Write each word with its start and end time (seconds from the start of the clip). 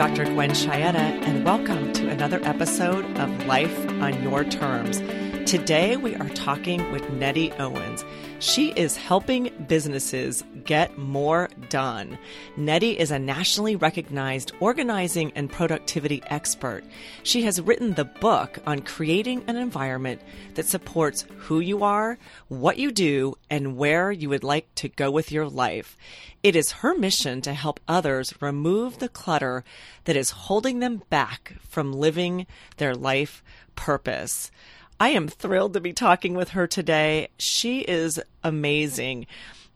Dr. 0.00 0.24
Gwen 0.24 0.52
Chietta, 0.52 0.96
and 0.96 1.44
welcome 1.44 1.92
to 1.92 2.08
another 2.08 2.40
episode 2.42 3.04
of 3.18 3.44
Life 3.44 3.86
on 4.00 4.22
Your 4.22 4.44
Terms. 4.44 4.98
Today, 5.44 5.98
we 5.98 6.16
are 6.16 6.30
talking 6.30 6.90
with 6.90 7.10
Nettie 7.10 7.52
Owens. 7.58 8.02
She 8.38 8.70
is 8.76 8.96
helping 8.96 9.50
businesses 9.68 10.42
get 10.64 10.96
more 10.98 11.48
done. 11.68 12.18
Nettie 12.56 12.98
is 12.98 13.10
a 13.10 13.18
nationally 13.18 13.76
recognized 13.76 14.52
organizing 14.60 15.32
and 15.34 15.50
productivity 15.50 16.22
expert. 16.26 16.84
She 17.22 17.42
has 17.42 17.60
written 17.60 17.94
the 17.94 18.04
book 18.04 18.58
on 18.66 18.82
creating 18.82 19.42
an 19.46 19.56
environment 19.56 20.20
that 20.54 20.66
supports 20.66 21.24
who 21.38 21.60
you 21.60 21.82
are, 21.82 22.18
what 22.48 22.78
you 22.78 22.92
do, 22.92 23.34
and 23.48 23.76
where 23.76 24.12
you 24.12 24.28
would 24.28 24.44
like 24.44 24.74
to 24.76 24.88
go 24.88 25.10
with 25.10 25.32
your 25.32 25.48
life. 25.48 25.96
It 26.42 26.56
is 26.56 26.72
her 26.72 26.96
mission 26.96 27.40
to 27.42 27.52
help 27.52 27.80
others 27.86 28.34
remove 28.40 28.98
the 28.98 29.08
clutter 29.08 29.64
that 30.04 30.16
is 30.16 30.30
holding 30.30 30.78
them 30.78 31.02
back 31.10 31.54
from 31.68 31.92
living 31.92 32.46
their 32.78 32.94
life 32.94 33.42
purpose. 33.76 34.50
I 34.98 35.10
am 35.10 35.28
thrilled 35.28 35.72
to 35.72 35.80
be 35.80 35.94
talking 35.94 36.34
with 36.34 36.50
her 36.50 36.66
today. 36.66 37.28
She 37.38 37.80
is 37.80 38.20
amazing. 38.44 39.26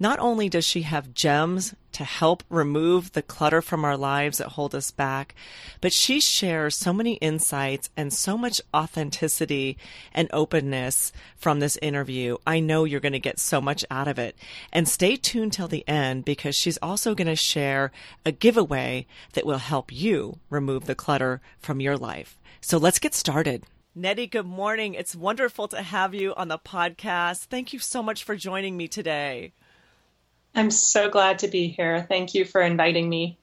Not 0.01 0.19
only 0.19 0.49
does 0.49 0.67
she 0.67 0.83
have 0.83 1.15
gems 1.15 1.73
to 1.93 2.03
help 2.03 2.43
remove 2.51 3.13
the 3.13 3.23
clutter 3.23 3.63
from 3.63 3.85
our 3.85 3.97
lives 3.97 4.39
that 4.39 4.49
hold 4.49 4.75
us 4.75 4.91
back, 4.91 5.37
but 5.81 5.93
she 5.93 6.21
shares 6.21 6.75
so 6.75 6.93
many 6.93 7.15
insights 7.15 7.91
and 7.97 8.13
so 8.13 8.37
much 8.37 8.61
authenticity 8.75 9.79
and 10.13 10.29
openness 10.33 11.13
from 11.37 11.61
this 11.61 11.77
interview. 11.81 12.37
I 12.45 12.59
know 12.59 12.83
you're 12.83 12.99
going 12.99 13.13
to 13.13 13.21
get 13.21 13.39
so 13.39 13.61
much 13.61 13.85
out 13.89 14.09
of 14.09 14.19
it. 14.19 14.37
And 14.73 14.89
stay 14.89 15.15
tuned 15.15 15.53
till 15.53 15.69
the 15.69 15.87
end 15.89 16.25
because 16.25 16.57
she's 16.57 16.79
also 16.79 17.15
going 17.15 17.29
to 17.29 17.37
share 17.37 17.93
a 18.27 18.33
giveaway 18.33 19.07
that 19.35 19.47
will 19.47 19.59
help 19.59 19.93
you 19.93 20.41
remove 20.51 20.87
the 20.87 20.97
clutter 20.97 21.41
from 21.61 21.81
your 21.81 21.97
life. 21.97 22.41
So 22.61 22.79
let's 22.79 22.99
get 22.99 23.15
started. 23.15 23.63
Nettie, 23.95 24.27
good 24.27 24.47
morning. 24.47 24.95
It's 24.95 25.15
wonderful 25.15 25.69
to 25.69 25.81
have 25.81 26.15
you 26.15 26.35
on 26.35 26.49
the 26.49 26.59
podcast. 26.59 27.45
Thank 27.45 27.73
you 27.73 27.79
so 27.79 28.03
much 28.03 28.25
for 28.25 28.35
joining 28.35 28.77
me 28.77 28.89
today. 28.89 29.53
I'm 30.55 30.71
so 30.71 31.09
glad 31.09 31.41
to 31.41 31.49
be 31.49 31.69
here. 31.69 32.07
Thank 32.09 32.35
you 32.35 32.45
for 32.45 32.61
inviting 32.61 33.09
me. 33.09 33.39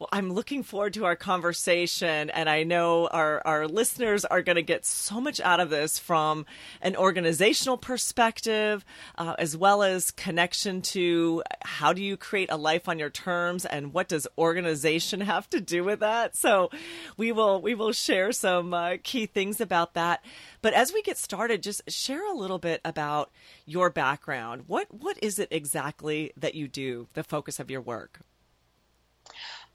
Well, 0.00 0.08
I'm 0.12 0.32
looking 0.32 0.62
forward 0.62 0.94
to 0.94 1.04
our 1.04 1.14
conversation, 1.14 2.30
and 2.30 2.48
I 2.48 2.62
know 2.62 3.06
our, 3.08 3.42
our 3.46 3.68
listeners 3.68 4.24
are 4.24 4.40
going 4.40 4.56
to 4.56 4.62
get 4.62 4.86
so 4.86 5.20
much 5.20 5.40
out 5.40 5.60
of 5.60 5.68
this 5.68 5.98
from 5.98 6.46
an 6.80 6.96
organizational 6.96 7.76
perspective, 7.76 8.82
uh, 9.18 9.34
as 9.38 9.58
well 9.58 9.82
as 9.82 10.10
connection 10.10 10.80
to 10.96 11.42
how 11.60 11.92
do 11.92 12.02
you 12.02 12.16
create 12.16 12.50
a 12.50 12.56
life 12.56 12.88
on 12.88 12.98
your 12.98 13.10
terms, 13.10 13.66
and 13.66 13.92
what 13.92 14.08
does 14.08 14.26
organization 14.38 15.20
have 15.20 15.50
to 15.50 15.60
do 15.60 15.84
with 15.84 16.00
that. 16.00 16.34
So, 16.34 16.70
we 17.18 17.30
will 17.30 17.60
we 17.60 17.74
will 17.74 17.92
share 17.92 18.32
some 18.32 18.72
uh, 18.72 18.96
key 19.02 19.26
things 19.26 19.60
about 19.60 19.92
that. 19.92 20.24
But 20.62 20.72
as 20.72 20.94
we 20.94 21.02
get 21.02 21.18
started, 21.18 21.62
just 21.62 21.82
share 21.90 22.26
a 22.26 22.34
little 22.34 22.58
bit 22.58 22.80
about 22.86 23.30
your 23.66 23.90
background. 23.90 24.64
What 24.66 24.86
what 24.94 25.18
is 25.20 25.38
it 25.38 25.48
exactly 25.50 26.32
that 26.38 26.54
you 26.54 26.68
do? 26.68 27.08
The 27.12 27.22
focus 27.22 27.60
of 27.60 27.70
your 27.70 27.82
work. 27.82 28.20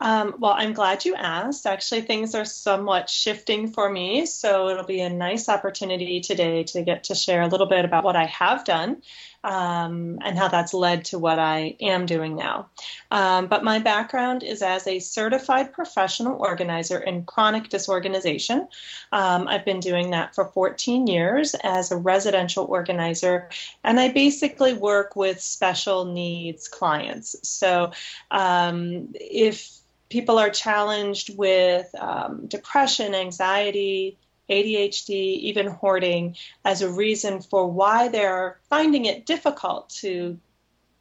Um, 0.01 0.35
well, 0.39 0.53
I'm 0.57 0.73
glad 0.73 1.05
you 1.05 1.15
asked. 1.15 1.65
Actually, 1.65 2.01
things 2.01 2.35
are 2.35 2.43
somewhat 2.43 3.09
shifting 3.09 3.71
for 3.71 3.89
me, 3.89 4.25
so 4.25 4.67
it'll 4.67 4.85
be 4.85 4.99
a 4.99 5.09
nice 5.09 5.47
opportunity 5.47 6.19
today 6.19 6.63
to 6.63 6.81
get 6.81 7.05
to 7.05 7.15
share 7.15 7.41
a 7.41 7.47
little 7.47 7.67
bit 7.67 7.85
about 7.85 8.03
what 8.03 8.17
I 8.17 8.25
have 8.25 8.65
done 8.65 9.01
um, 9.45 10.19
and 10.21 10.37
how 10.37 10.49
that's 10.49 10.73
led 10.73 11.05
to 11.05 11.19
what 11.19 11.39
I 11.39 11.77
am 11.79 12.05
doing 12.05 12.35
now. 12.35 12.69
Um, 13.09 13.47
but 13.47 13.63
my 13.63 13.79
background 13.79 14.43
is 14.43 14.61
as 14.61 14.85
a 14.85 14.99
certified 14.99 15.71
professional 15.71 16.35
organizer 16.39 16.97
in 16.97 17.23
chronic 17.23 17.69
disorganization. 17.69 18.67
Um, 19.13 19.47
I've 19.47 19.63
been 19.63 19.79
doing 19.79 20.11
that 20.11 20.35
for 20.35 20.45
14 20.45 21.07
years 21.07 21.55
as 21.63 21.91
a 21.91 21.97
residential 21.97 22.65
organizer, 22.65 23.49
and 23.83 23.99
I 23.99 24.11
basically 24.11 24.73
work 24.73 25.15
with 25.15 25.39
special 25.39 26.03
needs 26.03 26.67
clients. 26.67 27.35
So 27.43 27.91
um, 28.31 29.09
if 29.13 29.79
people 30.09 30.37
are 30.37 30.49
challenged 30.49 31.37
with 31.37 31.93
um, 31.99 32.45
depression, 32.47 33.15
anxiety, 33.15 34.17
ADHD, 34.49 35.09
even 35.09 35.67
hoarding 35.67 36.35
as 36.63 36.81
a 36.81 36.89
reason 36.89 37.41
for 37.41 37.67
why 37.67 38.07
they're 38.09 38.59
finding 38.69 39.05
it 39.05 39.25
difficult 39.25 39.89
to 40.01 40.39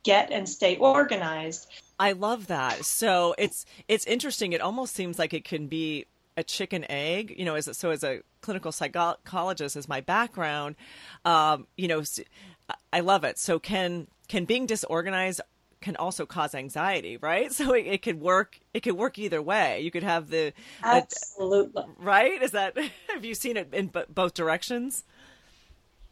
get 0.02 0.30
and 0.30 0.48
stay 0.48 0.76
organized. 0.76 1.68
I 1.98 2.12
love 2.12 2.46
that. 2.48 2.84
So 2.84 3.34
it's 3.38 3.66
it's 3.88 4.04
interesting. 4.06 4.52
It 4.52 4.60
almost 4.60 4.94
seems 4.94 5.18
like 5.18 5.34
it 5.34 5.44
can 5.44 5.66
be 5.66 6.06
a 6.36 6.42
chicken 6.42 6.84
egg. 6.90 7.34
You 7.36 7.44
know, 7.44 7.54
as 7.54 7.76
so 7.76 7.90
as 7.90 8.02
a 8.02 8.20
clinical 8.40 8.72
psychologist, 8.72 9.76
as 9.76 9.88
my 9.88 10.00
background, 10.00 10.76
um, 11.24 11.66
you 11.76 11.88
know, 11.88 12.02
I 12.92 13.00
love 13.00 13.24
it. 13.24 13.38
So 13.38 13.58
can 13.58 14.08
can 14.28 14.44
being 14.44 14.66
disorganized 14.66 15.40
can 15.84 15.96
also 15.96 16.26
cause 16.26 16.54
anxiety, 16.54 17.16
right? 17.18 17.52
So 17.54 17.72
it, 17.72 17.86
it 17.86 18.02
could 18.02 18.20
work. 18.20 18.58
It 18.72 18.80
could 18.80 18.96
work 18.96 19.18
either 19.18 19.40
way. 19.40 19.80
You 19.80 19.90
could 19.90 20.02
have 20.02 20.28
the 20.28 20.52
absolutely 20.82 21.84
right. 21.98 22.42
Is 22.42 22.50
that 22.50 22.76
have 23.08 23.24
you 23.24 23.34
seen 23.34 23.56
it 23.56 23.72
in 23.72 23.88
b- 23.88 24.02
both 24.08 24.34
directions? 24.34 25.04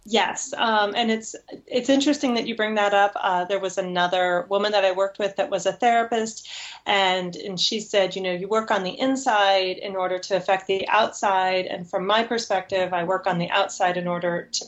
Yes, 0.04 0.52
um, 0.56 0.94
and 0.96 1.10
it's 1.10 1.34
it's 1.66 1.88
interesting 1.88 2.34
that 2.34 2.46
you 2.46 2.56
bring 2.56 2.74
that 2.74 2.92
up. 2.92 3.12
Uh, 3.14 3.44
there 3.44 3.60
was 3.60 3.78
another 3.78 4.46
woman 4.48 4.72
that 4.72 4.84
I 4.84 4.92
worked 4.92 5.18
with 5.18 5.36
that 5.36 5.50
was 5.50 5.64
a 5.64 5.72
therapist, 5.72 6.48
and 6.86 7.34
and 7.36 7.58
she 7.58 7.80
said, 7.80 8.14
you 8.14 8.22
know, 8.22 8.32
you 8.32 8.48
work 8.48 8.70
on 8.70 8.82
the 8.82 8.98
inside 8.98 9.78
in 9.78 9.96
order 9.96 10.18
to 10.18 10.36
affect 10.36 10.66
the 10.66 10.86
outside, 10.88 11.66
and 11.66 11.88
from 11.88 12.06
my 12.06 12.24
perspective, 12.24 12.92
I 12.92 13.04
work 13.04 13.26
on 13.26 13.38
the 13.38 13.50
outside 13.50 13.96
in 13.96 14.08
order 14.08 14.48
to 14.52 14.64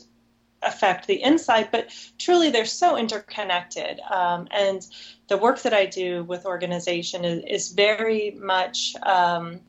affect 0.65 1.07
the 1.07 1.21
inside, 1.21 1.69
but 1.71 1.89
truly 2.17 2.49
they're 2.49 2.65
so 2.65 2.97
interconnected. 2.97 3.99
Um, 4.11 4.47
and 4.51 4.85
the 5.27 5.37
work 5.37 5.61
that 5.61 5.73
I 5.73 5.85
do 5.85 6.23
with 6.23 6.45
organization 6.45 7.23
is, 7.23 7.43
is 7.47 7.71
very 7.71 8.31
much 8.31 8.95
um, 9.03 9.59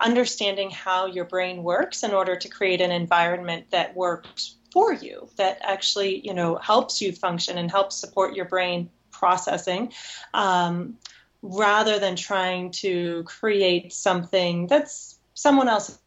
understanding 0.00 0.70
how 0.70 1.06
your 1.06 1.24
brain 1.24 1.62
works 1.62 2.02
in 2.02 2.12
order 2.12 2.36
to 2.36 2.48
create 2.48 2.80
an 2.80 2.90
environment 2.90 3.66
that 3.70 3.94
works 3.96 4.56
for 4.72 4.92
you, 4.92 5.28
that 5.36 5.58
actually 5.62 6.20
you 6.26 6.34
know 6.34 6.56
helps 6.56 7.00
you 7.00 7.12
function 7.12 7.58
and 7.58 7.70
helps 7.70 7.96
support 7.96 8.34
your 8.34 8.44
brain 8.44 8.90
processing. 9.10 9.92
Um, 10.34 10.98
rather 11.42 11.98
than 11.98 12.16
trying 12.16 12.70
to 12.70 13.22
create 13.24 13.92
something 13.92 14.66
that's 14.66 15.20
someone 15.34 15.68
else 15.68 15.98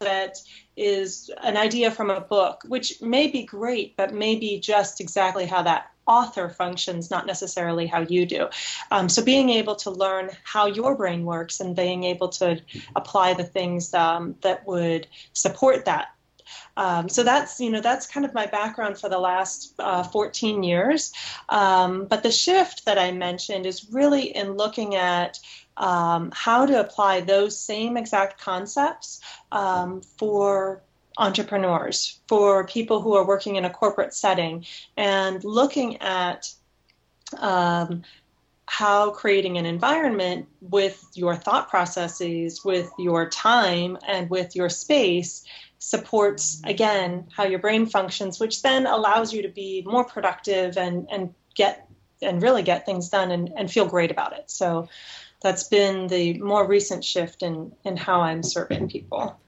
that 0.00 0.38
is 0.76 1.30
an 1.42 1.56
idea 1.56 1.90
from 1.90 2.10
a 2.10 2.20
book, 2.20 2.62
which 2.66 3.00
may 3.00 3.28
be 3.28 3.44
great, 3.44 3.96
but 3.96 4.12
may 4.12 4.36
be 4.36 4.60
just 4.60 5.00
exactly 5.00 5.46
how 5.46 5.62
that 5.62 5.90
author 6.06 6.48
functions, 6.48 7.10
not 7.10 7.26
necessarily 7.26 7.86
how 7.86 8.00
you 8.00 8.26
do. 8.26 8.48
Um, 8.90 9.08
so 9.08 9.24
being 9.24 9.50
able 9.50 9.76
to 9.76 9.90
learn 9.90 10.30
how 10.44 10.66
your 10.66 10.94
brain 10.94 11.24
works 11.24 11.60
and 11.60 11.74
being 11.74 12.04
able 12.04 12.28
to 12.28 12.60
apply 12.94 13.34
the 13.34 13.44
things 13.44 13.92
um, 13.94 14.36
that 14.42 14.66
would 14.66 15.08
support 15.32 15.86
that. 15.86 16.08
Um, 16.76 17.08
so 17.08 17.24
that's 17.24 17.58
you 17.58 17.70
know 17.70 17.80
that's 17.80 18.06
kind 18.06 18.24
of 18.24 18.32
my 18.32 18.46
background 18.46 18.98
for 18.98 19.08
the 19.08 19.18
last 19.18 19.74
uh, 19.80 20.04
14 20.04 20.62
years. 20.62 21.12
Um, 21.48 22.04
but 22.04 22.22
the 22.22 22.30
shift 22.30 22.84
that 22.84 22.98
I 22.98 23.10
mentioned 23.10 23.66
is 23.66 23.90
really 23.90 24.36
in 24.36 24.52
looking 24.52 24.94
at 24.94 25.40
um, 25.76 26.32
how 26.34 26.66
to 26.66 26.80
apply 26.80 27.20
those 27.20 27.58
same 27.58 27.96
exact 27.96 28.40
concepts 28.40 29.20
um, 29.52 30.02
for 30.18 30.82
entrepreneurs, 31.18 32.20
for 32.28 32.66
people 32.66 33.00
who 33.00 33.14
are 33.14 33.26
working 33.26 33.56
in 33.56 33.64
a 33.64 33.70
corporate 33.70 34.14
setting, 34.14 34.64
and 34.96 35.42
looking 35.44 35.96
at 35.98 36.52
um, 37.38 38.02
how 38.66 39.10
creating 39.10 39.58
an 39.58 39.66
environment 39.66 40.46
with 40.60 41.02
your 41.14 41.36
thought 41.36 41.68
processes, 41.68 42.64
with 42.64 42.90
your 42.98 43.28
time, 43.30 43.96
and 44.06 44.28
with 44.28 44.56
your 44.56 44.68
space 44.68 45.44
supports 45.78 46.60
again 46.64 47.28
how 47.36 47.44
your 47.44 47.58
brain 47.58 47.86
functions, 47.86 48.40
which 48.40 48.62
then 48.62 48.86
allows 48.86 49.32
you 49.32 49.42
to 49.42 49.48
be 49.48 49.82
more 49.86 50.04
productive 50.04 50.76
and 50.76 51.06
and 51.10 51.34
get 51.54 51.88
and 52.22 52.42
really 52.42 52.62
get 52.62 52.86
things 52.86 53.08
done 53.08 53.30
and, 53.30 53.52
and 53.56 53.70
feel 53.70 53.86
great 53.86 54.10
about 54.10 54.32
it. 54.32 54.50
So 54.50 54.88
that's 55.42 55.64
been 55.64 56.06
the 56.08 56.38
more 56.38 56.66
recent 56.66 57.04
shift 57.04 57.42
in 57.42 57.72
in 57.84 57.96
how 57.96 58.20
I'm 58.20 58.42
serving 58.42 58.88
people. 58.88 59.38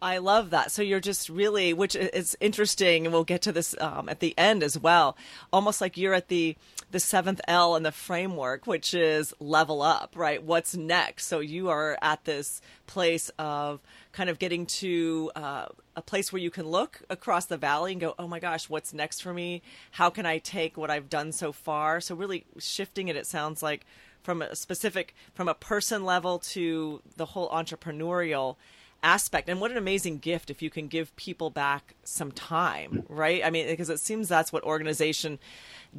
I 0.00 0.18
love 0.18 0.50
that. 0.50 0.70
So 0.70 0.80
you're 0.80 1.00
just 1.00 1.28
really, 1.28 1.72
which 1.72 1.96
is 1.96 2.36
interesting, 2.40 3.04
and 3.04 3.12
we'll 3.12 3.24
get 3.24 3.42
to 3.42 3.52
this 3.52 3.74
um, 3.80 4.08
at 4.08 4.20
the 4.20 4.32
end 4.38 4.62
as 4.62 4.78
well. 4.78 5.16
Almost 5.52 5.80
like 5.80 5.96
you're 5.96 6.14
at 6.14 6.28
the 6.28 6.56
the 6.90 7.00
seventh 7.00 7.40
L 7.46 7.76
in 7.76 7.82
the 7.82 7.92
framework, 7.92 8.66
which 8.66 8.94
is 8.94 9.34
level 9.40 9.82
up, 9.82 10.14
right? 10.16 10.42
What's 10.42 10.74
next? 10.74 11.26
So 11.26 11.40
you 11.40 11.68
are 11.68 11.98
at 12.00 12.24
this 12.24 12.62
place 12.86 13.30
of 13.38 13.80
kind 14.12 14.30
of 14.30 14.38
getting 14.38 14.64
to 14.66 15.30
uh, 15.36 15.66
a 15.96 16.00
place 16.00 16.32
where 16.32 16.40
you 16.40 16.50
can 16.50 16.66
look 16.66 17.02
across 17.10 17.44
the 17.44 17.58
valley 17.58 17.92
and 17.92 18.00
go, 18.00 18.14
oh 18.18 18.26
my 18.26 18.38
gosh, 18.38 18.70
what's 18.70 18.94
next 18.94 19.20
for 19.20 19.34
me? 19.34 19.60
How 19.90 20.08
can 20.08 20.24
I 20.24 20.38
take 20.38 20.78
what 20.78 20.90
I've 20.90 21.10
done 21.10 21.32
so 21.32 21.52
far? 21.52 22.00
So 22.00 22.14
really 22.14 22.46
shifting 22.58 23.08
it. 23.08 23.16
It 23.16 23.26
sounds 23.26 23.62
like 23.62 23.84
from 24.28 24.42
a 24.42 24.54
specific 24.54 25.14
from 25.32 25.48
a 25.48 25.54
person 25.54 26.04
level 26.04 26.38
to 26.38 27.00
the 27.16 27.24
whole 27.24 27.48
entrepreneurial 27.48 28.56
aspect. 29.02 29.48
And 29.48 29.58
what 29.58 29.70
an 29.70 29.78
amazing 29.78 30.18
gift 30.18 30.50
if 30.50 30.60
you 30.60 30.68
can 30.68 30.86
give 30.86 31.16
people 31.16 31.48
back 31.48 31.94
some 32.04 32.30
time 32.32 33.06
right? 33.08 33.40
I 33.42 33.48
mean 33.48 33.66
because 33.68 33.88
it 33.88 34.00
seems 34.00 34.28
that's 34.28 34.52
what 34.52 34.62
organization 34.64 35.38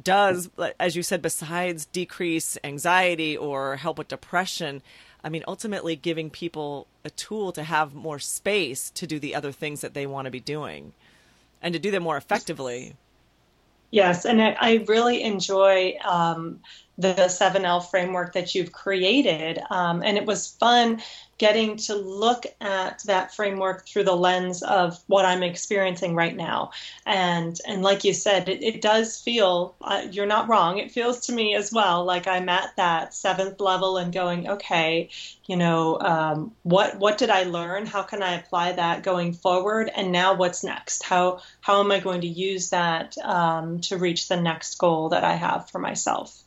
does 0.00 0.48
as 0.78 0.94
you 0.94 1.02
said 1.02 1.22
besides 1.22 1.86
decrease 1.86 2.56
anxiety 2.62 3.36
or 3.36 3.74
help 3.74 3.98
with 3.98 4.06
depression 4.06 4.80
i 5.24 5.28
mean 5.28 5.42
ultimately 5.48 5.96
giving 5.96 6.30
people 6.30 6.86
a 7.04 7.10
tool 7.10 7.50
to 7.50 7.64
have 7.64 7.92
more 7.92 8.20
space 8.20 8.90
to 8.90 9.08
do 9.08 9.18
the 9.18 9.34
other 9.34 9.50
things 9.50 9.80
that 9.80 9.92
they 9.92 10.06
want 10.06 10.26
to 10.26 10.30
be 10.30 10.38
doing 10.38 10.92
and 11.60 11.74
to 11.74 11.80
do 11.80 11.90
them 11.90 12.04
more 12.04 12.16
effectively. 12.16 12.94
Yes 13.90 14.24
and 14.24 14.40
i, 14.40 14.56
I 14.60 14.84
really 14.86 15.24
enjoy 15.24 15.98
um, 16.04 16.60
the 17.00 17.14
7L 17.14 17.90
framework 17.90 18.34
that 18.34 18.54
you've 18.54 18.72
created. 18.72 19.58
Um, 19.70 20.02
and 20.02 20.16
it 20.16 20.26
was 20.26 20.48
fun 20.48 21.00
getting 21.40 21.74
to 21.74 21.94
look 21.94 22.44
at 22.60 23.02
that 23.06 23.34
framework 23.34 23.86
through 23.86 24.04
the 24.04 24.14
lens 24.14 24.62
of 24.62 25.02
what 25.06 25.24
I'm 25.24 25.42
experiencing 25.42 26.14
right 26.14 26.36
now. 26.36 26.70
And 27.06 27.58
and 27.66 27.80
like 27.80 28.04
you 28.04 28.12
said, 28.12 28.50
it, 28.50 28.62
it 28.62 28.82
does 28.82 29.18
feel 29.18 29.74
uh, 29.80 30.06
you're 30.10 30.26
not 30.26 30.50
wrong. 30.50 30.76
It 30.76 30.92
feels 30.92 31.20
to 31.26 31.32
me 31.32 31.54
as 31.54 31.72
well 31.72 32.04
like 32.04 32.26
I'm 32.26 32.50
at 32.50 32.76
that 32.76 33.14
seventh 33.14 33.58
level 33.58 33.96
and 33.96 34.12
going, 34.12 34.50
okay, 34.50 35.08
you 35.46 35.56
know, 35.56 35.98
um, 36.00 36.52
what 36.62 36.98
what 36.98 37.16
did 37.16 37.30
I 37.30 37.44
learn? 37.44 37.86
How 37.86 38.02
can 38.02 38.22
I 38.22 38.34
apply 38.34 38.72
that 38.72 39.02
going 39.02 39.32
forward? 39.32 39.90
And 39.96 40.12
now 40.12 40.34
what's 40.34 40.62
next? 40.62 41.02
How 41.02 41.40
how 41.62 41.80
am 41.80 41.90
I 41.90 42.00
going 42.00 42.20
to 42.20 42.28
use 42.28 42.68
that 42.68 43.16
um, 43.18 43.80
to 43.82 43.96
reach 43.96 44.28
the 44.28 44.40
next 44.40 44.74
goal 44.76 45.08
that 45.08 45.24
I 45.24 45.36
have 45.36 45.70
for 45.70 45.78
myself? 45.78 46.44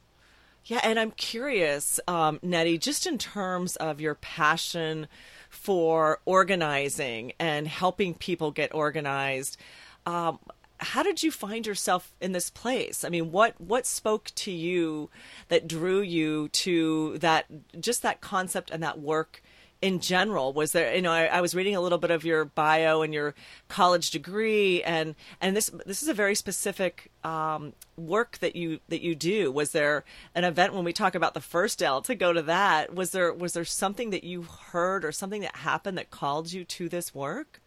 Yeah, 0.65 0.79
and 0.81 0.97
I'm 0.97 1.11
curious, 1.11 1.99
um, 2.07 2.39
Nettie, 2.41 2.77
just 2.77 3.05
in 3.05 3.17
terms 3.17 3.75
of 3.75 3.99
your 3.99 4.15
passion 4.15 5.07
for 5.49 6.19
organizing 6.25 7.33
and 7.37 7.67
helping 7.67 8.13
people 8.13 8.51
get 8.51 8.73
organized. 8.73 9.57
Um, 10.05 10.39
how 10.77 11.03
did 11.03 11.21
you 11.21 11.31
find 11.31 11.67
yourself 11.67 12.13
in 12.21 12.31
this 12.31 12.49
place? 12.49 13.03
I 13.03 13.09
mean, 13.09 13.31
what 13.31 13.59
what 13.59 13.85
spoke 13.85 14.31
to 14.35 14.51
you 14.51 15.09
that 15.49 15.67
drew 15.67 16.01
you 16.01 16.47
to 16.49 17.17
that 17.19 17.45
just 17.79 18.01
that 18.01 18.21
concept 18.21 18.71
and 18.71 18.81
that 18.83 18.99
work 18.99 19.41
in 19.83 19.99
general 19.99 20.53
was 20.53 20.71
there 20.71 20.95
you 20.95 21.01
know 21.01 21.11
I, 21.11 21.25
I, 21.25 21.41
was 21.41 21.53
reading 21.53 21.75
a 21.75 21.81
little 21.81 21.97
bit 21.97 22.09
of 22.09 22.23
your 22.23 22.45
bio 22.45 23.01
and 23.01 23.13
your 23.13 23.35
college 23.67 24.11
degree 24.11 24.81
and 24.83 25.13
and 25.41 25.57
this 25.57 25.69
this 25.85 26.01
is 26.01 26.07
a 26.07 26.13
very 26.13 26.35
specific 26.35 27.11
um, 27.25 27.73
work 27.97 28.37
that 28.39 28.55
you 28.55 28.79
that 28.89 29.01
you 29.01 29.15
do. 29.15 29.51
Was 29.51 29.71
there 29.71 30.03
an 30.35 30.43
event 30.43 30.73
when 30.73 30.83
we 30.83 30.93
talk 30.93 31.15
about 31.15 31.33
the 31.33 31.41
first 31.41 31.81
L 31.81 32.01
to 32.03 32.15
go 32.15 32.33
to 32.33 32.41
that? 32.43 32.95
Was 32.95 33.11
there 33.11 33.33
was 33.33 33.53
there 33.53 33.65
something 33.65 34.09
that 34.11 34.23
you 34.23 34.43
heard 34.43 35.03
or 35.03 35.11
something 35.11 35.41
that 35.41 35.57
happened 35.57 35.97
that 35.97 36.11
called 36.11 36.51
you 36.51 36.63
to 36.65 36.89
this 36.89 37.13
work? 37.13 37.61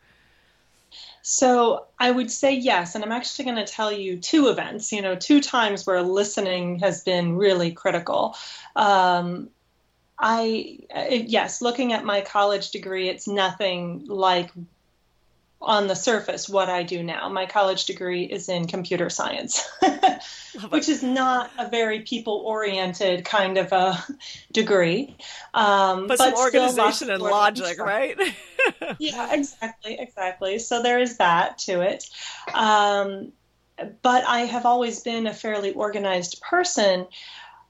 So 1.22 1.86
I 1.98 2.10
would 2.10 2.30
say 2.30 2.54
yes, 2.54 2.94
and 2.94 3.04
I'm 3.04 3.12
actually 3.12 3.44
going 3.44 3.56
to 3.56 3.70
tell 3.70 3.92
you 3.92 4.18
two 4.18 4.48
events, 4.48 4.92
you 4.92 5.02
know, 5.02 5.16
two 5.16 5.40
times 5.40 5.86
where 5.86 6.00
listening 6.00 6.78
has 6.78 7.02
been 7.02 7.36
really 7.36 7.72
critical. 7.72 8.36
Um, 8.76 9.50
I, 10.18 10.78
yes, 11.26 11.60
looking 11.60 11.92
at 11.92 12.04
my 12.04 12.22
college 12.22 12.70
degree, 12.70 13.08
it's 13.08 13.28
nothing 13.28 14.06
like 14.06 14.50
on 15.60 15.86
the 15.88 15.96
surface 15.96 16.48
what 16.48 16.68
I 16.68 16.82
do 16.82 17.02
now. 17.02 17.28
My 17.28 17.46
college 17.46 17.86
degree 17.86 18.24
is 18.24 18.48
in 18.48 18.66
computer 18.66 19.10
science, 19.10 19.68
which 20.68 20.88
is 20.88 21.02
not 21.02 21.50
a 21.58 21.68
very 21.68 22.00
people 22.00 22.42
oriented 22.46 23.24
kind 23.24 23.58
of 23.58 23.72
a 23.72 24.02
degree. 24.52 25.16
Um, 25.54 26.06
but, 26.06 26.18
but 26.18 26.18
some 26.18 26.34
organization 26.34 27.10
and 27.10 27.22
logic, 27.22 27.78
right? 27.78 28.16
yeah, 28.98 29.34
exactly, 29.34 29.98
exactly. 29.98 30.58
So 30.58 30.82
there 30.82 31.00
is 31.00 31.18
that 31.18 31.58
to 31.58 31.80
it. 31.80 32.08
Um, 32.54 33.32
but 34.02 34.24
I 34.26 34.40
have 34.40 34.64
always 34.64 35.00
been 35.00 35.26
a 35.26 35.34
fairly 35.34 35.72
organized 35.72 36.40
person 36.42 37.06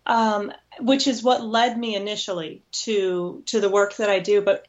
um, 0.06 0.52
which 0.81 1.06
is 1.06 1.23
what 1.23 1.44
led 1.44 1.78
me 1.78 1.94
initially 1.94 2.62
to 2.70 3.43
to 3.46 3.61
the 3.61 3.70
work 3.70 3.96
that 3.96 4.11
I 4.11 4.19
do. 4.19 4.40
But 4.40 4.67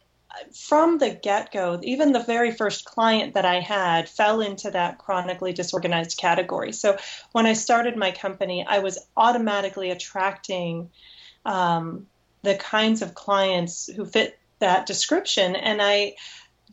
from 0.54 0.98
the 0.98 1.10
get 1.10 1.52
go, 1.52 1.80
even 1.82 2.12
the 2.12 2.22
very 2.22 2.52
first 2.52 2.84
client 2.84 3.34
that 3.34 3.44
I 3.44 3.60
had 3.60 4.08
fell 4.08 4.40
into 4.40 4.70
that 4.70 4.98
chronically 4.98 5.52
disorganized 5.52 6.18
category. 6.18 6.72
So 6.72 6.96
when 7.32 7.46
I 7.46 7.54
started 7.54 7.96
my 7.96 8.10
company, 8.10 8.64
I 8.68 8.80
was 8.80 8.98
automatically 9.16 9.90
attracting 9.90 10.90
um, 11.44 12.06
the 12.42 12.56
kinds 12.56 13.02
of 13.02 13.14
clients 13.14 13.86
who 13.86 14.04
fit 14.04 14.38
that 14.58 14.86
description, 14.86 15.56
and 15.56 15.80
I 15.80 16.16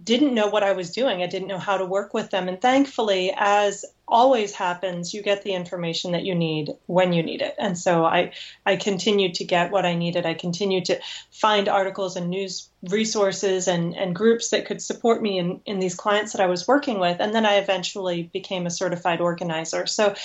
didn't 0.04 0.34
know 0.34 0.48
what 0.48 0.64
I 0.64 0.74
was 0.74 0.92
doing. 0.92 1.22
I 1.22 1.28
didn't 1.28 1.48
know 1.48 1.58
how 1.58 1.78
to 1.78 1.86
work 1.86 2.14
with 2.14 2.30
them. 2.30 2.48
And 2.48 2.62
thankfully, 2.62 3.34
as 3.36 3.86
always 4.08 4.54
happens, 4.54 5.14
you 5.14 5.22
get 5.22 5.44
the 5.44 5.54
information 5.54 6.12
that 6.12 6.24
you 6.24 6.36
need 6.36 6.74
when 6.86 7.14
you 7.14 7.24
need 7.24 7.42
it. 7.42 7.56
And 7.58 7.78
so 7.78 8.06
I, 8.06 8.34
I 8.66 8.76
continued 8.76 9.36
to 9.36 9.46
get 9.46 9.72
what 9.72 9.86
I 9.86 9.96
needed. 9.96 10.26
I 10.26 10.34
continued 10.34 10.86
to 10.86 11.00
find 11.32 11.68
articles 11.68 12.16
and 12.16 12.30
news 12.30 12.70
resources 12.84 13.68
and, 13.68 13.96
and 13.96 14.16
groups 14.16 14.50
that 14.50 14.66
could 14.66 14.82
support 14.82 15.22
me 15.22 15.40
in, 15.40 15.62
in 15.66 15.80
these 15.80 15.96
clients 15.96 16.34
that 16.34 16.42
I 16.42 16.48
was 16.48 16.68
working 16.68 17.00
with. 17.00 17.20
And 17.20 17.34
then 17.34 17.46
I 17.46 17.56
eventually 17.56 18.24
became 18.24 18.66
a 18.66 18.72
certified 18.72 19.22
organizer. 19.22 19.88
So 19.88 20.16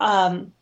um, 0.00 0.52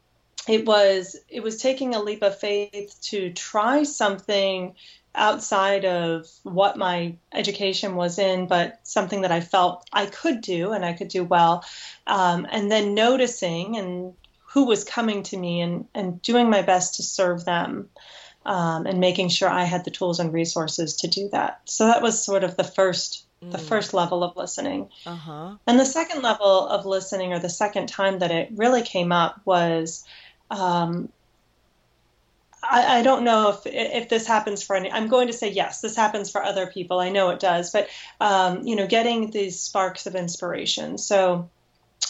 it 0.49 0.67
was 0.67 1.17
it 1.29 1.43
was 1.43 1.61
taking 1.61 1.95
a 1.95 2.03
leap 2.03 2.23
of 2.23 2.39
faith 2.39 2.97
to 3.03 3.33
try 3.33 3.83
something 3.83 4.75
outside 5.15 5.85
of 5.85 6.27
what 6.43 6.77
my 6.77 7.17
education 7.33 7.97
was 7.97 8.19
in, 8.19 8.47
but 8.47 8.81
something 8.83 9.23
that 9.23 9.33
I 9.33 9.41
felt 9.41 9.89
I 9.93 10.07
could 10.07 10.41
do 10.41 10.73
and 10.73 10.85
I 10.85 10.93
could 10.93 11.09
do 11.09 11.25
well. 11.25 11.65
Um, 12.07 12.47
and 12.51 12.71
then 12.71 12.95
noticing 12.95 13.77
and 13.77 14.15
who 14.53 14.67
was 14.67 14.85
coming 14.85 15.23
to 15.25 15.37
me 15.37 15.61
and, 15.61 15.87
and 15.95 16.21
doing 16.23 16.51
my 16.51 16.62
best 16.62 16.97
to 16.97 17.03
serve 17.03 17.45
them 17.45 17.89
um, 18.45 18.87
and 18.87 18.99
making 18.99 19.29
sure 19.29 19.49
I 19.49 19.65
had 19.65 19.85
the 19.85 19.91
tools 19.91 20.21
and 20.21 20.33
resources 20.33 20.97
to 20.97 21.09
do 21.09 21.29
that. 21.31 21.61
So 21.67 21.87
that 21.87 22.03
was 22.03 22.25
sort 22.25 22.45
of 22.45 22.57
the 22.57 22.65
first 22.65 23.27
the 23.43 23.57
mm. 23.57 23.69
first 23.69 23.95
level 23.95 24.23
of 24.23 24.37
listening. 24.37 24.91
Uh-huh. 25.07 25.57
And 25.67 25.81
the 25.81 25.87
second 25.87 26.21
level 26.21 26.69
of 26.69 26.85
listening, 26.85 27.33
or 27.33 27.39
the 27.39 27.49
second 27.49 27.89
time 27.89 28.19
that 28.19 28.31
it 28.31 28.51
really 28.55 28.83
came 28.83 29.12
up, 29.12 29.41
was 29.47 30.05
um, 30.50 31.11
I, 32.62 32.99
I, 32.99 33.02
don't 33.02 33.25
know 33.25 33.50
if 33.50 33.61
if 33.67 34.09
this 34.09 34.26
happens 34.26 34.62
for 34.62 34.76
any. 34.76 34.90
I'm 34.90 35.09
going 35.09 35.26
to 35.29 35.33
say 35.33 35.50
yes. 35.50 35.81
This 35.81 35.97
happens 35.97 36.31
for 36.31 36.43
other 36.43 36.67
people. 36.67 37.00
I 37.00 37.09
know 37.09 37.31
it 37.31 37.40
does, 37.40 37.71
but 37.71 37.88
um, 38.21 38.67
you 38.67 38.76
know, 38.76 38.87
getting 38.87 39.31
these 39.31 39.59
sparks 39.59 40.07
of 40.07 40.14
inspiration. 40.14 40.99
So 40.99 41.49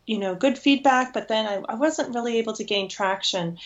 you 0.07 0.19
know, 0.19 0.35
good 0.35 0.59
feedback, 0.59 1.13
but 1.13 1.29
then 1.29 1.47
I, 1.47 1.73
I 1.73 1.75
wasn't 1.75 2.15
really 2.15 2.39
able 2.39 2.55
to 2.55 2.65
gain 2.65 2.89
traction. 2.89 3.59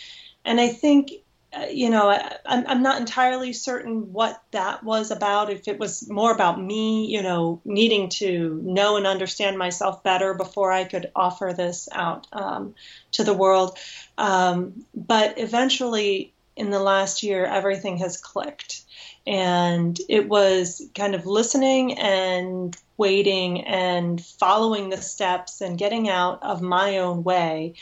And 0.45 0.61
I 0.61 0.69
think 0.69 1.13
uh, 1.53 1.67
you 1.69 1.91
know, 1.91 2.09
I, 2.09 2.37
I'm, 2.47 2.65
I'm 2.69 2.83
not 2.83 3.01
entirely 3.01 3.53
certain 3.53 4.13
what 4.13 4.41
that 4.53 4.85
was 4.85 5.11
about. 5.11 5.51
If 5.51 5.67
it 5.67 5.81
was 5.81 6.09
more 6.09 6.33
about 6.33 6.63
me, 6.63 7.07
you 7.07 7.23
know, 7.23 7.61
needing 7.65 8.09
to 8.11 8.61
know 8.63 8.97
and 8.97 9.07
understand 9.07 9.59
myself 9.59 10.05
better 10.05 10.33
before 10.35 10.71
I 10.71 10.85
could 10.85 11.11
offer 11.17 11.53
this 11.57 11.89
out 11.91 12.29
um, 12.33 12.77
to 13.13 13.25
the 13.25 13.35
world. 13.35 13.77
Um, 14.17 14.87
but 14.95 15.39
eventually, 15.39 16.33
in 16.55 16.71
the 16.71 16.79
last 16.79 17.25
year, 17.25 17.45
everything 17.45 17.97
has 17.99 18.17
clicked. 18.17 18.83
And 19.27 19.99
it 20.09 20.29
was 20.29 20.83
kind 20.95 21.15
of 21.15 21.27
listening 21.27 21.99
and 21.99 22.77
waiting 22.97 23.65
and 23.65 24.25
following 24.25 24.91
the 24.91 25.01
steps 25.01 25.61
and 25.61 25.79
getting 25.79 26.09
out 26.09 26.43
of 26.43 26.63
my 26.63 26.99
own 26.99 27.23
way 27.23 27.75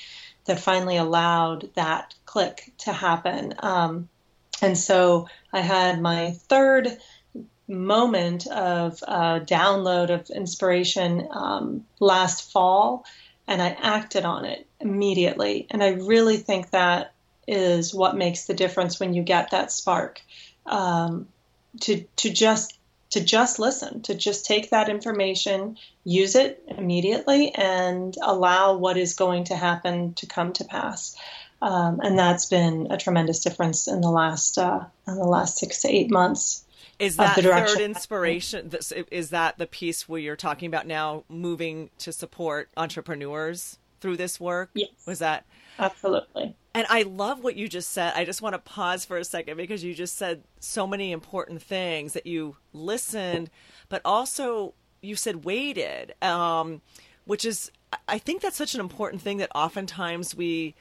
that 0.45 0.61
finally 0.61 0.97
allowed 0.97 1.69
that 1.75 2.15
click 2.27 2.73
to 2.79 2.93
happen. 2.93 3.55
Um, 3.59 4.09
and 4.63 4.77
so 4.77 5.29
I 5.53 5.61
had 5.61 6.01
my 6.01 6.33
third 6.49 6.99
moment 7.69 8.47
of 8.47 9.03
uh, 9.07 9.41
download 9.41 10.11
of 10.11 10.31
inspiration 10.31 11.29
um, 11.31 11.85
last 12.01 12.51
fall, 12.51 13.05
and 13.47 13.61
I 13.61 13.77
acted 13.81 14.25
on 14.25 14.45
it 14.45 14.67
immediately. 14.81 15.67
And 15.71 15.83
I 15.83 15.91
really 15.91 16.39
think 16.39 16.71
that 16.71 17.13
is 17.47 17.95
what 17.95 18.17
makes 18.17 18.47
the 18.47 18.55
difference 18.55 19.01
when 19.01 19.15
you 19.15 19.23
get 19.23 19.51
that 19.51 19.73
spark. 19.73 20.23
Um, 20.69 21.29
to 21.81 22.05
to 22.17 22.31
just 22.31 22.79
to 23.11 23.25
just 23.25 23.59
listen, 23.59 24.03
to 24.03 24.15
just 24.15 24.45
take 24.45 24.71
that 24.71 24.89
information, 24.89 25.79
use 26.05 26.35
it 26.35 26.63
immediately, 26.69 27.55
and 27.55 28.15
allow 28.23 28.77
what 28.77 28.97
is 28.99 29.15
going 29.15 29.45
to 29.45 29.57
happen 29.57 30.13
to 30.15 30.27
come 30.27 30.53
to 30.55 30.65
pass. 30.65 31.17
Um, 31.61 32.01
and 32.03 32.19
that's 32.19 32.47
been 32.47 32.89
a 32.91 32.99
tremendous 32.99 33.41
difference 33.41 33.89
in 33.89 34.01
the 34.01 34.11
last 34.11 34.59
uh, 34.59 34.85
in 35.07 35.17
the 35.17 35.25
last 35.25 35.59
six 35.59 35.83
to 35.83 35.89
eight 35.89 36.11
months. 36.11 36.65
Is 36.99 37.17
that 37.17 37.37
third 37.37 37.81
inspiration? 37.81 38.71
Is 39.11 39.31
that 39.31 39.59
the 39.59 39.67
piece 39.67 40.09
where 40.09 40.21
you're 40.21 40.37
talking 40.37 40.67
about 40.67 40.87
now 40.87 41.25
moving 41.29 41.91
to 41.99 42.13
support 42.13 42.69
entrepreneurs 42.77 43.79
through 44.01 44.17
this 44.17 44.41
work? 44.41 44.71
Yes. 44.75 44.91
Was 45.07 45.21
that 45.21 45.45
absolutely? 45.79 46.55
And 46.79 46.87
I 46.89 47.03
love 47.03 47.43
what 47.43 47.57
you 47.57 47.69
just 47.69 47.91
said. 47.91 48.13
I 48.15 48.25
just 48.25 48.41
want 48.41 48.53
to 48.53 48.61
pause 48.61 49.05
for 49.05 49.17
a 49.17 49.25
second 49.25 49.57
because 49.57 49.83
you 49.83 49.95
just 49.95 50.17
said 50.17 50.45
so 50.61 50.87
many 50.87 51.11
important 51.11 51.61
things 51.61 52.13
that 52.13 52.25
you 52.25 52.55
listened, 52.73 53.51
but 53.89 54.01
also 54.05 54.75
you 55.01 55.17
said 55.17 55.45
waited, 55.45 56.15
um, 56.23 56.81
which 57.25 57.45
is, 57.45 57.73
I 58.07 58.19
think 58.19 58.43
that's 58.43 58.55
such 58.55 58.75
an 58.75 58.81
important 58.81 59.23
thing 59.23 59.39
that 59.39 59.51
oftentimes 59.57 60.37
we 60.37 60.77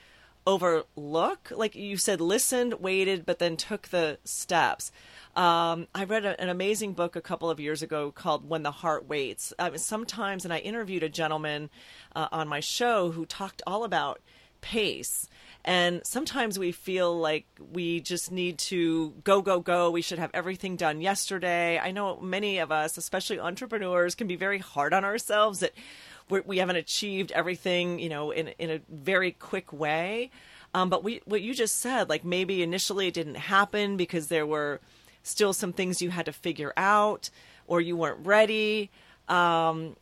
overlook. 0.46 1.50
Like 1.50 1.74
you 1.74 1.98
said, 1.98 2.22
listened, 2.22 2.76
waited, 2.76 3.26
but 3.26 3.40
then 3.40 3.58
took 3.58 3.88
the 3.88 4.20
steps. 4.24 4.92
Um, 5.36 5.88
I 5.96 6.04
read 6.04 6.26
a, 6.26 6.40
an 6.40 6.50
amazing 6.50 6.94
book 6.94 7.16
a 7.16 7.22
couple 7.22 7.50
of 7.50 7.60
years 7.60 7.82
ago 7.82 8.12
called 8.12 8.48
When 8.48 8.62
the 8.62 8.70
Heart 8.70 9.08
Waits. 9.08 9.52
Mean, 9.60 9.80
sometimes, 9.80 10.46
and 10.46 10.54
I 10.54 10.60
interviewed 10.60 11.02
a 11.02 11.10
gentleman 11.10 11.72
uh, 12.16 12.28
on 12.32 12.48
my 12.48 12.60
show 12.60 13.14
who 13.14 13.26
talked 13.26 13.64
all 13.66 13.84
about 13.84 14.22
pace 14.62 15.28
and 15.68 16.02
sometimes 16.06 16.58
we 16.58 16.72
feel 16.72 17.20
like 17.20 17.46
we 17.74 18.00
just 18.00 18.32
need 18.32 18.58
to 18.60 19.10
go, 19.26 19.42
go, 19.42 19.60
go. 19.60 19.92
We 19.92 20.02
should 20.02 20.18
have 20.18 20.32
everything 20.34 20.78
done 20.78 21.02
yesterday. 21.02 21.78
I 21.78 21.92
know 21.92 22.22
many 22.22 22.60
of 22.60 22.72
us, 22.72 22.98
especially 22.98 23.38
entrepreneurs, 23.38 24.16
can 24.16 24.28
be 24.28 24.38
very 24.38 24.60
hard 24.60 24.94
on 24.94 25.04
ourselves 25.04 25.60
that 25.60 25.74
we 26.30 26.60
haven't 26.60 26.78
achieved 26.78 27.34
everything, 27.34 28.00
you 28.00 28.08
know, 28.08 28.32
in, 28.32 28.48
in 28.60 28.70
a 28.70 28.82
very 28.90 29.34
quick 29.34 29.74
way. 29.74 30.32
Um, 30.74 30.90
but 30.90 31.04
we, 31.04 31.20
what 31.26 31.42
you 31.42 31.54
just 31.54 31.80
said, 31.80 32.08
like 32.08 32.24
maybe 32.24 32.64
initially 32.64 33.08
it 33.08 33.14
didn't 33.14 33.36
happen 33.36 33.98
because 33.98 34.28
there 34.28 34.46
were 34.46 34.80
still 35.22 35.52
some 35.52 35.74
things 35.74 36.02
you 36.02 36.12
had 36.12 36.28
to 36.28 36.34
figure 36.34 36.72
out 36.78 37.30
or 37.68 37.82
you 37.82 37.98
weren't 37.98 38.26
ready. 38.26 38.90
Um, 39.28 39.98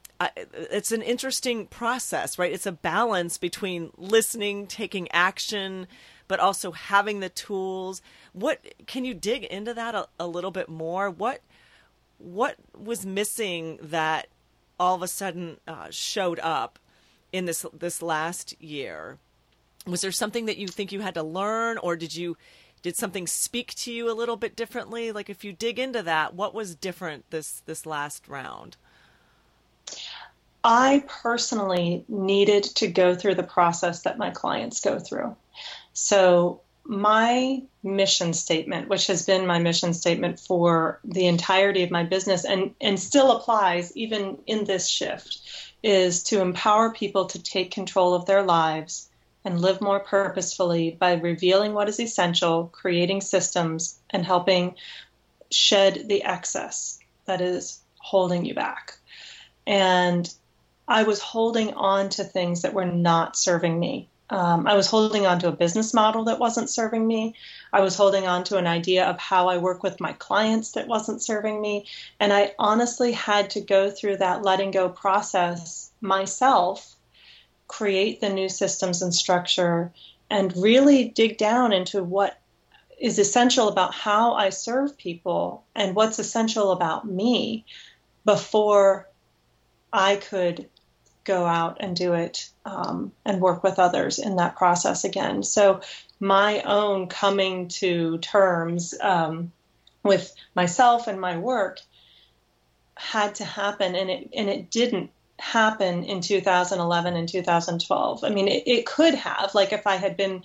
it's 0.53 0.91
an 0.91 1.01
interesting 1.01 1.67
process, 1.67 2.39
right? 2.39 2.51
It's 2.51 2.65
a 2.65 2.71
balance 2.71 3.37
between 3.37 3.91
listening, 3.97 4.67
taking 4.67 5.11
action, 5.11 5.87
but 6.27 6.39
also 6.39 6.71
having 6.71 7.19
the 7.19 7.29
tools. 7.29 8.01
What 8.33 8.59
can 8.87 9.05
you 9.05 9.13
dig 9.13 9.43
into 9.43 9.73
that 9.73 9.95
a, 9.95 10.07
a 10.19 10.27
little 10.27 10.51
bit 10.51 10.69
more? 10.69 11.09
What 11.09 11.41
what 12.17 12.55
was 12.77 13.05
missing 13.05 13.77
that 13.81 14.27
all 14.79 14.95
of 14.95 15.01
a 15.01 15.07
sudden 15.07 15.57
uh, 15.67 15.87
showed 15.89 16.39
up 16.39 16.79
in 17.31 17.45
this 17.45 17.65
this 17.73 18.01
last 18.01 18.59
year? 18.61 19.17
Was 19.85 20.01
there 20.01 20.11
something 20.11 20.45
that 20.45 20.57
you 20.57 20.67
think 20.67 20.91
you 20.91 21.01
had 21.01 21.13
to 21.15 21.23
learn, 21.23 21.77
or 21.77 21.95
did 21.95 22.15
you 22.15 22.37
did 22.81 22.95
something 22.95 23.27
speak 23.27 23.73
to 23.75 23.91
you 23.91 24.09
a 24.09 24.13
little 24.13 24.37
bit 24.37 24.55
differently? 24.55 25.11
Like 25.11 25.29
if 25.29 25.43
you 25.43 25.51
dig 25.51 25.77
into 25.77 26.01
that, 26.03 26.33
what 26.33 26.53
was 26.53 26.75
different 26.75 27.29
this 27.31 27.61
this 27.65 27.85
last 27.85 28.27
round? 28.27 28.77
I 30.67 31.03
personally 31.07 32.03
needed 32.07 32.63
to 32.63 32.87
go 32.87 33.13
through 33.13 33.35
the 33.35 33.43
process 33.43 34.01
that 34.01 34.17
my 34.17 34.31
clients 34.31 34.79
go 34.79 34.97
through. 34.97 35.35
So, 35.93 36.61
my 36.83 37.61
mission 37.83 38.33
statement, 38.33 38.89
which 38.89 39.05
has 39.07 39.27
been 39.27 39.45
my 39.45 39.59
mission 39.59 39.93
statement 39.93 40.39
for 40.39 40.99
the 41.03 41.27
entirety 41.27 41.83
of 41.83 41.91
my 41.91 42.03
business 42.03 42.45
and, 42.45 42.73
and 42.81 42.99
still 42.99 43.31
applies 43.31 43.95
even 43.95 44.39
in 44.47 44.65
this 44.65 44.87
shift, 44.87 45.39
is 45.83 46.23
to 46.23 46.41
empower 46.41 46.91
people 46.91 47.25
to 47.27 47.41
take 47.41 47.69
control 47.69 48.15
of 48.15 48.25
their 48.25 48.41
lives 48.41 49.07
and 49.43 49.61
live 49.61 49.81
more 49.81 49.99
purposefully 49.99 50.97
by 50.99 51.13
revealing 51.13 51.73
what 51.73 51.89
is 51.89 51.99
essential, 51.99 52.69
creating 52.71 53.21
systems, 53.21 53.99
and 54.09 54.25
helping 54.25 54.73
shed 55.51 56.07
the 56.07 56.23
excess 56.23 56.97
that 57.25 57.39
is 57.39 57.81
holding 57.99 58.45
you 58.45 58.55
back. 58.55 58.97
And 59.67 60.31
I 60.87 61.03
was 61.03 61.19
holding 61.19 61.73
on 61.73 62.09
to 62.09 62.23
things 62.23 62.61
that 62.61 62.73
were 62.73 62.85
not 62.85 63.35
serving 63.35 63.79
me. 63.79 64.07
Um, 64.29 64.65
I 64.65 64.75
was 64.75 64.87
holding 64.87 65.27
on 65.27 65.39
to 65.39 65.49
a 65.49 65.55
business 65.55 65.93
model 65.93 66.23
that 66.25 66.39
wasn't 66.39 66.69
serving 66.69 67.05
me. 67.05 67.35
I 67.71 67.81
was 67.81 67.95
holding 67.95 68.25
on 68.25 68.43
to 68.45 68.57
an 68.57 68.65
idea 68.65 69.05
of 69.05 69.19
how 69.19 69.49
I 69.49 69.57
work 69.57 69.83
with 69.83 69.99
my 69.99 70.13
clients 70.13 70.71
that 70.71 70.87
wasn't 70.87 71.21
serving 71.21 71.61
me. 71.61 71.85
And 72.19 72.33
I 72.33 72.53
honestly 72.57 73.11
had 73.11 73.51
to 73.51 73.61
go 73.61 73.91
through 73.91 74.17
that 74.17 74.41
letting 74.41 74.71
go 74.71 74.89
process 74.89 75.91
myself, 76.01 76.95
create 77.67 78.19
the 78.19 78.29
new 78.29 78.49
systems 78.49 79.01
and 79.01 79.13
structure, 79.13 79.91
and 80.29 80.55
really 80.57 81.05
dig 81.09 81.37
down 81.37 81.71
into 81.71 82.03
what 82.03 82.39
is 82.99 83.19
essential 83.19 83.67
about 83.67 83.93
how 83.93 84.33
I 84.33 84.49
serve 84.49 84.97
people 84.97 85.63
and 85.75 85.95
what's 85.95 86.17
essential 86.17 86.71
about 86.71 87.07
me 87.07 87.65
before 88.23 89.07
I 89.93 90.15
could 90.15 90.67
go 91.25 91.45
out 91.45 91.77
and 91.81 91.95
do 91.95 92.13
it 92.13 92.49
um, 92.65 93.11
and 93.25 93.41
work 93.41 93.63
with 93.63 93.79
others 93.79 94.19
in 94.19 94.37
that 94.37 94.55
process 94.55 95.03
again. 95.03 95.43
So 95.43 95.81
my 96.19 96.61
own 96.61 97.07
coming 97.07 97.67
to 97.67 98.19
terms 98.19 98.93
um, 99.01 99.51
with 100.03 100.33
myself 100.55 101.07
and 101.07 101.19
my 101.19 101.37
work 101.37 101.81
had 102.95 103.35
to 103.35 103.43
happen, 103.43 103.95
and 103.95 104.09
it 104.09 104.29
and 104.33 104.47
it 104.47 104.71
didn't 104.71 105.11
happen 105.37 106.03
in 106.05 106.21
2011 106.21 107.15
and 107.15 107.27
2012. 107.27 108.23
I 108.23 108.29
mean, 108.29 108.47
it, 108.47 108.63
it 108.65 108.85
could 108.85 109.15
have, 109.15 109.53
like 109.53 109.73
if 109.73 109.85
I 109.85 109.97
had 109.97 110.15
been 110.15 110.43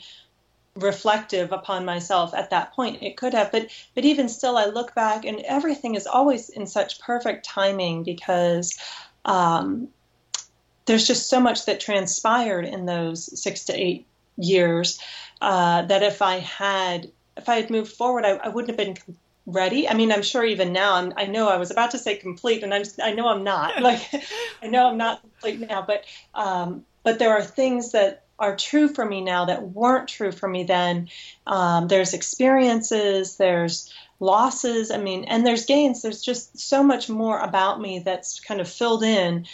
reflective 0.74 1.52
upon 1.52 1.84
myself 1.84 2.32
at 2.32 2.50
that 2.50 2.72
point 2.74 3.02
it 3.02 3.16
could 3.16 3.34
have 3.34 3.50
but 3.50 3.68
but 3.96 4.04
even 4.04 4.28
still 4.28 4.56
i 4.56 4.66
look 4.66 4.94
back 4.94 5.24
and 5.24 5.40
everything 5.40 5.96
is 5.96 6.06
always 6.06 6.48
in 6.48 6.64
such 6.64 7.00
perfect 7.00 7.44
timing 7.44 8.04
because 8.04 8.78
um, 9.24 9.88
there's 10.90 11.06
just 11.06 11.28
so 11.28 11.38
much 11.38 11.66
that 11.66 11.78
transpired 11.78 12.64
in 12.64 12.84
those 12.84 13.40
six 13.40 13.66
to 13.66 13.72
eight 13.72 14.08
years 14.36 15.00
uh, 15.40 15.82
that 15.82 16.02
if 16.02 16.20
I 16.20 16.38
had 16.38 17.12
if 17.36 17.48
I 17.48 17.54
had 17.54 17.70
moved 17.70 17.92
forward, 17.92 18.24
I, 18.24 18.30
I, 18.30 18.48
wouldn't 18.48 18.76
have 18.76 18.76
been 18.76 19.16
ready. 19.46 19.88
I 19.88 19.94
mean, 19.94 20.10
I'm 20.10 20.22
sure 20.22 20.44
even 20.44 20.72
now, 20.72 20.96
I'm, 20.96 21.12
i 21.16 21.26
know 21.26 21.48
I 21.48 21.58
was 21.58 21.70
about 21.70 21.92
to 21.92 21.98
say 21.98 22.16
complete, 22.16 22.64
and 22.64 22.74
I'm 22.74 22.82
I 23.00 23.12
know 23.12 23.28
I'm 23.28 23.44
not. 23.44 23.80
Like 23.80 24.00
I 24.60 24.66
know 24.66 24.88
I'm 24.88 24.98
not 24.98 25.22
complete 25.22 25.60
now, 25.60 25.80
but 25.80 26.04
um, 26.34 26.84
but 27.04 27.20
there 27.20 27.30
are 27.30 27.42
things 27.42 27.92
that 27.92 28.24
are 28.40 28.56
true 28.56 28.88
for 28.88 29.04
me 29.04 29.20
now 29.20 29.44
that 29.44 29.62
weren't 29.62 30.08
true 30.08 30.32
for 30.32 30.48
me 30.48 30.64
then. 30.64 31.08
Um, 31.46 31.86
there's 31.86 32.14
experiences, 32.14 33.36
there's 33.36 33.94
losses. 34.18 34.90
I 34.90 34.98
mean, 34.98 35.24
and 35.24 35.46
there's 35.46 35.66
gains. 35.66 36.02
There's 36.02 36.20
just 36.20 36.58
so 36.58 36.82
much 36.82 37.08
more 37.08 37.38
about 37.38 37.80
me 37.80 38.00
that's 38.00 38.40
kind 38.40 38.60
of 38.60 38.68
filled 38.68 39.04
in 39.04 39.46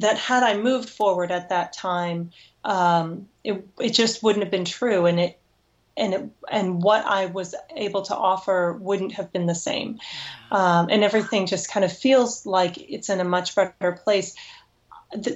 that 0.00 0.18
had 0.18 0.42
I 0.42 0.56
moved 0.56 0.88
forward 0.88 1.30
at 1.30 1.48
that 1.48 1.72
time, 1.72 2.30
um, 2.64 3.28
it, 3.44 3.66
it 3.78 3.90
just 3.90 4.22
wouldn't 4.22 4.44
have 4.44 4.50
been 4.50 4.64
true, 4.64 5.06
and 5.06 5.20
it 5.20 5.38
and 5.96 6.14
it, 6.14 6.30
and 6.50 6.82
what 6.82 7.04
I 7.04 7.26
was 7.26 7.54
able 7.76 8.02
to 8.02 8.16
offer 8.16 8.72
wouldn't 8.72 9.12
have 9.12 9.32
been 9.32 9.46
the 9.46 9.54
same, 9.54 9.98
um, 10.50 10.88
and 10.90 11.04
everything 11.04 11.46
just 11.46 11.70
kind 11.70 11.84
of 11.84 11.96
feels 11.96 12.46
like 12.46 12.78
it's 12.78 13.08
in 13.08 13.20
a 13.20 13.24
much 13.24 13.54
better 13.54 13.92
place. 13.92 14.34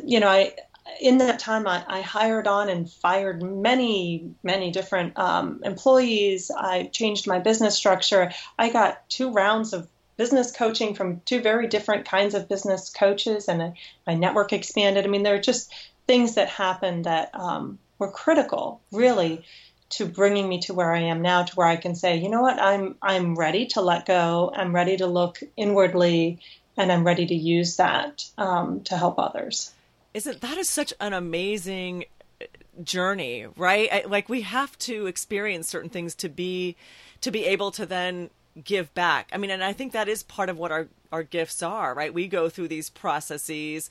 You 0.04 0.20
know, 0.20 0.28
I 0.28 0.54
in 1.00 1.18
that 1.18 1.38
time 1.38 1.66
I, 1.66 1.84
I 1.86 2.00
hired 2.02 2.46
on 2.46 2.68
and 2.68 2.90
fired 2.90 3.42
many 3.42 4.34
many 4.42 4.70
different 4.70 5.18
um, 5.18 5.60
employees. 5.64 6.50
I 6.50 6.84
changed 6.84 7.26
my 7.26 7.38
business 7.38 7.76
structure. 7.76 8.32
I 8.58 8.70
got 8.70 9.08
two 9.08 9.32
rounds 9.32 9.72
of 9.72 9.88
business 10.16 10.52
coaching 10.52 10.94
from 10.94 11.20
two 11.24 11.40
very 11.40 11.66
different 11.66 12.06
kinds 12.06 12.34
of 12.34 12.48
business 12.48 12.90
coaches, 12.90 13.48
and 13.48 13.74
my 14.06 14.14
network 14.14 14.52
expanded. 14.52 15.04
I 15.04 15.08
mean, 15.08 15.22
there 15.22 15.34
are 15.34 15.40
just 15.40 15.72
things 16.06 16.34
that 16.34 16.48
happened 16.48 17.04
that 17.04 17.30
um, 17.34 17.78
were 17.98 18.10
critical, 18.10 18.80
really, 18.92 19.44
to 19.90 20.06
bringing 20.06 20.48
me 20.48 20.60
to 20.60 20.74
where 20.74 20.92
I 20.92 21.00
am 21.00 21.22
now, 21.22 21.42
to 21.42 21.54
where 21.54 21.66
I 21.66 21.76
can 21.76 21.94
say, 21.94 22.16
you 22.16 22.28
know 22.28 22.42
what, 22.42 22.60
I'm 22.60 22.96
I'm 23.02 23.34
ready 23.34 23.66
to 23.66 23.80
let 23.80 24.06
go. 24.06 24.52
I'm 24.54 24.74
ready 24.74 24.96
to 24.96 25.06
look 25.06 25.40
inwardly, 25.56 26.40
and 26.76 26.90
I'm 26.90 27.04
ready 27.04 27.26
to 27.26 27.34
use 27.34 27.76
that 27.76 28.24
um, 28.38 28.82
to 28.84 28.96
help 28.96 29.18
others. 29.18 29.72
Isn't 30.12 30.40
that 30.40 30.58
is 30.58 30.68
such 30.68 30.92
an 31.00 31.12
amazing 31.12 32.04
uh, 32.40 32.46
journey, 32.82 33.46
right? 33.56 33.88
I, 33.92 34.04
like 34.06 34.28
we 34.28 34.42
have 34.42 34.76
to 34.78 35.06
experience 35.06 35.68
certain 35.68 35.90
things 35.90 36.14
to 36.16 36.28
be 36.28 36.76
to 37.20 37.30
be 37.30 37.44
able 37.46 37.70
to 37.72 37.86
then 37.86 38.30
give 38.62 38.92
back. 38.94 39.30
I 39.32 39.38
mean, 39.38 39.50
and 39.50 39.64
I 39.64 39.72
think 39.72 39.92
that 39.92 40.08
is 40.08 40.22
part 40.22 40.48
of 40.48 40.58
what 40.58 40.72
our 40.72 40.88
our 41.12 41.22
gifts 41.22 41.62
are, 41.62 41.94
right? 41.94 42.12
We 42.12 42.26
go 42.26 42.48
through 42.48 42.68
these 42.68 42.90
processes 42.90 43.90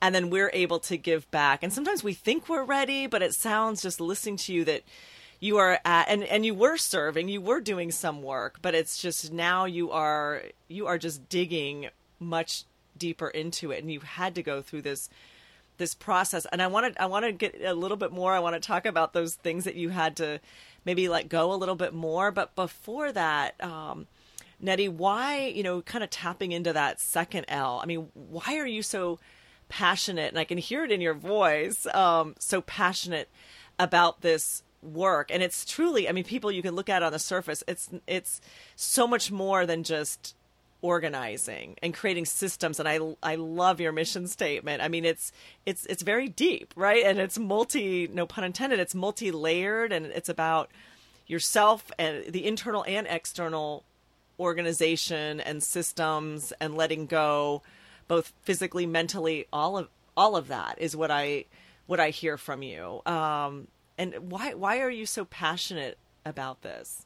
and 0.00 0.14
then 0.14 0.28
we're 0.28 0.50
able 0.52 0.80
to 0.80 0.96
give 0.96 1.30
back. 1.30 1.62
And 1.62 1.72
sometimes 1.72 2.02
we 2.02 2.14
think 2.14 2.48
we're 2.48 2.64
ready, 2.64 3.06
but 3.06 3.22
it 3.22 3.34
sounds 3.34 3.82
just 3.82 4.00
listening 4.00 4.36
to 4.38 4.52
you 4.52 4.64
that 4.64 4.82
you 5.40 5.56
are 5.58 5.78
at 5.84 6.08
and 6.08 6.24
and 6.24 6.44
you 6.44 6.54
were 6.54 6.76
serving, 6.76 7.28
you 7.28 7.40
were 7.40 7.60
doing 7.60 7.90
some 7.90 8.22
work, 8.22 8.58
but 8.62 8.74
it's 8.74 8.98
just 8.98 9.32
now 9.32 9.64
you 9.64 9.90
are 9.90 10.42
you 10.68 10.86
are 10.86 10.98
just 10.98 11.28
digging 11.28 11.88
much 12.18 12.64
deeper 12.96 13.28
into 13.28 13.72
it 13.72 13.82
and 13.82 13.92
you 13.92 14.00
had 14.00 14.34
to 14.36 14.42
go 14.42 14.62
through 14.62 14.82
this 14.82 15.10
this 15.78 15.94
process. 15.94 16.46
And 16.52 16.62
i 16.62 16.66
want 16.66 16.94
to 16.94 17.02
i 17.02 17.06
want 17.06 17.24
to 17.24 17.32
get 17.32 17.60
a 17.62 17.74
little 17.74 17.96
bit 17.96 18.12
more. 18.12 18.32
I 18.32 18.38
want 18.40 18.54
to 18.54 18.66
talk 18.66 18.86
about 18.86 19.12
those 19.12 19.34
things 19.34 19.64
that 19.64 19.74
you 19.74 19.90
had 19.90 20.16
to 20.16 20.40
maybe 20.84 21.08
let 21.08 21.28
go 21.28 21.52
a 21.52 21.56
little 21.56 21.74
bit 21.74 21.94
more. 21.94 22.30
But 22.30 22.54
before 22.54 23.12
that 23.12 23.62
um 23.62 24.06
nettie 24.60 24.88
why 24.88 25.46
you 25.46 25.62
know 25.62 25.82
kind 25.82 26.04
of 26.04 26.10
tapping 26.10 26.52
into 26.52 26.72
that 26.72 27.00
second 27.00 27.46
l? 27.48 27.80
I 27.82 27.86
mean 27.86 28.08
why 28.14 28.56
are 28.56 28.66
you 28.66 28.82
so 28.82 29.18
passionate 29.68 30.28
and 30.28 30.38
i 30.38 30.44
can 30.44 30.58
hear 30.58 30.84
it 30.84 30.92
in 30.92 31.00
your 31.00 31.14
voice 31.14 31.86
um 31.94 32.34
so 32.38 32.60
passionate 32.60 33.28
about 33.78 34.20
this 34.20 34.62
work? 34.82 35.30
And 35.32 35.42
it's 35.42 35.64
truly 35.64 36.08
i 36.08 36.12
mean 36.12 36.24
people 36.24 36.52
you 36.52 36.62
can 36.62 36.74
look 36.74 36.88
at 36.88 37.02
on 37.02 37.12
the 37.12 37.18
surface 37.18 37.64
it's 37.66 37.90
it's 38.06 38.40
so 38.76 39.06
much 39.06 39.32
more 39.32 39.66
than 39.66 39.82
just 39.82 40.34
organizing 40.84 41.74
and 41.82 41.94
creating 41.94 42.26
systems 42.26 42.78
and 42.78 42.86
I 42.86 42.98
I 43.22 43.36
love 43.36 43.80
your 43.80 43.90
mission 43.90 44.28
statement. 44.28 44.82
I 44.82 44.88
mean 44.88 45.06
it's 45.06 45.32
it's 45.64 45.86
it's 45.86 46.02
very 46.02 46.28
deep, 46.28 46.74
right? 46.76 47.06
And 47.06 47.18
it's 47.18 47.38
multi 47.38 48.06
no 48.08 48.26
pun 48.26 48.44
intended, 48.44 48.78
it's 48.78 48.94
multi-layered 48.94 49.92
and 49.92 50.04
it's 50.04 50.28
about 50.28 50.70
yourself 51.26 51.90
and 51.98 52.30
the 52.30 52.44
internal 52.44 52.84
and 52.86 53.06
external 53.08 53.82
organization 54.38 55.40
and 55.40 55.62
systems 55.62 56.52
and 56.60 56.74
letting 56.74 57.06
go 57.06 57.62
both 58.06 58.34
physically, 58.42 58.84
mentally, 58.84 59.46
all 59.50 59.78
of 59.78 59.88
all 60.18 60.36
of 60.36 60.48
that 60.48 60.78
is 60.78 60.94
what 60.94 61.10
I 61.10 61.46
what 61.86 61.98
I 61.98 62.10
hear 62.10 62.36
from 62.36 62.62
you. 62.62 63.00
Um 63.06 63.68
and 63.96 64.30
why 64.30 64.52
why 64.52 64.80
are 64.80 64.90
you 64.90 65.06
so 65.06 65.24
passionate 65.24 65.96
about 66.26 66.60
this? 66.60 67.03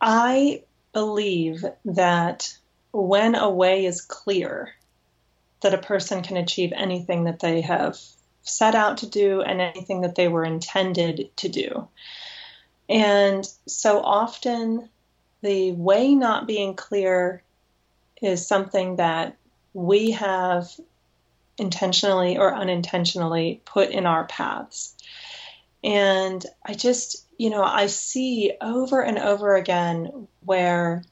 I 0.00 0.62
believe 0.92 1.64
that 1.84 2.56
when 2.92 3.34
a 3.34 3.50
way 3.50 3.86
is 3.86 4.00
clear, 4.00 4.74
that 5.60 5.74
a 5.74 5.78
person 5.78 6.22
can 6.22 6.36
achieve 6.36 6.72
anything 6.74 7.24
that 7.24 7.40
they 7.40 7.60
have 7.62 7.98
set 8.42 8.74
out 8.74 8.98
to 8.98 9.06
do 9.08 9.42
and 9.42 9.60
anything 9.60 10.02
that 10.02 10.14
they 10.14 10.28
were 10.28 10.44
intended 10.44 11.30
to 11.36 11.48
do. 11.48 11.88
And 12.88 13.46
so 13.66 14.00
often, 14.00 14.88
the 15.42 15.72
way 15.72 16.14
not 16.14 16.46
being 16.46 16.74
clear 16.74 17.42
is 18.22 18.46
something 18.46 18.96
that 18.96 19.36
we 19.74 20.12
have 20.12 20.70
intentionally 21.58 22.38
or 22.38 22.54
unintentionally 22.54 23.60
put 23.64 23.90
in 23.90 24.06
our 24.06 24.24
paths. 24.24 24.94
And 25.82 26.44
I 26.64 26.74
just, 26.74 27.25
you 27.38 27.50
know, 27.50 27.62
I 27.62 27.86
see 27.86 28.52
over 28.60 29.02
and 29.02 29.18
over 29.18 29.54
again 29.54 30.28
where 30.40 31.02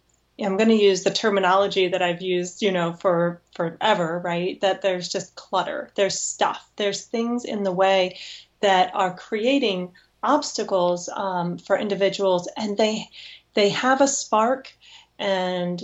I'm 0.40 0.56
going 0.56 0.70
to 0.70 0.74
use 0.74 1.04
the 1.04 1.10
terminology 1.10 1.88
that 1.88 2.02
I've 2.02 2.22
used, 2.22 2.62
you 2.62 2.72
know, 2.72 2.92
for 2.94 3.40
forever, 3.54 4.20
right? 4.24 4.60
That 4.60 4.82
there's 4.82 5.08
just 5.08 5.36
clutter, 5.36 5.90
there's 5.94 6.20
stuff, 6.20 6.68
there's 6.76 7.04
things 7.04 7.44
in 7.44 7.62
the 7.62 7.72
way 7.72 8.18
that 8.60 8.90
are 8.94 9.14
creating 9.14 9.92
obstacles 10.22 11.08
um, 11.14 11.58
for 11.58 11.78
individuals, 11.78 12.48
and 12.56 12.76
they 12.76 13.08
they 13.54 13.68
have 13.68 14.00
a 14.00 14.08
spark, 14.08 14.72
and 15.18 15.80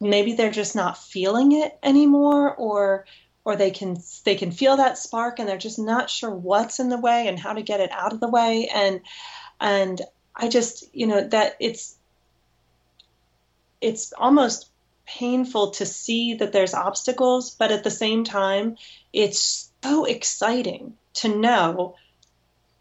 maybe 0.00 0.32
they're 0.32 0.50
just 0.50 0.74
not 0.74 0.98
feeling 0.98 1.52
it 1.52 1.78
anymore, 1.82 2.54
or 2.56 3.04
or 3.44 3.56
they 3.56 3.70
can 3.70 3.96
they 4.24 4.34
can 4.34 4.50
feel 4.50 4.76
that 4.76 4.98
spark 4.98 5.38
and 5.38 5.48
they're 5.48 5.56
just 5.56 5.78
not 5.78 6.10
sure 6.10 6.30
what's 6.30 6.78
in 6.78 6.88
the 6.88 6.98
way 6.98 7.26
and 7.26 7.38
how 7.38 7.52
to 7.52 7.62
get 7.62 7.80
it 7.80 7.90
out 7.92 8.12
of 8.12 8.20
the 8.20 8.28
way 8.28 8.68
and 8.72 9.00
and 9.60 10.00
I 10.34 10.48
just 10.48 10.84
you 10.94 11.06
know 11.06 11.26
that 11.28 11.56
it's 11.60 11.96
it's 13.80 14.12
almost 14.12 14.70
painful 15.06 15.72
to 15.72 15.86
see 15.86 16.34
that 16.34 16.52
there's 16.52 16.74
obstacles 16.74 17.50
but 17.50 17.72
at 17.72 17.82
the 17.82 17.90
same 17.90 18.24
time 18.24 18.76
it's 19.12 19.70
so 19.82 20.04
exciting 20.04 20.94
to 21.14 21.28
know 21.28 21.96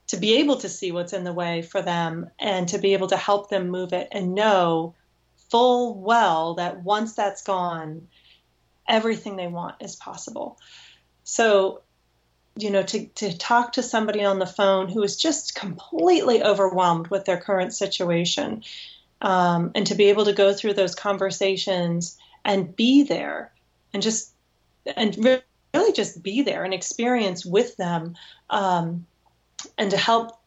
to 0.08 0.18
be 0.18 0.38
able 0.38 0.58
to 0.58 0.70
see 0.70 0.92
what's 0.92 1.14
in 1.14 1.24
the 1.24 1.34
way 1.34 1.62
for 1.62 1.82
them 1.82 2.30
and 2.40 2.68
to 2.70 2.78
be 2.78 2.94
able 2.94 3.08
to 3.08 3.18
help 3.18 3.50
them 3.50 3.70
move 3.70 3.94
it 3.94 4.08
and 4.12 4.34
know 4.34 4.96
full 5.50 6.00
well 6.00 6.56
that 6.56 6.84
once 6.84 7.14
that's 7.14 7.44
gone 7.44 8.08
everything 8.90 9.36
they 9.36 9.48
want 9.48 9.76
is 9.80 9.96
possible. 9.96 10.60
So, 11.24 11.82
you 12.56 12.72
know, 12.72 12.84
to, 12.84 13.06
to 13.08 13.38
talk 13.38 13.74
to 13.74 13.84
somebody 13.84 14.24
on 14.24 14.40
the 14.40 14.46
phone 14.46 14.90
who 14.90 15.04
is 15.04 15.18
just 15.18 15.56
completely 15.56 16.44
overwhelmed 16.44 17.08
with 17.08 17.26
their 17.26 17.40
current 17.40 17.74
situation 17.74 18.64
um, 19.22 19.72
and 19.76 19.88
to 19.88 19.96
be 19.96 20.06
able 20.06 20.26
to 20.26 20.34
go 20.34 20.54
through 20.54 20.74
those 20.74 20.96
conversations 20.96 22.18
and 22.44 22.76
be 22.76 23.04
there 23.04 23.52
and 23.94 24.02
just, 24.04 24.32
and 24.96 25.18
really 25.74 25.94
just 25.94 26.22
be 26.22 26.42
there 26.42 26.64
and 26.64 26.74
experience 26.74 27.46
with 27.46 27.76
them 27.78 28.16
um, 28.50 29.06
and 29.78 29.92
to 29.92 29.98
help 29.98 30.40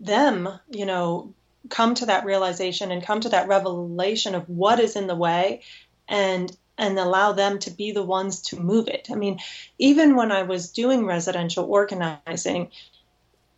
them, 0.00 0.48
you 0.70 0.86
know, 0.86 1.34
come 1.68 1.94
to 1.94 2.06
that 2.06 2.24
realization 2.24 2.90
and 2.90 3.02
come 3.02 3.20
to 3.20 3.28
that 3.30 3.48
revelation 3.48 4.34
of 4.34 4.48
what 4.48 4.80
is 4.80 4.96
in 4.96 5.06
the 5.06 5.14
way 5.14 5.62
and 6.08 6.56
and 6.80 6.98
allow 6.98 7.30
them 7.32 7.58
to 7.60 7.70
be 7.70 7.92
the 7.92 8.02
ones 8.02 8.40
to 8.40 8.58
move 8.58 8.88
it. 8.88 9.08
I 9.12 9.14
mean, 9.14 9.38
even 9.78 10.16
when 10.16 10.32
I 10.32 10.42
was 10.42 10.72
doing 10.72 11.04
residential 11.04 11.66
organizing, 11.66 12.70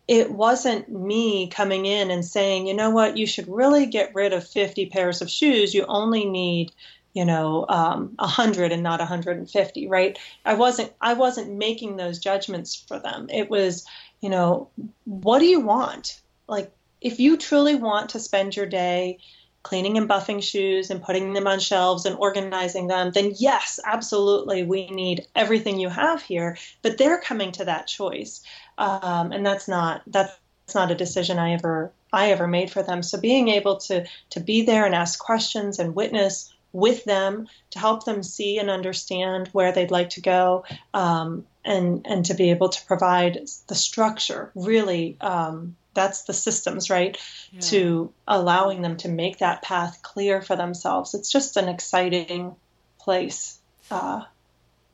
it 0.09 0.29
wasn't 0.29 0.89
me 0.89 1.47
coming 1.47 1.85
in 1.85 2.11
and 2.11 2.25
saying, 2.25 2.67
you 2.67 2.73
know 2.73 2.89
what, 2.89 3.17
you 3.17 3.25
should 3.25 3.47
really 3.47 3.85
get 3.85 4.13
rid 4.13 4.33
of 4.33 4.45
50 4.45 4.87
pairs 4.87 5.21
of 5.21 5.29
shoes. 5.29 5.73
You 5.73 5.85
only 5.87 6.25
need, 6.25 6.73
you 7.13 7.23
know, 7.23 7.65
um, 7.69 8.13
100 8.19 8.73
and 8.73 8.83
not 8.83 8.99
150, 8.99 9.87
right? 9.87 10.19
I 10.43 10.55
wasn't, 10.55 10.91
I 10.99 11.13
wasn't 11.13 11.57
making 11.57 11.95
those 11.95 12.19
judgments 12.19 12.75
for 12.75 12.99
them. 12.99 13.27
It 13.31 13.49
was, 13.49 13.85
you 14.19 14.29
know, 14.29 14.69
what 15.05 15.39
do 15.39 15.45
you 15.45 15.61
want? 15.61 16.19
Like, 16.49 16.73
if 16.99 17.21
you 17.21 17.37
truly 17.37 17.75
want 17.75 18.09
to 18.09 18.19
spend 18.19 18.57
your 18.57 18.65
day 18.65 19.19
cleaning 19.63 19.97
and 19.97 20.09
buffing 20.09 20.43
shoes 20.43 20.91
and 20.91 21.01
putting 21.01 21.33
them 21.33 21.47
on 21.47 21.59
shelves 21.59 22.05
and 22.05 22.17
organizing 22.17 22.87
them, 22.87 23.11
then 23.11 23.33
yes, 23.37 23.79
absolutely, 23.85 24.63
we 24.63 24.87
need 24.87 25.25
everything 25.35 25.79
you 25.79 25.89
have 25.89 26.21
here. 26.21 26.57
But 26.81 26.97
they're 26.97 27.21
coming 27.21 27.53
to 27.53 27.65
that 27.65 27.87
choice, 27.87 28.43
um, 28.77 29.31
and 29.31 29.45
that's 29.45 29.67
not 29.67 30.01
that's 30.05 30.37
not 30.75 30.91
a 30.91 30.95
decision 30.95 31.39
I 31.39 31.53
ever 31.53 31.91
I 32.11 32.31
ever 32.31 32.47
made 32.47 32.69
for 32.69 32.83
them. 32.83 33.01
So 33.01 33.19
being 33.19 33.47
able 33.47 33.77
to 33.77 34.05
to 34.31 34.39
be 34.39 34.63
there 34.63 34.85
and 34.85 34.93
ask 34.93 35.17
questions 35.17 35.79
and 35.79 35.95
witness 35.95 36.53
with 36.73 37.05
them 37.05 37.47
to 37.69 37.79
help 37.79 38.03
them 38.03 38.23
see 38.23 38.57
and 38.57 38.69
understand 38.69 39.47
where 39.53 39.71
they'd 39.71 39.91
like 39.91 40.09
to 40.11 40.21
go, 40.21 40.65
um, 40.93 41.45
and 41.63 42.05
and 42.05 42.25
to 42.25 42.33
be 42.33 42.51
able 42.51 42.69
to 42.69 42.85
provide 42.85 43.47
the 43.67 43.75
structure 43.75 44.51
really. 44.55 45.17
Um, 45.21 45.77
that's 45.93 46.23
the 46.23 46.33
systems 46.33 46.89
right 46.89 47.17
yeah. 47.51 47.59
to 47.59 48.13
allowing 48.27 48.81
them 48.81 48.97
to 48.97 49.09
make 49.09 49.39
that 49.39 49.61
path 49.61 50.01
clear 50.01 50.41
for 50.41 50.55
themselves. 50.55 51.13
It's 51.13 51.31
just 51.31 51.57
an 51.57 51.69
exciting 51.69 52.55
place 52.99 53.59
uh, 53.91 54.23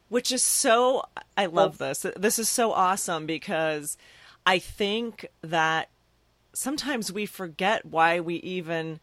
which 0.10 0.32
is 0.32 0.44
so 0.44 1.04
i 1.38 1.46
love 1.46 1.78
this. 1.78 2.06
This 2.18 2.40
is 2.40 2.50
so 2.50 2.72
awesome 2.72 3.26
because 3.26 3.98
i 4.46 4.60
think 4.60 5.28
that 5.42 5.90
sometimes 6.54 7.12
we 7.12 7.26
forget 7.26 7.86
why 7.86 8.20
we 8.20 8.36
even 8.36 9.00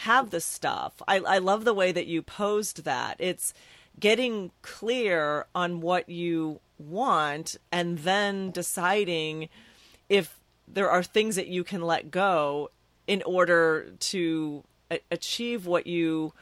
have 0.00 0.30
the 0.30 0.40
stuff. 0.40 1.00
I, 1.08 1.20
I 1.20 1.38
love 1.38 1.64
the 1.64 1.72
way 1.72 1.90
that 1.92 2.06
you 2.06 2.20
posed 2.20 2.84
that. 2.84 3.16
It's 3.18 3.54
getting 3.98 4.50
clear 4.60 5.46
on 5.54 5.80
what 5.80 6.08
you 6.08 6.60
want 6.78 7.56
and 7.72 7.98
then 8.00 8.50
deciding 8.50 9.48
if 10.10 10.38
there 10.68 10.90
are 10.90 11.02
things 11.02 11.36
that 11.36 11.48
you 11.48 11.64
can 11.64 11.82
let 11.82 12.10
go 12.10 12.70
in 13.06 13.22
order 13.22 13.92
to 13.98 14.64
a- 14.90 15.00
achieve 15.10 15.66
what 15.66 15.86
you 15.86 16.32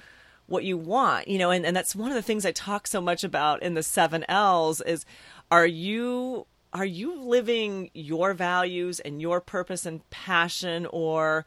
what 0.46 0.64
you 0.64 0.76
want 0.76 1.26
you 1.28 1.38
know 1.38 1.50
and, 1.50 1.64
and 1.64 1.76
that's 1.76 1.96
one 1.96 2.10
of 2.10 2.14
the 2.14 2.22
things 2.22 2.44
i 2.44 2.52
talk 2.52 2.86
so 2.86 3.00
much 3.00 3.24
about 3.24 3.62
in 3.62 3.74
the 3.74 3.82
seven 3.82 4.24
l's 4.28 4.80
is 4.82 5.06
are 5.50 5.66
you 5.66 6.46
are 6.74 6.84
you 6.84 7.16
living 7.16 7.90
your 7.94 8.34
values 8.34 8.98
and 9.00 9.22
your 9.22 9.40
purpose 9.40 9.86
and 9.86 10.08
passion 10.10 10.86
or 10.86 11.46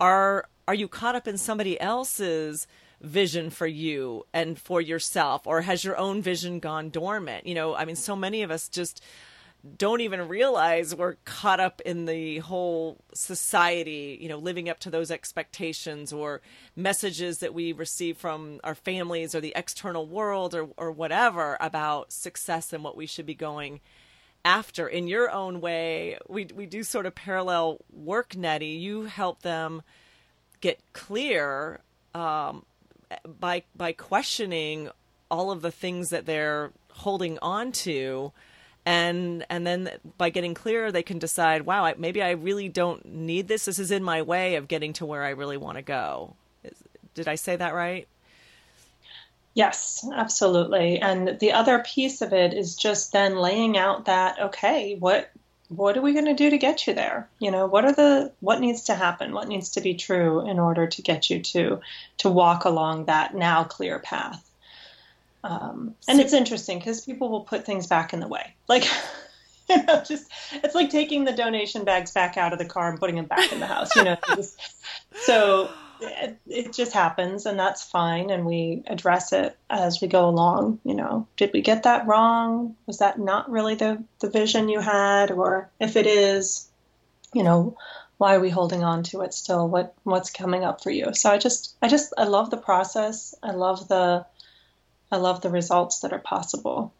are 0.00 0.48
are 0.66 0.74
you 0.74 0.88
caught 0.88 1.14
up 1.14 1.28
in 1.28 1.38
somebody 1.38 1.80
else's 1.80 2.66
vision 3.00 3.50
for 3.50 3.66
you 3.66 4.24
and 4.32 4.58
for 4.58 4.80
yourself? 4.80 5.46
Or 5.46 5.60
has 5.60 5.84
your 5.84 5.96
own 5.98 6.22
vision 6.22 6.58
gone 6.58 6.90
dormant? 6.90 7.46
You 7.46 7.54
know 7.54 7.74
i 7.74 7.84
mean 7.84 7.96
so 7.96 8.16
many 8.16 8.42
of 8.42 8.50
us 8.50 8.68
just 8.68 9.02
don't 9.78 10.02
even 10.02 10.28
realize 10.28 10.94
we're 10.94 11.14
caught 11.24 11.58
up 11.58 11.80
in 11.82 12.04
the 12.04 12.38
whole 12.38 12.98
society, 13.14 14.18
you 14.20 14.28
know, 14.28 14.36
living 14.36 14.68
up 14.68 14.78
to 14.80 14.90
those 14.90 15.10
expectations 15.10 16.12
or 16.12 16.42
messages 16.76 17.38
that 17.38 17.54
we 17.54 17.72
receive 17.72 18.18
from 18.18 18.60
our 18.62 18.74
families 18.74 19.34
or 19.34 19.40
the 19.40 19.54
external 19.56 20.06
world 20.06 20.54
or, 20.54 20.68
or 20.76 20.90
whatever 20.90 21.56
about 21.60 22.12
success 22.12 22.72
and 22.72 22.84
what 22.84 22.96
we 22.96 23.06
should 23.06 23.24
be 23.24 23.34
going 23.34 23.80
after. 24.44 24.86
In 24.86 25.08
your 25.08 25.30
own 25.30 25.62
way, 25.62 26.18
we, 26.28 26.46
we 26.54 26.66
do 26.66 26.82
sort 26.82 27.06
of 27.06 27.14
parallel 27.14 27.78
work, 27.90 28.36
Nettie. 28.36 28.66
You 28.66 29.04
help 29.04 29.40
them 29.40 29.82
get 30.60 30.80
clear 30.92 31.80
um, 32.14 32.64
by 33.40 33.62
by 33.76 33.92
questioning 33.92 34.90
all 35.30 35.50
of 35.50 35.62
the 35.62 35.70
things 35.70 36.10
that 36.10 36.26
they're 36.26 36.70
holding 36.90 37.38
on 37.40 37.72
to 37.72 38.32
and 38.86 39.44
and 39.48 39.66
then 39.66 39.90
by 40.18 40.30
getting 40.30 40.54
clear 40.54 40.92
they 40.92 41.02
can 41.02 41.18
decide 41.18 41.62
wow 41.62 41.84
I, 41.84 41.94
maybe 41.96 42.22
i 42.22 42.30
really 42.30 42.68
don't 42.68 43.04
need 43.06 43.48
this. 43.48 43.64
This 43.64 43.78
is 43.78 43.90
in 43.90 44.02
my 44.02 44.22
way 44.22 44.56
of 44.56 44.68
getting 44.68 44.92
to 44.94 45.06
where 45.06 45.22
i 45.22 45.30
really 45.30 45.56
want 45.56 45.76
to 45.78 45.82
go. 45.82 46.36
Did 47.14 47.28
i 47.28 47.34
say 47.34 47.56
that 47.56 47.74
right? 47.74 48.08
Yes 49.54 50.06
absolutely. 50.12 50.98
And 50.98 51.38
the 51.38 51.52
other 51.52 51.78
piece 51.80 52.20
of 52.22 52.32
it 52.32 52.52
is 52.52 52.74
just 52.76 53.12
then 53.12 53.36
laying 53.36 53.76
out 53.78 54.06
that 54.06 54.38
okay 54.40 54.96
what 54.98 55.30
what 55.68 55.96
are 55.96 56.02
we 56.02 56.12
going 56.12 56.26
to 56.26 56.34
do 56.34 56.50
to 56.50 56.58
get 56.58 56.86
you 56.86 56.92
there? 56.92 57.28
You 57.38 57.50
know 57.50 57.66
what 57.66 57.84
are 57.84 57.92
the 57.92 58.32
what 58.40 58.60
needs 58.60 58.84
to 58.84 58.94
happen? 58.94 59.32
What 59.32 59.48
needs 59.48 59.70
to 59.70 59.80
be 59.80 59.94
true 59.94 60.46
in 60.46 60.58
order 60.58 60.86
to 60.86 61.02
get 61.02 61.30
you 61.30 61.40
to 61.40 61.80
to 62.18 62.28
walk 62.28 62.64
along 62.64 63.06
that 63.06 63.34
now 63.34 63.64
clear 63.64 63.98
path 63.98 64.44
um, 65.44 65.94
and 66.08 66.20
it's 66.20 66.32
interesting 66.32 66.78
because 66.78 67.02
people 67.02 67.28
will 67.28 67.42
put 67.42 67.66
things 67.66 67.86
back 67.86 68.14
in 68.14 68.20
the 68.20 68.26
way. 68.26 68.54
Like, 68.66 68.88
you 69.68 69.82
know, 69.84 70.02
just 70.02 70.32
it's 70.52 70.74
like 70.74 70.88
taking 70.88 71.24
the 71.24 71.32
donation 71.32 71.84
bags 71.84 72.12
back 72.12 72.38
out 72.38 72.54
of 72.54 72.58
the 72.58 72.64
car 72.64 72.88
and 72.88 72.98
putting 72.98 73.16
them 73.16 73.26
back 73.26 73.52
in 73.52 73.60
the 73.60 73.66
house. 73.66 73.94
You 73.94 74.04
know, 74.04 74.16
just, 74.34 74.58
so 75.14 75.70
it, 76.00 76.38
it, 76.46 76.72
just 76.72 76.94
happens, 76.94 77.44
and 77.44 77.58
that's 77.58 77.82
fine. 77.82 78.30
And 78.30 78.46
we 78.46 78.84
address 78.86 79.34
it 79.34 79.54
as 79.68 80.00
we 80.00 80.08
go 80.08 80.26
along. 80.26 80.80
You 80.82 80.94
know, 80.94 81.28
did 81.36 81.50
we 81.52 81.60
get 81.60 81.82
that 81.82 82.06
wrong? 82.06 82.74
Was 82.86 82.98
that 82.98 83.18
not 83.18 83.50
really 83.50 83.74
the 83.74 84.02
the 84.20 84.30
vision 84.30 84.70
you 84.70 84.80
had? 84.80 85.30
Or 85.30 85.70
if 85.78 85.94
it 85.94 86.06
is, 86.06 86.70
you 87.34 87.42
know, 87.42 87.76
why 88.16 88.34
are 88.34 88.40
we 88.40 88.48
holding 88.48 88.82
on 88.82 89.02
to 89.04 89.20
it 89.20 89.34
still? 89.34 89.68
What 89.68 89.94
what's 90.04 90.30
coming 90.30 90.64
up 90.64 90.82
for 90.82 90.90
you? 90.90 91.12
So 91.12 91.30
I 91.30 91.36
just 91.36 91.76
I 91.82 91.88
just 91.88 92.14
I 92.16 92.24
love 92.24 92.48
the 92.48 92.56
process. 92.56 93.34
I 93.42 93.50
love 93.50 93.88
the 93.88 94.24
I 95.10 95.16
love 95.16 95.40
the 95.40 95.50
results 95.50 96.00
that 96.00 96.12
are 96.12 96.18
possible. 96.18 96.92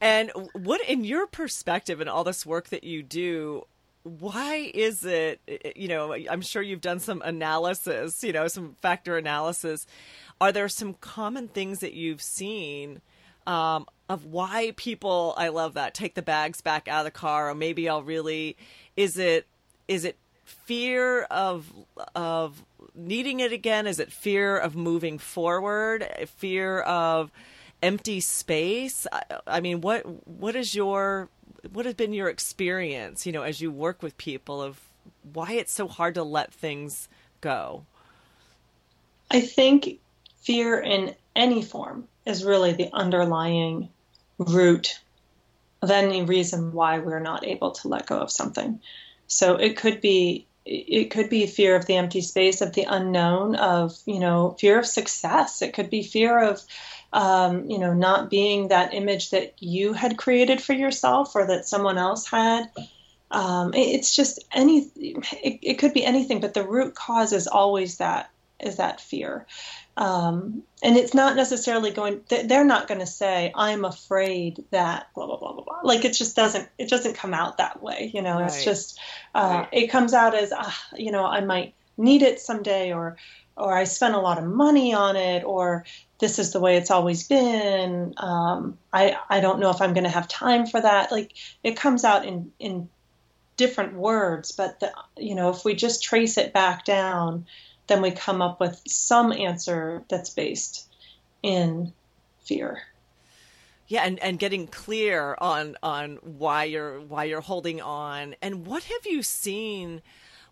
And 0.00 0.30
what, 0.52 0.86
in 0.88 1.04
your 1.04 1.26
perspective, 1.26 2.00
and 2.00 2.10
all 2.10 2.24
this 2.24 2.44
work 2.44 2.68
that 2.68 2.84
you 2.84 3.02
do, 3.02 3.66
why 4.02 4.70
is 4.74 5.04
it, 5.04 5.40
you 5.74 5.88
know, 5.88 6.12
I'm 6.12 6.42
sure 6.42 6.60
you've 6.60 6.82
done 6.82 7.00
some 7.00 7.22
analysis, 7.22 8.22
you 8.22 8.32
know, 8.32 8.48
some 8.48 8.76
factor 8.82 9.16
analysis. 9.16 9.86
Are 10.40 10.52
there 10.52 10.68
some 10.68 10.94
common 10.94 11.48
things 11.48 11.78
that 11.78 11.94
you've 11.94 12.20
seen 12.20 13.00
um, 13.46 13.86
of 14.10 14.26
why 14.26 14.74
people, 14.76 15.32
I 15.38 15.48
love 15.48 15.74
that, 15.74 15.94
take 15.94 16.14
the 16.14 16.22
bags 16.22 16.60
back 16.60 16.86
out 16.86 17.00
of 17.00 17.04
the 17.06 17.18
car, 17.18 17.48
or 17.48 17.54
maybe 17.54 17.88
I'll 17.88 18.02
really, 18.02 18.58
is 18.96 19.16
it, 19.16 19.46
is 19.88 20.04
it 20.04 20.18
fear 20.44 21.22
of, 21.24 21.72
of 22.14 22.62
needing 22.94 23.40
it 23.40 23.52
again? 23.52 23.86
Is 23.86 23.98
it 23.98 24.12
fear 24.12 24.56
of 24.56 24.76
moving 24.76 25.18
forward? 25.18 26.06
Fear 26.36 26.80
of 26.80 27.30
empty 27.82 28.20
space? 28.20 29.06
I, 29.12 29.22
I 29.46 29.60
mean, 29.60 29.80
what 29.80 30.02
what 30.26 30.56
is 30.56 30.74
your 30.74 31.28
what 31.72 31.86
has 31.86 31.94
been 31.94 32.12
your 32.12 32.28
experience? 32.28 33.26
You 33.26 33.32
know, 33.32 33.42
as 33.42 33.60
you 33.60 33.70
work 33.70 34.02
with 34.02 34.16
people 34.16 34.62
of 34.62 34.80
why 35.32 35.52
it's 35.52 35.72
so 35.72 35.88
hard 35.88 36.14
to 36.14 36.22
let 36.22 36.52
things 36.52 37.08
go. 37.40 37.84
I 39.30 39.40
think 39.40 39.98
fear 40.42 40.78
in 40.78 41.14
any 41.34 41.62
form 41.62 42.06
is 42.26 42.44
really 42.44 42.72
the 42.72 42.90
underlying 42.92 43.88
root 44.38 45.00
of 45.82 45.90
any 45.90 46.22
reason 46.22 46.72
why 46.72 46.98
we're 46.98 47.20
not 47.20 47.44
able 47.44 47.72
to 47.72 47.88
let 47.88 48.06
go 48.06 48.18
of 48.18 48.30
something. 48.30 48.80
So 49.26 49.56
it 49.56 49.76
could 49.76 50.00
be 50.00 50.46
it 50.64 51.10
could 51.10 51.28
be 51.28 51.46
fear 51.46 51.76
of 51.76 51.86
the 51.86 51.96
empty 51.96 52.22
space 52.22 52.62
of 52.62 52.72
the 52.72 52.84
unknown 52.84 53.54
of 53.56 53.96
you 54.06 54.18
know 54.18 54.56
fear 54.58 54.78
of 54.78 54.86
success. 54.86 55.62
It 55.62 55.74
could 55.74 55.90
be 55.90 56.02
fear 56.02 56.38
of 56.38 56.62
um, 57.12 57.70
you 57.70 57.78
know 57.78 57.92
not 57.92 58.30
being 58.30 58.68
that 58.68 58.94
image 58.94 59.30
that 59.30 59.54
you 59.62 59.92
had 59.92 60.16
created 60.16 60.62
for 60.62 60.72
yourself 60.72 61.34
or 61.34 61.46
that 61.46 61.66
someone 61.66 61.98
else 61.98 62.26
had. 62.26 62.70
Um, 63.30 63.74
it, 63.74 63.80
it's 63.80 64.14
just 64.14 64.44
any 64.52 64.90
it, 64.96 65.58
it 65.62 65.74
could 65.78 65.92
be 65.92 66.04
anything 66.04 66.40
but 66.40 66.54
the 66.54 66.66
root 66.66 66.94
cause 66.94 67.32
is 67.32 67.46
always 67.46 67.98
that 67.98 68.30
is 68.60 68.76
that 68.76 69.00
fear 69.00 69.46
um, 69.96 70.62
and 70.82 70.96
it's 70.96 71.14
not 71.14 71.36
necessarily 71.36 71.90
going 71.90 72.20
they're 72.28 72.64
not 72.64 72.88
going 72.88 73.00
to 73.00 73.06
say 73.06 73.52
i'm 73.54 73.84
afraid 73.84 74.64
that 74.70 75.08
blah 75.14 75.26
blah 75.26 75.38
blah 75.38 75.52
blah 75.52 75.64
blah 75.64 75.80
like 75.82 76.04
it 76.04 76.12
just 76.12 76.34
doesn't 76.34 76.68
it 76.78 76.88
doesn't 76.88 77.14
come 77.14 77.32
out 77.32 77.58
that 77.58 77.82
way 77.82 78.10
you 78.12 78.22
know 78.22 78.40
right. 78.40 78.46
it's 78.46 78.64
just 78.64 78.98
uh, 79.34 79.60
right. 79.60 79.68
it 79.72 79.86
comes 79.88 80.12
out 80.12 80.34
as 80.34 80.52
uh, 80.52 80.70
you 80.96 81.12
know 81.12 81.24
i 81.24 81.40
might 81.40 81.74
need 81.96 82.22
it 82.22 82.40
someday 82.40 82.92
or 82.92 83.16
or 83.56 83.72
i 83.72 83.84
spent 83.84 84.14
a 84.14 84.20
lot 84.20 84.38
of 84.38 84.44
money 84.44 84.92
on 84.92 85.16
it 85.16 85.44
or 85.44 85.84
this 86.18 86.38
is 86.38 86.52
the 86.52 86.60
way 86.60 86.76
it's 86.76 86.90
always 86.90 87.26
been 87.28 88.14
um, 88.16 88.76
i 88.92 89.16
i 89.30 89.40
don't 89.40 89.60
know 89.60 89.70
if 89.70 89.80
i'm 89.80 89.94
going 89.94 90.04
to 90.04 90.10
have 90.10 90.26
time 90.26 90.66
for 90.66 90.80
that 90.80 91.12
like 91.12 91.32
it 91.62 91.76
comes 91.76 92.04
out 92.04 92.24
in 92.26 92.50
in 92.58 92.88
different 93.56 93.94
words 93.94 94.50
but 94.50 94.80
the, 94.80 94.92
you 95.16 95.36
know 95.36 95.50
if 95.50 95.64
we 95.64 95.74
just 95.74 96.02
trace 96.02 96.36
it 96.36 96.52
back 96.52 96.84
down 96.84 97.46
then 97.86 98.02
we 98.02 98.10
come 98.10 98.40
up 98.40 98.60
with 98.60 98.80
some 98.86 99.32
answer 99.32 100.02
that's 100.08 100.30
based 100.30 100.88
in 101.42 101.92
fear. 102.42 102.82
Yeah 103.86 104.02
and, 104.02 104.18
and 104.20 104.38
getting 104.38 104.66
clear 104.66 105.36
on 105.38 105.76
on 105.82 106.16
why 106.22 106.64
you're 106.64 107.00
why 107.00 107.24
you're 107.24 107.42
holding 107.42 107.80
on. 107.80 108.34
And 108.40 108.66
what 108.66 108.84
have 108.84 109.06
you 109.06 109.22
seen 109.22 110.00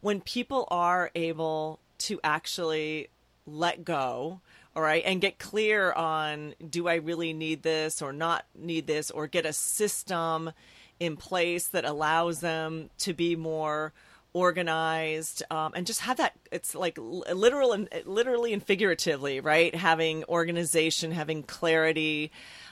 when 0.00 0.20
people 0.20 0.68
are 0.70 1.10
able 1.14 1.78
to 1.98 2.20
actually 2.22 3.08
let 3.46 3.84
go 3.84 4.40
all 4.74 4.82
right 4.82 5.02
and 5.04 5.20
get 5.20 5.38
clear 5.38 5.92
on 5.92 6.54
do 6.68 6.88
i 6.88 6.94
really 6.94 7.32
need 7.32 7.62
this 7.62 8.00
or 8.00 8.12
not 8.12 8.44
need 8.56 8.86
this 8.86 9.10
or 9.10 9.26
get 9.26 9.44
a 9.44 9.52
system 9.52 10.52
in 11.00 11.16
place 11.16 11.66
that 11.68 11.84
allows 11.84 12.40
them 12.40 12.88
to 12.98 13.12
be 13.12 13.34
more 13.34 13.92
organized 14.34 15.42
um, 15.50 15.72
and 15.74 15.86
just 15.86 16.00
have 16.00 16.16
that 16.16 16.32
it's 16.50 16.74
like 16.74 16.96
literal 16.98 17.72
and 17.72 17.88
literally 18.04 18.52
and 18.52 18.62
figuratively 18.62 19.40
right? 19.40 19.74
Having 19.74 20.24
organization 20.24 21.12
having 21.12 21.42
clarity 21.42 22.30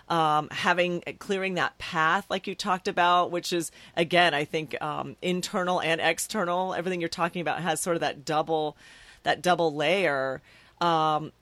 um, 0.09 0.49
having 0.51 1.03
clearing 1.19 1.55
that 1.55 1.79
path 1.79 2.27
like 2.29 2.47
you 2.47 2.55
talked 2.55 2.89
about 2.89 3.31
which 3.31 3.53
is 3.53 3.71
again 3.97 4.35
i 4.35 4.45
think 4.45 4.81
um, 4.83 5.17
internal 5.23 5.81
and 5.81 6.01
external 6.01 6.75
everything 6.75 7.01
you're 7.01 7.09
talking 7.09 7.41
about 7.41 7.61
has 7.61 7.81
sort 7.81 7.97
of 7.97 8.01
that 8.01 8.25
double 8.25 8.77
that 9.23 9.43
double 9.43 9.75
layer. 9.75 10.41
Um, 10.81 11.33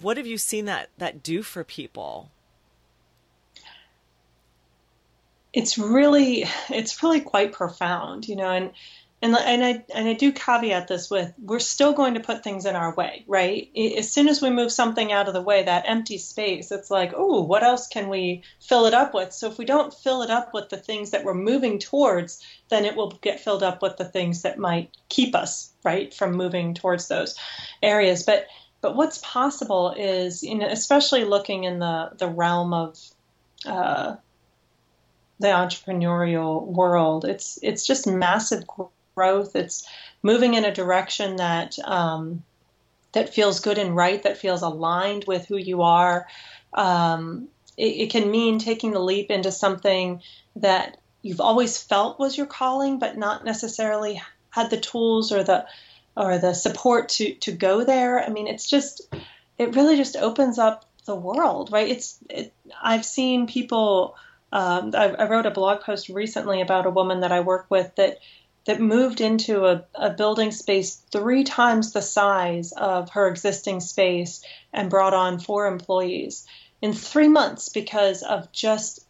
what 0.00 0.16
have 0.16 0.26
you 0.26 0.38
seen 0.38 0.64
that 0.64 0.88
that 0.98 1.22
do 1.22 1.42
for 1.42 1.64
people? 1.64 2.30
It's 5.52 5.78
really 5.78 6.44
it's 6.70 7.02
really 7.02 7.20
quite 7.20 7.52
profound 7.52 8.26
you 8.26 8.36
know 8.36 8.50
and 8.50 8.70
and 9.22 9.36
and 9.36 9.64
I 9.64 9.84
and 9.94 10.08
I 10.08 10.14
do 10.14 10.32
caveat 10.32 10.88
this 10.88 11.08
with 11.08 11.32
we're 11.40 11.60
still 11.60 11.92
going 11.92 12.14
to 12.14 12.20
put 12.20 12.42
things 12.42 12.66
in 12.66 12.74
our 12.74 12.92
way, 12.94 13.24
right? 13.28 13.70
As 13.76 14.10
soon 14.10 14.28
as 14.28 14.42
we 14.42 14.50
move 14.50 14.72
something 14.72 15.12
out 15.12 15.28
of 15.28 15.34
the 15.34 15.40
way, 15.40 15.62
that 15.62 15.84
empty 15.86 16.18
space, 16.18 16.72
it's 16.72 16.90
like, 16.90 17.12
oh, 17.16 17.42
what 17.42 17.62
else 17.62 17.86
can 17.86 18.08
we 18.08 18.42
fill 18.60 18.86
it 18.86 18.94
up 18.94 19.14
with? 19.14 19.32
So 19.32 19.48
if 19.48 19.58
we 19.58 19.64
don't 19.64 19.94
fill 19.94 20.22
it 20.22 20.30
up 20.30 20.52
with 20.52 20.70
the 20.70 20.76
things 20.76 21.12
that 21.12 21.24
we're 21.24 21.34
moving 21.34 21.78
towards, 21.78 22.44
then 22.68 22.84
it 22.84 22.96
will 22.96 23.12
get 23.22 23.38
filled 23.38 23.62
up 23.62 23.80
with 23.80 23.96
the 23.96 24.04
things 24.04 24.42
that 24.42 24.58
might 24.58 24.90
keep 25.08 25.36
us 25.36 25.72
right 25.84 26.12
from 26.12 26.32
moving 26.32 26.74
towards 26.74 27.06
those 27.06 27.36
areas. 27.80 28.24
But 28.24 28.46
but 28.80 28.96
what's 28.96 29.18
possible 29.18 29.94
is, 29.96 30.42
you 30.42 30.56
know, 30.56 30.66
especially 30.66 31.24
looking 31.24 31.62
in 31.62 31.78
the 31.78 32.10
the 32.18 32.26
realm 32.26 32.74
of 32.74 32.98
uh, 33.64 34.16
the 35.38 35.46
entrepreneurial 35.46 36.66
world, 36.66 37.24
it's 37.24 37.60
it's 37.62 37.86
just 37.86 38.08
massive 38.08 38.66
growth. 38.66 38.90
It's 39.16 39.86
moving 40.22 40.54
in 40.54 40.64
a 40.64 40.74
direction 40.74 41.36
that 41.36 41.78
um, 41.84 42.42
that 43.12 43.34
feels 43.34 43.60
good 43.60 43.78
and 43.78 43.94
right, 43.94 44.22
that 44.22 44.38
feels 44.38 44.62
aligned 44.62 45.24
with 45.26 45.46
who 45.46 45.56
you 45.56 45.82
are. 45.82 46.26
Um, 46.72 47.48
it, 47.76 48.02
it, 48.02 48.10
can 48.10 48.30
mean 48.30 48.58
taking 48.58 48.92
the 48.92 49.00
leap 49.00 49.30
into 49.30 49.52
something 49.52 50.22
that 50.56 50.98
you've 51.20 51.40
always 51.40 51.80
felt 51.80 52.18
was 52.18 52.36
your 52.36 52.46
calling, 52.46 52.98
but 52.98 53.16
not 53.16 53.44
necessarily 53.44 54.20
had 54.50 54.70
the 54.70 54.80
tools 54.80 55.32
or 55.32 55.42
the 55.42 55.66
or 56.16 56.38
the 56.38 56.54
support 56.54 57.08
to 57.10 57.34
to 57.34 57.52
go 57.52 57.84
there. 57.84 58.22
I 58.22 58.28
mean, 58.28 58.46
it's 58.46 58.68
just 58.68 59.02
it 59.58 59.76
really 59.76 59.96
just 59.96 60.16
opens 60.16 60.58
up 60.58 60.86
the 61.04 61.14
world, 61.14 61.70
right? 61.72 61.88
It's 61.88 62.18
it, 62.30 62.52
I've 62.82 63.04
seen 63.04 63.46
people 63.46 64.16
Um, 64.52 64.92
I, 64.94 65.06
I, 65.08 65.28
wrote 65.30 65.46
a 65.46 65.50
blog 65.50 65.80
post 65.80 66.10
recently 66.10 66.60
about 66.60 66.84
a 66.84 66.90
woman 66.90 67.20
that 67.20 67.32
I 67.32 67.40
work 67.40 67.66
with 67.70 67.94
that 67.96 68.18
that 68.64 68.80
moved 68.80 69.20
into 69.20 69.66
a, 69.66 69.84
a 69.94 70.10
building 70.10 70.52
space 70.52 70.96
three 71.10 71.44
times 71.44 71.92
the 71.92 72.02
size 72.02 72.72
of 72.72 73.10
her 73.10 73.28
existing 73.28 73.80
space 73.80 74.44
and 74.72 74.90
brought 74.90 75.14
on 75.14 75.38
four 75.38 75.66
employees 75.66 76.46
in 76.80 76.92
three 76.92 77.28
months 77.28 77.68
because 77.68 78.22
of 78.22 78.50
just 78.52 79.04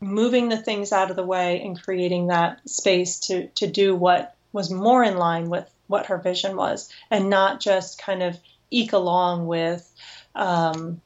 moving 0.00 0.48
the 0.48 0.56
things 0.56 0.92
out 0.92 1.10
of 1.10 1.16
the 1.16 1.24
way 1.24 1.60
and 1.62 1.82
creating 1.82 2.26
that 2.26 2.60
space 2.68 3.18
to 3.18 3.48
to 3.48 3.66
do 3.66 3.94
what 3.94 4.34
was 4.52 4.70
more 4.70 5.02
in 5.02 5.16
line 5.16 5.48
with 5.48 5.68
what 5.86 6.06
her 6.06 6.18
vision 6.18 6.56
was 6.56 6.90
and 7.10 7.30
not 7.30 7.60
just 7.60 8.00
kind 8.00 8.22
of 8.22 8.38
eke 8.70 8.92
along 8.92 9.46
with 9.46 9.90
um, 10.34 11.00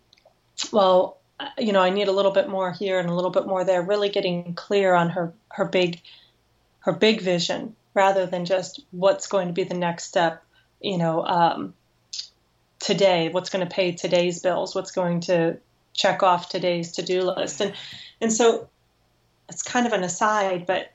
well 0.72 1.18
you 1.56 1.72
know 1.72 1.80
i 1.80 1.90
need 1.90 2.08
a 2.08 2.12
little 2.12 2.32
bit 2.32 2.48
more 2.48 2.72
here 2.72 2.98
and 2.98 3.08
a 3.08 3.14
little 3.14 3.30
bit 3.30 3.46
more 3.46 3.64
there 3.64 3.82
really 3.82 4.08
getting 4.08 4.54
clear 4.54 4.94
on 4.94 5.08
her 5.08 5.32
her 5.50 5.64
big 5.64 6.00
her 6.80 6.92
big 6.92 7.20
vision 7.20 7.74
rather 8.00 8.24
than 8.24 8.46
just 8.46 8.82
what's 8.92 9.26
going 9.26 9.46
to 9.46 9.52
be 9.52 9.64
the 9.64 9.74
next 9.74 10.04
step 10.04 10.42
you 10.80 10.96
know 10.96 11.22
um, 11.24 11.74
today 12.78 13.28
what's 13.28 13.50
going 13.50 13.66
to 13.66 13.74
pay 13.74 13.92
today's 13.92 14.40
bills 14.40 14.74
what's 14.74 14.90
going 14.90 15.20
to 15.20 15.58
check 15.92 16.22
off 16.22 16.48
today's 16.48 16.92
to-do 16.92 17.20
list 17.20 17.60
and 17.60 17.74
and 18.22 18.32
so 18.32 18.70
it's 19.50 19.62
kind 19.62 19.86
of 19.86 19.92
an 19.92 20.02
aside 20.02 20.64
but 20.66 20.90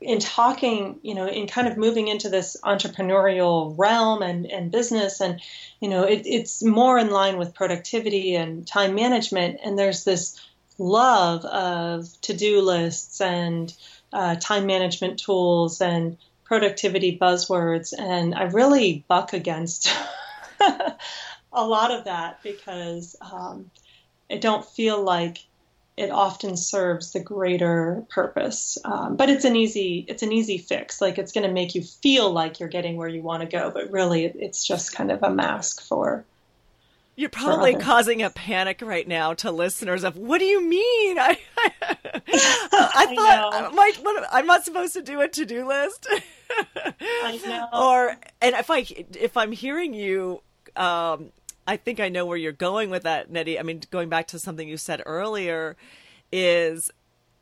in 0.00 0.18
talking, 0.18 0.98
you 1.02 1.14
know, 1.14 1.26
in 1.26 1.46
kind 1.46 1.66
of 1.66 1.78
moving 1.78 2.08
into 2.08 2.28
this 2.28 2.58
entrepreneurial 2.62 3.74
realm 3.78 4.22
and, 4.22 4.44
and 4.46 4.70
business, 4.70 5.20
and, 5.20 5.40
you 5.80 5.88
know, 5.88 6.02
it, 6.04 6.22
it's 6.26 6.62
more 6.62 6.98
in 6.98 7.10
line 7.10 7.38
with 7.38 7.54
productivity 7.54 8.34
and 8.34 8.66
time 8.66 8.94
management. 8.94 9.60
And 9.64 9.78
there's 9.78 10.04
this 10.04 10.38
love 10.78 11.44
of 11.46 12.08
to 12.22 12.34
do 12.34 12.60
lists 12.60 13.20
and 13.20 13.72
uh, 14.14 14.36
time 14.36 14.64
management 14.64 15.18
tools 15.18 15.80
and 15.80 16.16
productivity 16.44 17.18
buzzwords. 17.18 17.92
And 17.98 18.34
I 18.34 18.44
really 18.44 19.04
buck 19.08 19.32
against 19.32 19.92
a 21.52 21.66
lot 21.66 21.90
of 21.90 22.04
that 22.04 22.42
because 22.42 23.16
um, 23.20 23.70
I 24.30 24.36
don't 24.36 24.64
feel 24.64 25.02
like 25.02 25.38
it 25.96 26.10
often 26.10 26.56
serves 26.56 27.12
the 27.12 27.20
greater 27.20 28.04
purpose. 28.08 28.78
Um, 28.84 29.16
but 29.16 29.30
it's 29.30 29.44
an 29.44 29.56
easy 29.56 30.04
it's 30.08 30.22
an 30.22 30.32
easy 30.32 30.58
fix. 30.58 31.00
Like 31.00 31.18
it's 31.18 31.32
going 31.32 31.46
to 31.46 31.52
make 31.52 31.74
you 31.74 31.82
feel 31.82 32.30
like 32.30 32.60
you're 32.60 32.68
getting 32.68 32.96
where 32.96 33.08
you 33.08 33.22
want 33.22 33.42
to 33.42 33.48
go, 33.48 33.70
but 33.70 33.90
really 33.90 34.24
it's 34.24 34.64
just 34.64 34.94
kind 34.94 35.10
of 35.10 35.22
a 35.22 35.30
mask 35.30 35.82
for. 35.82 36.24
You're 37.16 37.30
probably 37.30 37.76
causing 37.76 38.22
a 38.22 38.30
panic 38.30 38.80
right 38.82 39.06
now 39.06 39.34
to 39.34 39.52
listeners 39.52 40.02
of 40.02 40.16
what 40.16 40.38
do 40.38 40.44
you 40.44 40.60
mean? 40.66 41.18
I 41.20 41.38
I, 41.56 41.70
I 42.72 43.14
thought 43.14 43.54
I 43.54 43.68
my, 43.72 43.92
what, 44.02 44.26
I'm 44.32 44.46
not 44.46 44.64
supposed 44.64 44.94
to 44.94 45.02
do 45.02 45.20
a 45.20 45.28
to 45.28 45.44
do 45.44 45.66
list. 45.66 46.08
I 46.98 47.40
know. 47.44 47.68
Or 47.72 48.16
and 48.40 48.54
if 48.54 48.70
I 48.70 48.86
if 49.18 49.36
I'm 49.36 49.52
hearing 49.52 49.94
you. 49.94 50.42
Um, 50.76 51.30
I 51.66 51.78
think 51.78 51.98
I 51.98 52.10
know 52.10 52.26
where 52.26 52.36
you're 52.36 52.52
going 52.52 52.90
with 52.90 53.04
that, 53.04 53.30
Nettie. 53.30 53.58
I 53.58 53.62
mean, 53.62 53.80
going 53.90 54.10
back 54.10 54.26
to 54.28 54.38
something 54.38 54.68
you 54.68 54.76
said 54.76 55.02
earlier, 55.06 55.76
is 56.30 56.90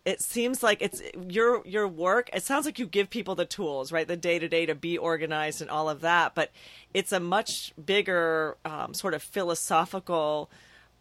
it 0.05 0.21
seems 0.21 0.62
like 0.62 0.83
it's 0.83 1.01
your 1.29 1.67
your 1.67 1.87
work. 1.87 2.29
It 2.33 2.43
sounds 2.43 2.67
like 2.67 2.79
you 2.79 2.87
give 2.87 3.09
people 3.09 3.35
the 3.35 3.45
tools, 3.45 3.93
right, 3.93 4.07
the 4.07 4.17
day 4.17 4.38
to 4.38 4.49
day 4.49 4.67
to 4.67 4.75
be 4.75 4.99
organized 4.99 5.61
and 5.61 5.71
all 5.71 5.88
of 5.88 6.01
that. 6.01 6.35
But 6.35 6.51
it's 6.93 7.12
a 7.12 7.21
much 7.21 7.73
bigger 7.83 8.57
um, 8.65 8.95
sort 8.95 9.15
of 9.15 9.23
philosophical 9.23 10.51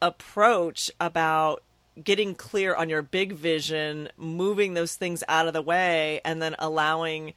approach 0.01 0.91
about 0.99 1.63
getting 2.01 2.35
clear 2.35 2.75
on 2.75 2.89
your 2.89 3.01
big 3.01 3.33
vision, 3.33 4.09
moving 4.17 4.75
those 4.75 4.95
things 4.95 5.23
out 5.27 5.47
of 5.47 5.53
the 5.53 5.61
way, 5.61 6.21
and 6.23 6.41
then 6.41 6.55
allowing 6.59 7.33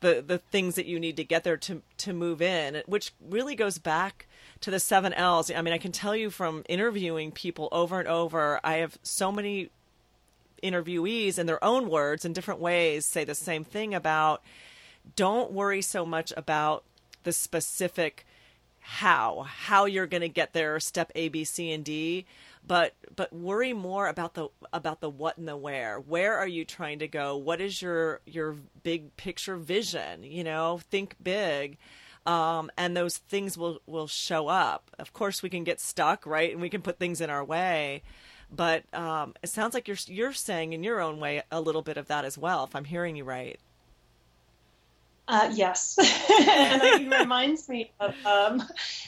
the 0.00 0.22
the 0.24 0.38
things 0.38 0.76
that 0.76 0.86
you 0.86 1.00
need 1.00 1.16
to 1.16 1.24
get 1.24 1.42
there 1.42 1.56
to 1.56 1.82
to 1.98 2.12
move 2.12 2.40
in, 2.40 2.80
which 2.86 3.12
really 3.28 3.56
goes 3.56 3.78
back 3.78 4.28
to 4.60 4.70
the 4.70 4.78
seven 4.78 5.12
L's. 5.14 5.50
I 5.50 5.62
mean, 5.62 5.74
I 5.74 5.78
can 5.78 5.90
tell 5.90 6.14
you 6.14 6.30
from 6.30 6.62
interviewing 6.68 7.32
people 7.32 7.68
over 7.72 7.98
and 7.98 8.08
over, 8.08 8.60
I 8.62 8.74
have 8.74 8.98
so 9.02 9.32
many 9.32 9.70
interviewees 10.62 11.38
in 11.38 11.46
their 11.46 11.62
own 11.62 11.88
words 11.88 12.24
in 12.24 12.32
different 12.32 12.60
ways 12.60 13.04
say 13.04 13.24
the 13.24 13.34
same 13.34 13.64
thing 13.64 13.94
about 13.94 14.42
don't 15.16 15.52
worry 15.52 15.82
so 15.82 16.06
much 16.06 16.32
about 16.36 16.84
the 17.24 17.32
specific 17.32 18.26
how 18.80 19.46
how 19.48 19.84
you're 19.84 20.06
going 20.06 20.22
to 20.22 20.28
get 20.28 20.52
there 20.52 20.78
step 20.80 21.10
a 21.14 21.28
b 21.28 21.44
c 21.44 21.72
and 21.72 21.84
d 21.84 22.26
but 22.66 22.94
but 23.16 23.32
worry 23.32 23.72
more 23.72 24.06
about 24.06 24.34
the 24.34 24.48
about 24.72 25.00
the 25.00 25.10
what 25.10 25.36
and 25.36 25.48
the 25.48 25.56
where. 25.56 25.98
Where 25.98 26.38
are 26.38 26.46
you 26.46 26.64
trying 26.64 27.00
to 27.00 27.08
go? 27.08 27.36
What 27.36 27.60
is 27.60 27.82
your 27.82 28.20
your 28.24 28.56
big 28.82 29.16
picture 29.16 29.56
vision? 29.56 30.22
You 30.22 30.44
know 30.44 30.80
think 30.90 31.16
big. 31.22 31.78
Um, 32.24 32.70
and 32.78 32.96
those 32.96 33.18
things 33.18 33.58
will 33.58 33.80
will 33.86 34.06
show 34.06 34.46
up. 34.46 34.90
Of 34.98 35.12
course, 35.12 35.42
we 35.42 35.50
can 35.50 35.64
get 35.64 35.80
stuck, 35.80 36.24
right, 36.24 36.52
and 36.52 36.60
we 36.60 36.68
can 36.68 36.82
put 36.82 36.98
things 36.98 37.20
in 37.20 37.30
our 37.30 37.44
way. 37.44 38.02
But 38.54 38.84
um, 38.94 39.34
it 39.42 39.48
sounds 39.48 39.74
like 39.74 39.88
you're 39.88 39.96
you're 40.06 40.32
saying 40.32 40.72
in 40.74 40.82
your 40.82 41.00
own 41.00 41.18
way 41.18 41.42
a 41.50 41.60
little 41.60 41.82
bit 41.82 41.96
of 41.96 42.08
that 42.08 42.24
as 42.24 42.36
well, 42.36 42.64
if 42.64 42.76
I'm 42.76 42.84
hearing 42.84 43.16
you 43.16 43.24
right. 43.24 43.58
Uh, 45.28 45.50
yes, 45.54 45.96
and 45.98 46.82
it 46.82 47.18
reminds 47.20 47.68
me 47.68 47.90
of 48.00 48.14
um, 48.26 48.62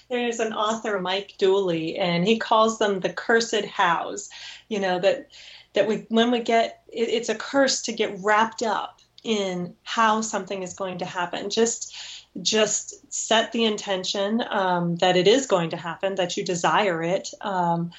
there's 0.09 0.41
an 0.41 0.53
author 0.55 1.01
Mike 1.01 1.35
Dooley, 1.39 1.99
and 1.99 2.27
he 2.27 2.39
calls 2.39 2.79
them 2.79 3.01
the 3.01 3.13
cursed 3.13 3.65
hows. 3.67 4.31
You 4.69 4.81
know 4.81 4.99
that 5.01 5.29
that 5.75 5.87
we 5.87 6.07
when 6.09 6.31
we 6.31 6.41
get 6.41 6.83
it, 6.89 7.09
it's 7.11 7.29
a 7.29 7.35
curse 7.35 7.83
to 7.83 7.93
get 7.93 8.17
wrapped 8.23 8.63
up 8.63 9.01
in 9.25 9.75
how 9.83 10.21
something 10.21 10.63
is 10.63 10.75
going 10.75 10.99
to 10.99 11.05
happen. 11.05 11.51
Just 11.51 11.95
just 12.41 13.13
set 13.13 13.53
the 13.53 13.65
intention 13.65 14.43
um, 14.49 14.97
that 14.97 15.17
it 15.17 15.27
is 15.27 15.47
going 15.47 15.71
to 15.71 15.77
happen, 15.77 16.15
that 16.15 16.37
you 16.37 16.45
desire 16.45 17.03
it. 17.03 17.29
Um, 17.41 17.91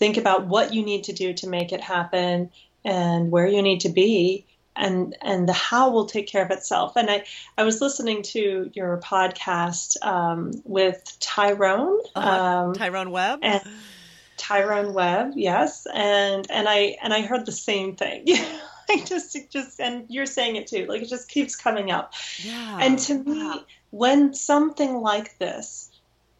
think 0.00 0.16
about 0.16 0.46
what 0.46 0.74
you 0.74 0.84
need 0.84 1.04
to 1.04 1.12
do 1.12 1.32
to 1.34 1.46
make 1.46 1.70
it 1.70 1.80
happen 1.80 2.50
and 2.84 3.30
where 3.30 3.46
you 3.46 3.62
need 3.62 3.80
to 3.80 3.88
be. 3.90 4.46
And, 4.74 5.14
and 5.20 5.48
the 5.48 5.52
how 5.52 5.90
will 5.90 6.06
take 6.06 6.26
care 6.26 6.42
of 6.42 6.50
itself. 6.50 6.96
And 6.96 7.10
I, 7.10 7.24
I 7.58 7.64
was 7.64 7.82
listening 7.82 8.22
to 8.22 8.70
your 8.72 8.98
podcast 8.98 10.02
um, 10.02 10.52
with 10.64 11.16
Tyrone. 11.20 12.00
Uh-huh. 12.14 12.72
Tyrone 12.74 13.10
Webb. 13.10 13.40
And 13.42 13.62
Tyrone 14.38 14.94
Webb, 14.94 15.32
yes. 15.36 15.86
And 15.92 16.50
and 16.50 16.66
I 16.66 16.96
and 17.02 17.12
I 17.12 17.20
heard 17.20 17.44
the 17.44 17.52
same 17.52 17.94
thing. 17.94 18.24
I 18.90 19.04
just 19.04 19.36
just 19.50 19.78
and 19.78 20.06
you're 20.08 20.24
saying 20.24 20.56
it 20.56 20.66
too. 20.66 20.86
Like 20.86 21.02
it 21.02 21.10
just 21.10 21.28
keeps 21.28 21.54
coming 21.54 21.90
up. 21.90 22.14
Yeah. 22.38 22.78
And 22.80 22.98
to 23.00 23.22
me, 23.22 23.60
when 23.90 24.32
something 24.32 24.94
like 24.94 25.36
this 25.38 25.90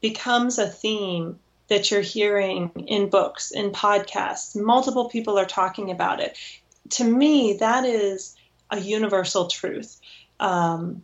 becomes 0.00 0.58
a 0.58 0.66
theme 0.66 1.38
that 1.70 1.90
you're 1.90 2.00
hearing 2.00 2.70
in 2.88 3.08
books, 3.08 3.52
in 3.52 3.70
podcasts, 3.70 4.60
multiple 4.60 5.08
people 5.08 5.38
are 5.38 5.46
talking 5.46 5.90
about 5.90 6.20
it. 6.20 6.36
To 6.90 7.04
me, 7.04 7.54
that 7.60 7.84
is 7.84 8.36
a 8.70 8.78
universal 8.78 9.46
truth 9.46 10.00
um, 10.40 11.02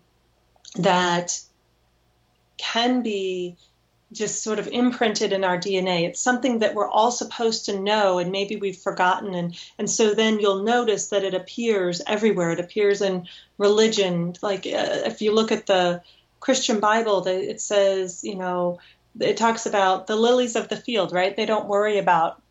that 0.74 1.40
can 2.58 3.02
be 3.02 3.56
just 4.12 4.42
sort 4.42 4.58
of 4.58 4.66
imprinted 4.68 5.32
in 5.32 5.44
our 5.44 5.58
DNA. 5.58 6.08
It's 6.08 6.20
something 6.20 6.60
that 6.60 6.74
we're 6.74 6.88
all 6.88 7.12
supposed 7.12 7.66
to 7.66 7.78
know, 7.78 8.18
and 8.18 8.32
maybe 8.32 8.56
we've 8.56 8.76
forgotten. 8.76 9.34
And, 9.34 9.56
and 9.78 9.88
so 9.88 10.14
then 10.14 10.40
you'll 10.40 10.64
notice 10.64 11.08
that 11.08 11.24
it 11.24 11.34
appears 11.34 12.02
everywhere. 12.08 12.50
It 12.52 12.60
appears 12.60 13.02
in 13.02 13.28
religion. 13.58 14.34
Like 14.42 14.66
uh, 14.66 15.06
if 15.06 15.22
you 15.22 15.32
look 15.32 15.52
at 15.52 15.66
the 15.66 16.02
Christian 16.40 16.80
Bible, 16.80 17.26
it 17.26 17.60
says, 17.60 18.22
you 18.22 18.36
know, 18.36 18.78
it 19.20 19.36
talks 19.36 19.66
about 19.66 20.06
the 20.06 20.16
lilies 20.16 20.56
of 20.56 20.68
the 20.68 20.76
field, 20.76 21.12
right? 21.12 21.36
They 21.36 21.46
don't 21.46 21.68
worry 21.68 21.98
about 21.98 22.42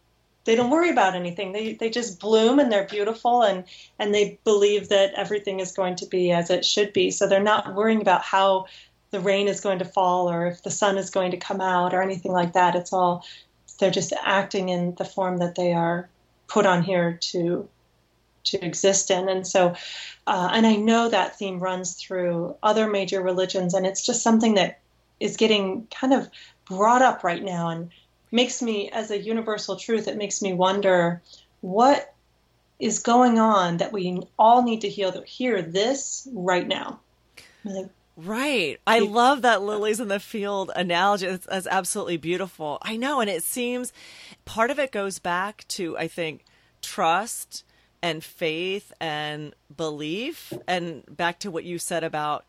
they 0.46 0.56
don't 0.56 0.70
worry 0.70 0.92
about 0.92 1.16
anything. 1.16 1.52
They 1.52 1.74
they 1.74 1.90
just 1.90 2.20
bloom 2.20 2.60
and 2.60 2.72
they're 2.72 2.88
beautiful 2.88 3.42
and 3.42 3.66
and 4.00 4.14
they 4.14 4.40
believe 4.44 4.90
that 4.90 5.14
everything 5.16 5.60
is 5.60 5.72
going 5.72 5.96
to 5.98 6.06
be 6.06 6.32
as 6.32 6.50
it 6.50 6.64
should 6.64 6.94
be. 6.94 7.12
So 7.12 7.28
they're 7.28 7.42
not 7.42 7.74
worrying 7.74 8.02
about 8.02 8.22
how 8.22 8.68
the 9.12 9.20
rain 9.20 9.48
is 9.48 9.62
going 9.62 9.80
to 9.80 9.86
fall 9.86 10.30
or 10.30 10.48
if 10.48 10.62
the 10.62 10.72
sun 10.72 10.98
is 10.98 11.10
going 11.10 11.32
to 11.32 11.38
come 11.38 11.62
out 11.62 11.94
or 11.94 12.02
anything 12.02 12.32
like 12.32 12.54
that. 12.54 12.76
It's 12.76 12.94
all 12.94 13.26
they're 13.80 13.92
just 13.92 14.14
acting 14.24 14.70
in 14.70 14.96
the 14.96 15.06
form 15.06 15.38
that 15.38 15.56
they 15.56 15.74
are 15.74 16.10
put 16.48 16.66
on 16.66 16.84
here 16.84 17.18
to 17.32 17.68
to 18.46 18.64
exist 18.64 19.10
in. 19.10 19.28
And 19.28 19.46
so, 19.46 19.76
uh, 20.28 20.50
and 20.54 20.68
I 20.68 20.76
know 20.76 21.10
that 21.10 21.38
theme 21.38 21.60
runs 21.60 21.96
through 21.96 22.56
other 22.62 22.88
major 22.88 23.22
religions, 23.22 23.74
and 23.74 23.86
it's 23.86 24.06
just 24.06 24.22
something 24.22 24.54
that 24.56 24.80
is 25.20 25.38
getting 25.38 25.88
kind 25.88 26.14
of 26.14 26.30
brought 26.68 27.02
up 27.02 27.24
right 27.24 27.44
now 27.44 27.70
and 27.70 27.92
makes 28.32 28.62
me, 28.62 28.90
as 28.90 29.12
a 29.12 29.22
universal 29.22 29.76
truth, 29.76 30.08
it 30.08 30.18
makes 30.18 30.42
me 30.42 30.54
wonder 30.54 31.22
what 31.62 32.14
is 32.80 33.00
going 33.00 33.40
on 33.40 33.78
that 33.78 33.94
we 33.94 34.22
all 34.38 34.64
need 34.64 34.82
to 34.82 34.90
hear, 34.90 35.12
hear 35.26 35.62
this 35.62 36.28
right 36.34 36.68
now. 36.68 37.00
Like, 37.64 37.90
Right. 38.18 38.80
I 38.88 39.00
love 39.00 39.42
that 39.42 39.62
lilies 39.62 40.00
in 40.00 40.08
the 40.08 40.22
field 40.22 40.72
analogy. 40.74 41.28
That's, 41.28 41.46
that's 41.46 41.68
absolutely 41.68 42.16
beautiful. 42.16 42.78
I 42.82 42.96
know. 42.96 43.20
And 43.20 43.30
it 43.30 43.44
seems 43.44 43.92
part 44.46 44.72
of 44.72 44.80
it 44.80 44.94
goes 44.94 45.20
back 45.20 45.66
to, 45.70 45.98
I 45.98 46.08
think, 46.08 46.46
trust 46.82 47.66
and 48.02 48.24
faith 48.24 48.94
and 49.02 49.54
belief. 49.76 50.54
And 50.66 51.04
back 51.10 51.40
to 51.40 51.52
what 51.52 51.66
you 51.66 51.78
said 51.78 52.06
about 52.06 52.46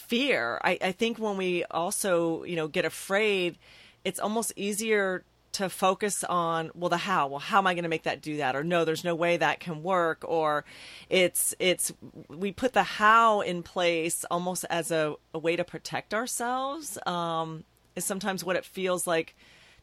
fear, 0.00 0.60
I, 0.64 0.78
I 0.82 0.92
think 0.92 1.18
when 1.18 1.36
we 1.36 1.64
also, 1.70 2.44
you 2.44 2.56
know, 2.56 2.68
get 2.68 2.84
afraid, 2.84 3.58
it's 4.04 4.18
almost 4.18 4.52
easier 4.56 5.24
to 5.52 5.68
focus 5.68 6.22
on 6.24 6.70
well 6.74 6.88
the 6.88 6.96
how. 6.96 7.26
Well 7.26 7.40
how 7.40 7.58
am 7.58 7.66
i 7.66 7.74
going 7.74 7.82
to 7.82 7.88
make 7.88 8.04
that 8.04 8.22
do 8.22 8.36
that? 8.38 8.54
Or 8.54 8.62
no 8.62 8.84
there's 8.84 9.04
no 9.04 9.14
way 9.14 9.36
that 9.36 9.60
can 9.60 9.82
work. 9.82 10.24
Or 10.26 10.64
it's 11.08 11.54
it's 11.58 11.92
we 12.28 12.52
put 12.52 12.72
the 12.72 12.82
how 12.82 13.40
in 13.40 13.62
place 13.62 14.24
almost 14.30 14.64
as 14.70 14.90
a, 14.90 15.16
a 15.34 15.38
way 15.38 15.56
to 15.56 15.64
protect 15.64 16.14
ourselves 16.14 16.98
um, 17.06 17.64
is 17.96 18.04
sometimes 18.04 18.44
what 18.44 18.56
it 18.56 18.64
feels 18.64 19.06
like 19.06 19.34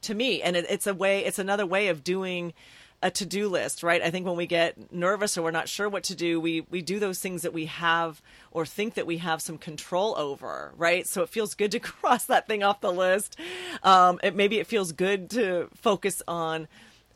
to 0.04 0.14
me. 0.14 0.42
And 0.42 0.56
it, 0.56 0.66
it's 0.70 0.88
a 0.88 0.94
way 0.94 1.26
it's 1.26 1.40
another 1.40 1.66
way 1.66 1.90
of 1.90 2.04
doing 2.04 2.54
a 3.02 3.12
to-do 3.12 3.48
list, 3.48 3.84
right? 3.84 4.02
I 4.02 4.10
think 4.10 4.26
when 4.26 4.36
we 4.36 4.48
get 4.48 4.92
nervous 4.92 5.38
or 5.38 5.44
we're 5.44 5.52
not 5.52 5.70
sure 5.70 5.88
what 5.88 6.04
to 6.06 6.16
do, 6.16 6.40
we 6.40 6.62
we 6.62 6.82
do 6.82 7.00
those 7.00 7.20
things 7.20 7.44
that 7.44 7.54
we 7.54 7.66
have 7.66 8.22
or 8.52 8.66
think 8.66 8.96
that 8.96 9.06
we 9.06 9.18
have 9.18 9.42
some 9.42 9.58
control 9.58 10.16
over, 10.18 10.74
right? 10.78 11.06
So 11.06 11.22
it 11.22 11.30
feels 11.30 11.54
good 11.54 11.72
to 11.74 11.80
cross 11.82 12.26
that 12.26 12.48
thing 12.48 12.64
off 12.64 12.82
the 12.82 12.92
list. 12.92 13.38
Um, 13.84 14.20
it, 14.24 14.36
maybe 14.36 14.58
it 14.58 14.68
feels 14.68 14.92
good 14.92 15.30
to 15.32 15.70
focus 15.76 16.24
on 16.28 16.68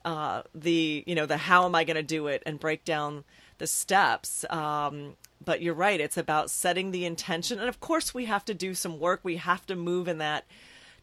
uh, 0.06 0.44
the 0.54 1.04
you 1.08 1.16
know 1.16 1.26
the 1.26 1.38
how 1.38 1.66
am 1.66 1.74
I 1.74 1.84
going 1.84 1.96
to 1.96 2.04
do 2.04 2.28
it 2.28 2.44
and 2.46 2.60
break 2.60 2.86
down 2.86 3.24
the 3.58 3.68
steps. 3.68 4.46
Um, 4.52 5.16
but 5.44 5.64
you're 5.64 5.74
right; 5.74 6.00
it's 6.00 6.18
about 6.18 6.52
setting 6.52 6.92
the 6.92 7.06
intention, 7.06 7.60
and 7.60 7.70
of 7.70 7.80
course 7.80 8.14
we 8.14 8.26
have 8.26 8.46
to 8.46 8.54
do 8.54 8.76
some 8.76 9.00
work. 9.00 9.22
We 9.24 9.38
have 9.38 9.66
to 9.66 9.76
move 9.76 10.08
in 10.08 10.20
that 10.20 10.46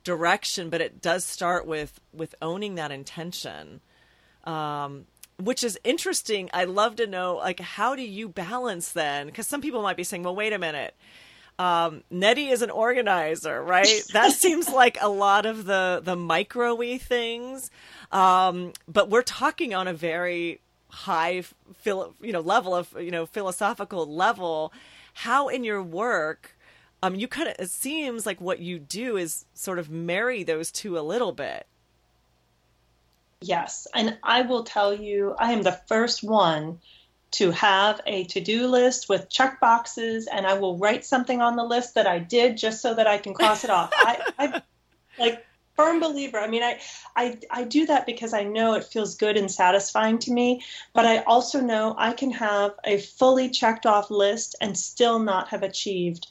direction, 0.04 0.70
but 0.70 0.80
it 0.80 1.02
does 1.02 1.24
start 1.24 1.66
with 1.66 2.00
with 2.12 2.36
owning 2.40 2.76
that 2.76 2.92
intention 2.92 3.80
um, 4.48 5.04
which 5.38 5.62
is 5.62 5.78
interesting. 5.84 6.48
I 6.52 6.64
love 6.64 6.96
to 6.96 7.06
know, 7.06 7.36
like, 7.36 7.60
how 7.60 7.94
do 7.94 8.02
you 8.02 8.28
balance 8.28 8.92
then? 8.92 9.26
Because 9.26 9.46
some 9.46 9.60
people 9.60 9.82
might 9.82 9.96
be 9.96 10.04
saying, 10.04 10.22
well, 10.22 10.34
wait 10.34 10.52
a 10.52 10.58
minute. 10.58 10.96
Um, 11.58 12.02
Nettie 12.10 12.48
is 12.48 12.62
an 12.62 12.70
organizer, 12.70 13.62
right? 13.62 14.02
that 14.12 14.32
seems 14.32 14.68
like 14.68 14.96
a 15.00 15.08
lot 15.08 15.44
of 15.44 15.64
the 15.64 16.00
the 16.02 16.14
micro-y 16.14 16.98
things, 16.98 17.70
um, 18.12 18.72
but 18.86 19.10
we're 19.10 19.22
talking 19.22 19.74
on 19.74 19.88
a 19.88 19.92
very 19.92 20.60
high, 20.88 21.42
you 21.84 22.32
know, 22.32 22.40
level 22.40 22.76
of 22.76 22.94
you 23.00 23.10
know 23.10 23.26
philosophical 23.26 24.06
level. 24.06 24.72
How 25.14 25.48
in 25.48 25.64
your 25.64 25.82
work, 25.82 26.56
um, 27.02 27.16
you 27.16 27.26
kind 27.26 27.48
of 27.48 27.56
it 27.58 27.70
seems 27.70 28.24
like 28.24 28.40
what 28.40 28.60
you 28.60 28.78
do 28.78 29.16
is 29.16 29.44
sort 29.52 29.80
of 29.80 29.90
marry 29.90 30.44
those 30.44 30.70
two 30.70 30.96
a 30.96 31.00
little 31.00 31.32
bit. 31.32 31.66
Yes. 33.40 33.86
And 33.94 34.18
I 34.22 34.42
will 34.42 34.64
tell 34.64 34.92
you, 34.92 35.34
I 35.38 35.52
am 35.52 35.62
the 35.62 35.80
first 35.86 36.24
one 36.24 36.80
to 37.30 37.50
have 37.50 38.00
a 38.06 38.24
to 38.24 38.40
do 38.40 38.66
list 38.66 39.08
with 39.08 39.28
check 39.28 39.60
boxes, 39.60 40.26
and 40.26 40.46
I 40.46 40.54
will 40.54 40.78
write 40.78 41.04
something 41.04 41.40
on 41.40 41.56
the 41.56 41.64
list 41.64 41.94
that 41.94 42.06
I 42.06 42.18
did 42.18 42.56
just 42.56 42.80
so 42.80 42.94
that 42.94 43.06
I 43.06 43.18
can 43.18 43.34
cross 43.34 43.64
it 43.64 43.70
off. 43.70 43.90
I, 43.94 44.32
I 44.38 44.62
like 45.18 45.44
firm 45.76 46.00
believer. 46.00 46.38
I 46.38 46.48
mean, 46.48 46.62
I, 46.62 46.80
I, 47.14 47.38
I 47.50 47.64
do 47.64 47.86
that 47.86 48.06
because 48.06 48.32
I 48.32 48.42
know 48.42 48.74
it 48.74 48.84
feels 48.84 49.14
good 49.14 49.36
and 49.36 49.50
satisfying 49.50 50.18
to 50.20 50.32
me, 50.32 50.62
but 50.92 51.06
I 51.06 51.18
also 51.18 51.60
know 51.60 51.94
I 51.96 52.14
can 52.14 52.32
have 52.32 52.72
a 52.84 52.98
fully 52.98 53.50
checked 53.50 53.86
off 53.86 54.10
list 54.10 54.56
and 54.60 54.76
still 54.76 55.18
not 55.20 55.48
have 55.48 55.62
achieved 55.62 56.26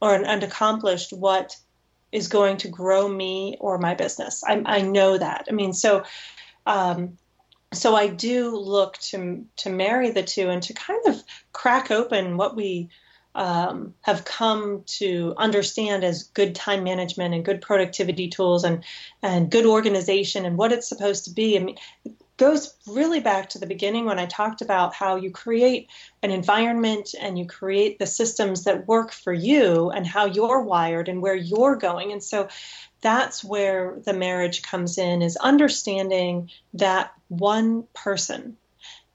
or 0.00 0.14
and 0.14 0.42
accomplished 0.42 1.12
what 1.12 1.56
is 2.12 2.28
going 2.28 2.58
to 2.58 2.68
grow 2.68 3.08
me 3.08 3.56
or 3.58 3.78
my 3.78 3.94
business. 3.94 4.44
I, 4.44 4.62
I 4.66 4.82
know 4.82 5.16
that. 5.18 5.46
I 5.48 5.52
mean, 5.52 5.72
so 5.72 6.04
um, 6.66 7.18
so 7.72 7.94
I 7.94 8.08
do 8.08 8.56
look 8.56 8.98
to 8.98 9.46
to 9.56 9.70
marry 9.70 10.10
the 10.10 10.22
two 10.22 10.50
and 10.50 10.62
to 10.64 10.74
kind 10.74 11.00
of 11.06 11.22
crack 11.52 11.90
open 11.90 12.36
what 12.36 12.54
we 12.54 12.90
um, 13.34 13.94
have 14.02 14.24
come 14.24 14.82
to 14.84 15.34
understand 15.38 16.04
as 16.04 16.24
good 16.24 16.54
time 16.54 16.84
management 16.84 17.34
and 17.34 17.44
good 17.44 17.62
productivity 17.62 18.28
tools 18.28 18.64
and 18.64 18.84
and 19.22 19.50
good 19.50 19.64
organization 19.64 20.44
and 20.44 20.58
what 20.58 20.72
it's 20.72 20.88
supposed 20.88 21.24
to 21.24 21.30
be. 21.30 21.56
I 21.56 21.62
mean, 21.62 21.78
goes 22.36 22.74
really 22.86 23.20
back 23.20 23.50
to 23.50 23.58
the 23.58 23.66
beginning 23.66 24.04
when 24.04 24.18
I 24.18 24.26
talked 24.26 24.62
about 24.62 24.94
how 24.94 25.16
you 25.16 25.30
create 25.30 25.88
an 26.22 26.30
environment 26.30 27.14
and 27.20 27.38
you 27.38 27.46
create 27.46 27.98
the 27.98 28.06
systems 28.06 28.64
that 28.64 28.88
work 28.88 29.12
for 29.12 29.32
you 29.32 29.90
and 29.90 30.06
how 30.06 30.26
you're 30.26 30.62
wired 30.62 31.08
and 31.08 31.22
where 31.22 31.34
you're 31.34 31.76
going. 31.76 32.12
And 32.12 32.22
so 32.22 32.48
that's 33.00 33.44
where 33.44 33.98
the 34.04 34.12
marriage 34.12 34.62
comes 34.62 34.98
in 34.98 35.22
is 35.22 35.36
understanding 35.36 36.50
that 36.74 37.12
one 37.28 37.84
person 37.94 38.56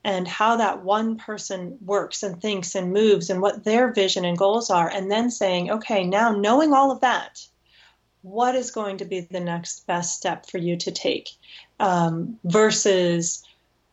and 0.03 0.27
how 0.27 0.57
that 0.57 0.83
one 0.83 1.17
person 1.17 1.77
works 1.83 2.23
and 2.23 2.41
thinks 2.41 2.75
and 2.75 2.93
moves 2.93 3.29
and 3.29 3.41
what 3.41 3.63
their 3.63 3.91
vision 3.91 4.25
and 4.25 4.37
goals 4.37 4.69
are 4.69 4.89
and 4.89 5.11
then 5.11 5.29
saying 5.29 5.69
okay 5.69 6.05
now 6.05 6.31
knowing 6.31 6.71
all 6.71 6.91
of 6.91 7.01
that 7.01 7.45
what 8.21 8.55
is 8.55 8.71
going 8.71 8.97
to 8.97 9.05
be 9.05 9.21
the 9.21 9.39
next 9.39 9.85
best 9.87 10.15
step 10.15 10.45
for 10.45 10.57
you 10.57 10.75
to 10.77 10.91
take 10.91 11.29
um, 11.79 12.37
versus 12.43 13.43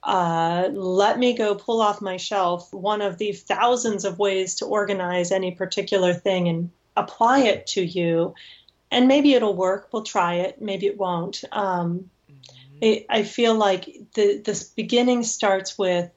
uh, 0.02 0.68
let 0.72 1.18
me 1.18 1.34
go 1.34 1.54
pull 1.54 1.80
off 1.80 2.02
my 2.02 2.16
shelf 2.16 2.72
one 2.72 3.00
of 3.00 3.18
the 3.18 3.32
thousands 3.32 4.04
of 4.04 4.18
ways 4.18 4.56
to 4.56 4.66
organize 4.66 5.32
any 5.32 5.50
particular 5.50 6.12
thing 6.12 6.48
and 6.48 6.70
apply 6.96 7.40
it 7.40 7.66
to 7.66 7.82
you 7.82 8.34
and 8.94 9.08
maybe 9.08 9.34
it'll 9.34 9.56
work. 9.56 9.88
We'll 9.92 10.04
try 10.04 10.36
it. 10.36 10.62
Maybe 10.62 10.86
it 10.86 10.96
won't. 10.96 11.42
Um, 11.50 12.10
mm-hmm. 12.30 12.78
it, 12.80 13.06
I 13.10 13.24
feel 13.24 13.54
like 13.54 13.88
the 14.14 14.40
this 14.44 14.64
beginning 14.64 15.24
starts 15.24 15.76
with 15.76 16.10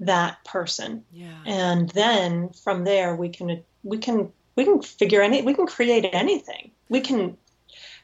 that 0.00 0.44
person, 0.44 1.04
yeah. 1.10 1.42
and 1.46 1.88
then 1.90 2.50
from 2.50 2.84
there 2.84 3.16
we 3.16 3.30
can 3.30 3.64
we 3.82 3.96
can 3.96 4.30
we 4.56 4.64
can 4.64 4.82
figure 4.82 5.22
any 5.22 5.42
we 5.42 5.54
can 5.54 5.66
create 5.66 6.08
anything. 6.12 6.70
We 6.88 7.00
can 7.00 7.36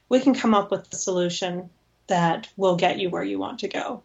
we 0.08 0.20
can 0.20 0.34
come 0.34 0.54
up 0.54 0.70
with 0.70 0.92
a 0.92 0.96
solution 0.96 1.70
that 2.06 2.48
will 2.56 2.76
get 2.76 2.98
you 2.98 3.08
where 3.10 3.24
you 3.24 3.38
want 3.38 3.60
to 3.60 3.68
go. 3.68 4.02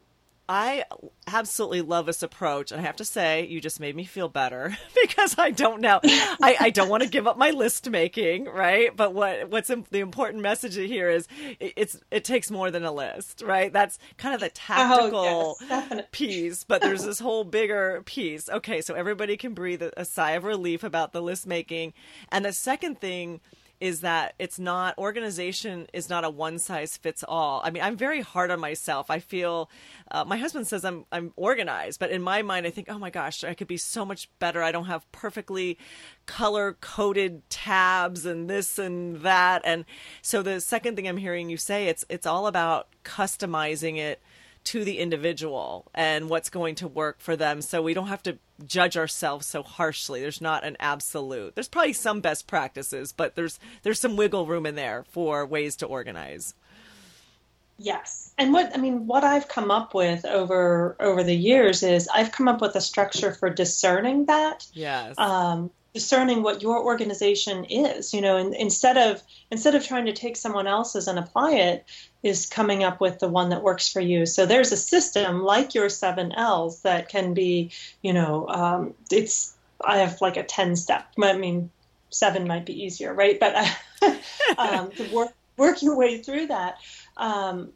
I 0.49 0.85
absolutely 1.25 1.81
love 1.81 2.05
this 2.05 2.23
approach. 2.23 2.71
And 2.71 2.79
I 2.79 2.85
have 2.85 2.95
to 2.97 3.05
say, 3.05 3.45
you 3.47 3.59
just 3.59 3.79
made 3.79 3.95
me 3.95 4.05
feel 4.05 4.29
better 4.29 4.77
because 5.01 5.35
I 5.37 5.51
don't 5.51 5.81
know. 5.81 5.99
I, 6.03 6.55
I 6.59 6.69
don't 6.69 6.87
want 6.87 7.03
to 7.03 7.09
give 7.09 7.27
up 7.27 7.37
my 7.37 7.51
list 7.51 7.89
making, 7.89 8.45
right? 8.45 8.95
But 8.95 9.13
what 9.13 9.49
what's 9.49 9.67
the 9.67 9.99
important 9.99 10.41
message 10.41 10.75
here 10.75 11.09
is 11.09 11.27
it's 11.59 11.99
it 12.11 12.23
takes 12.23 12.49
more 12.49 12.71
than 12.71 12.85
a 12.85 12.91
list, 12.91 13.43
right? 13.45 13.71
That's 13.73 13.99
kind 14.17 14.33
of 14.33 14.39
the 14.39 14.47
oh, 14.47 14.51
tactical 14.53 15.57
oh, 15.59 15.65
yes, 15.69 16.03
piece, 16.11 16.63
but 16.63 16.81
there's 16.81 17.03
this 17.03 17.19
whole 17.19 17.43
bigger 17.43 18.01
piece. 18.05 18.49
Okay, 18.49 18.81
so 18.81 18.93
everybody 18.93 19.35
can 19.35 19.53
breathe 19.53 19.83
a 19.97 20.05
sigh 20.05 20.31
of 20.31 20.45
relief 20.45 20.83
about 20.83 21.11
the 21.11 21.21
list 21.21 21.45
making. 21.45 21.93
And 22.31 22.45
the 22.45 22.53
second 22.53 23.01
thing 23.01 23.41
is 23.79 24.01
that 24.01 24.33
it's 24.39 24.57
not 24.59 24.97
organization 24.97 25.87
is 25.93 26.09
not 26.09 26.23
a 26.23 26.29
one 26.29 26.59
size 26.59 26.97
fits 26.97 27.23
all. 27.27 27.61
I 27.63 27.69
mean, 27.69 27.83
I'm 27.83 27.95
very 27.95 28.21
hard 28.21 28.51
on 28.51 28.59
myself. 28.59 29.09
I 29.09 29.19
feel 29.19 29.69
uh, 30.11 30.25
my 30.25 30.37
husband 30.37 30.67
says 30.67 30.83
I'm 30.83 31.05
I'm 31.11 31.33
organized, 31.35 31.99
but 31.99 32.11
in 32.11 32.21
my 32.21 32.41
mind, 32.41 32.65
I 32.65 32.69
think, 32.69 32.87
oh 32.89 32.97
my 32.97 33.09
gosh, 33.09 33.43
I 33.43 33.53
could 33.53 33.67
be 33.67 33.77
so 33.77 34.05
much 34.05 34.29
better. 34.39 34.63
I 34.63 34.71
don't 34.71 34.85
have 34.85 35.09
perfectly 35.11 35.77
color 36.25 36.77
coded 36.81 37.47
tabs 37.49 38.25
and 38.25 38.49
this 38.49 38.79
and 38.79 39.17
that. 39.21 39.61
And 39.65 39.85
so 40.21 40.41
the 40.41 40.59
second 40.59 40.95
thing 40.95 41.07
I'm 41.07 41.17
hearing 41.17 41.49
you 41.49 41.57
say, 41.57 41.87
it's 41.87 42.05
it's 42.09 42.25
all 42.25 42.47
about 42.47 42.87
customizing 43.03 43.97
it 43.97 44.21
to 44.67 44.83
the 44.83 44.99
individual 44.99 45.89
and 45.93 46.29
what's 46.29 46.49
going 46.49 46.75
to 46.75 46.87
work 46.87 47.19
for 47.19 47.35
them. 47.35 47.61
So 47.61 47.81
we 47.81 47.93
don't 47.93 48.07
have 48.07 48.23
to 48.23 48.37
judge 48.65 48.97
ourselves 48.97 49.45
so 49.45 49.63
harshly. 49.63 50.21
There's 50.21 50.41
not 50.41 50.63
an 50.63 50.77
absolute. 50.79 51.55
There's 51.55 51.67
probably 51.67 51.93
some 51.93 52.21
best 52.21 52.47
practices 52.47 53.11
but 53.11 53.35
there's 53.35 53.59
there's 53.83 53.99
some 53.99 54.15
wiggle 54.15 54.45
room 54.45 54.65
in 54.65 54.75
there 54.75 55.05
for 55.09 55.45
ways 55.45 55.75
to 55.77 55.85
organize. 55.85 56.53
Yes. 57.79 58.33
And 58.37 58.53
what 58.53 58.75
i 58.75 58.77
mean 58.79 59.07
what 59.07 59.23
i've 59.23 59.47
come 59.47 59.69
up 59.71 59.93
with 59.93 60.25
over 60.25 60.95
over 60.99 61.23
the 61.23 61.35
years 61.35 61.83
is 61.83 62.07
i've 62.13 62.31
come 62.31 62.47
up 62.47 62.61
with 62.61 62.75
a 62.75 62.81
structure 62.81 63.31
for 63.31 63.49
discerning 63.49 64.25
that. 64.25 64.65
Yes. 64.73 65.17
Um, 65.17 65.69
discerning 65.93 66.43
what 66.43 66.61
your 66.61 66.83
organization 66.83 67.65
is 67.65 68.13
you 68.13 68.21
know 68.21 68.37
and 68.37 68.53
instead 68.53 68.97
of 68.97 69.23
instead 69.49 69.73
of 69.73 69.85
trying 69.85 70.05
to 70.05 70.13
take 70.13 70.35
someone 70.35 70.67
else's 70.67 71.07
and 71.07 71.17
apply 71.17 71.53
it 71.53 71.85
is 72.23 72.45
coming 72.45 72.83
up 72.83 72.99
with 72.99 73.19
the 73.19 73.29
one 73.29 73.49
that 73.49 73.63
works 73.63 73.91
for 73.91 74.01
you. 74.01 74.25
So 74.25 74.45
there's 74.45 74.71
a 74.71 74.77
system 74.77 75.43
like 75.43 75.75
your 75.75 75.89
seven 75.89 76.31
l's 76.31 76.81
that 76.81 77.09
can 77.09 77.33
be 77.33 77.71
you 78.01 78.13
know 78.13 78.47
um, 78.47 78.93
it's 79.11 79.55
i 79.85 79.97
have 79.97 80.19
like 80.21 80.37
a 80.37 80.43
10 80.43 80.75
step. 80.75 81.07
I 81.21 81.37
mean 81.37 81.69
seven 82.09 82.47
might 82.47 82.65
be 82.65 82.83
easier 82.83 83.13
right? 83.13 83.39
But 83.39 83.55
um, 84.57 84.91
to 84.91 85.09
work 85.13 85.33
work 85.57 85.81
your 85.81 85.95
way 85.95 86.19
through 86.19 86.47
that. 86.47 86.77
Um, 87.17 87.71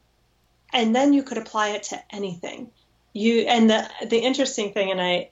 and 0.72 0.94
then 0.94 1.12
you 1.12 1.22
could 1.22 1.38
apply 1.38 1.70
it 1.70 1.82
to 1.84 2.02
anything. 2.14 2.70
You 3.12 3.40
and 3.40 3.68
the 3.68 3.88
the 4.06 4.18
interesting 4.18 4.72
thing 4.72 4.90
and 4.90 5.00
i 5.00 5.28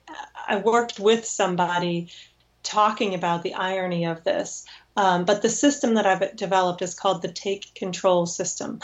i 0.47 0.57
worked 0.57 0.99
with 0.99 1.25
somebody 1.25 2.09
talking 2.63 3.15
about 3.15 3.43
the 3.43 3.55
irony 3.55 4.05
of 4.05 4.23
this. 4.23 4.65
Um, 4.97 5.25
but 5.25 5.41
the 5.41 5.49
system 5.49 5.93
that 5.93 6.05
I've 6.05 6.35
developed 6.35 6.81
is 6.81 6.93
called 6.93 7.21
the 7.21 7.31
take 7.31 7.73
control 7.73 8.25
system. 8.25 8.79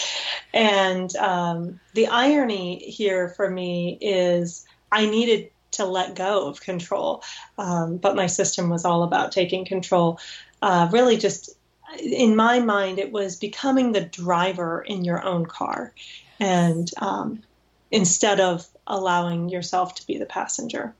and 0.54 1.14
um, 1.16 1.80
the 1.94 2.06
irony 2.08 2.78
here 2.78 3.28
for 3.30 3.50
me 3.50 3.98
is 4.00 4.64
I 4.92 5.06
needed 5.06 5.50
to 5.72 5.84
let 5.84 6.14
go 6.14 6.48
of 6.48 6.60
control, 6.60 7.22
um, 7.58 7.98
but 7.98 8.16
my 8.16 8.26
system 8.26 8.70
was 8.70 8.84
all 8.84 9.02
about 9.02 9.32
taking 9.32 9.64
control. 9.64 10.18
Uh, 10.62 10.88
really, 10.92 11.16
just 11.16 11.50
in 11.98 12.36
my 12.36 12.60
mind, 12.60 12.98
it 12.98 13.12
was 13.12 13.36
becoming 13.36 13.92
the 13.92 14.00
driver 14.00 14.82
in 14.82 15.04
your 15.04 15.22
own 15.24 15.46
car, 15.46 15.92
and 16.40 16.90
um, 16.98 17.42
instead 17.90 18.40
of 18.40 18.66
allowing 18.86 19.48
yourself 19.48 19.94
to 19.96 20.06
be 20.06 20.18
the 20.18 20.26
passenger. 20.26 20.94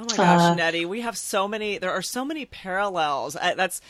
Oh 0.00 0.06
my 0.08 0.16
gosh, 0.16 0.40
uh, 0.40 0.54
Nettie, 0.54 0.86
we 0.86 1.02
have 1.02 1.16
so 1.18 1.46
many. 1.46 1.76
There 1.76 1.90
are 1.90 2.00
so 2.00 2.24
many 2.24 2.46
parallels. 2.46 3.36
I, 3.36 3.52
that's 3.52 3.82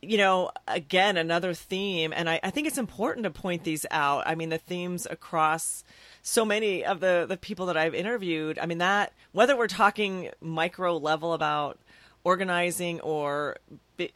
you 0.00 0.16
know, 0.18 0.50
again, 0.66 1.16
another 1.16 1.54
theme. 1.54 2.12
And 2.14 2.28
I, 2.28 2.40
I, 2.42 2.50
think 2.50 2.66
it's 2.66 2.78
important 2.78 3.22
to 3.22 3.30
point 3.30 3.62
these 3.62 3.86
out. 3.92 4.24
I 4.26 4.34
mean, 4.34 4.48
the 4.48 4.58
themes 4.58 5.06
across 5.08 5.84
so 6.22 6.44
many 6.44 6.84
of 6.84 6.98
the, 6.98 7.24
the 7.28 7.36
people 7.36 7.66
that 7.66 7.76
I've 7.76 7.94
interviewed. 7.94 8.58
I 8.58 8.66
mean, 8.66 8.78
that, 8.78 9.12
whether 9.30 9.56
we're 9.56 9.68
talking 9.68 10.30
micro 10.40 10.96
level 10.96 11.34
about 11.34 11.78
organizing 12.24 13.00
or 13.00 13.56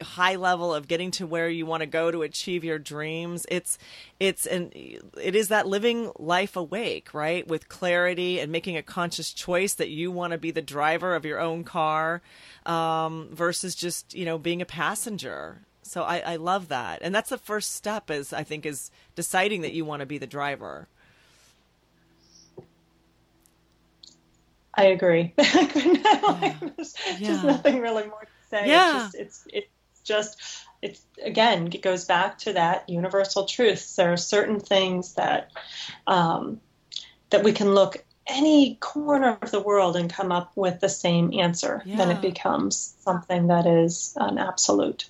high 0.01 0.35
level 0.35 0.73
of 0.73 0.87
getting 0.87 1.11
to 1.11 1.25
where 1.25 1.49
you 1.49 1.65
want 1.65 1.81
to 1.81 1.87
go 1.87 2.11
to 2.11 2.21
achieve 2.21 2.63
your 2.63 2.77
dreams 2.77 3.45
it's 3.49 3.77
it's 4.19 4.45
and 4.45 4.73
it 4.73 5.35
is 5.35 5.47
that 5.47 5.65
living 5.65 6.11
life 6.19 6.55
awake 6.55 7.13
right? 7.13 7.47
With 7.47 7.69
clarity 7.69 8.39
and 8.39 8.51
making 8.51 8.77
a 8.77 8.83
conscious 8.83 9.33
choice 9.33 9.73
that 9.75 9.89
you 9.89 10.11
want 10.11 10.31
to 10.31 10.37
be 10.37 10.51
the 10.51 10.61
driver 10.61 11.15
of 11.15 11.25
your 11.25 11.39
own 11.39 11.63
car 11.63 12.21
um, 12.65 13.29
versus 13.31 13.75
just 13.75 14.13
you 14.13 14.25
know 14.25 14.37
being 14.37 14.61
a 14.61 14.65
passenger. 14.65 15.61
So 15.81 16.03
I, 16.03 16.19
I 16.19 16.35
love 16.35 16.67
that. 16.67 16.99
And 17.01 17.15
that's 17.15 17.29
the 17.29 17.37
first 17.37 17.73
step 17.73 18.11
is 18.11 18.33
i 18.33 18.43
think 18.43 18.65
is 18.65 18.91
deciding 19.15 19.61
that 19.61 19.73
you 19.73 19.85
want 19.85 20.01
to 20.01 20.05
be 20.05 20.17
the 20.17 20.27
driver 20.27 20.87
I 24.77 24.85
agree. 24.85 25.33
There's 25.37 26.95
yeah. 27.19 27.41
nothing 27.41 27.81
really 27.81 28.07
more 28.07 28.21
to 28.21 28.47
say. 28.49 28.67
Yeah. 28.67 29.09
It's 29.13 29.13
just, 29.13 29.47
it's, 29.47 29.47
it's 29.51 30.01
just, 30.03 30.41
it's 30.83 31.01
again, 31.23 31.67
it 31.73 31.81
goes 31.81 32.05
back 32.05 32.37
to 32.39 32.53
that 32.53 32.87
universal 32.87 33.45
truth. 33.45 33.95
There 33.95 34.13
are 34.13 34.17
certain 34.17 34.59
things 34.59 35.15
that, 35.15 35.49
um, 36.05 36.61
that 37.31 37.43
we 37.43 37.53
can 37.53 37.73
look 37.73 38.05
any 38.27 38.75
corner 38.75 39.39
of 39.41 39.49
the 39.49 39.61
world 39.61 39.95
and 39.95 40.13
come 40.13 40.31
up 40.31 40.51
with 40.55 40.79
the 40.79 40.89
same 40.89 41.33
answer. 41.33 41.81
Yeah. 41.83 41.97
Then 41.97 42.11
it 42.11 42.21
becomes 42.21 42.95
something 42.99 43.47
that 43.47 43.65
is 43.65 44.13
an 44.17 44.37
absolute. 44.37 45.09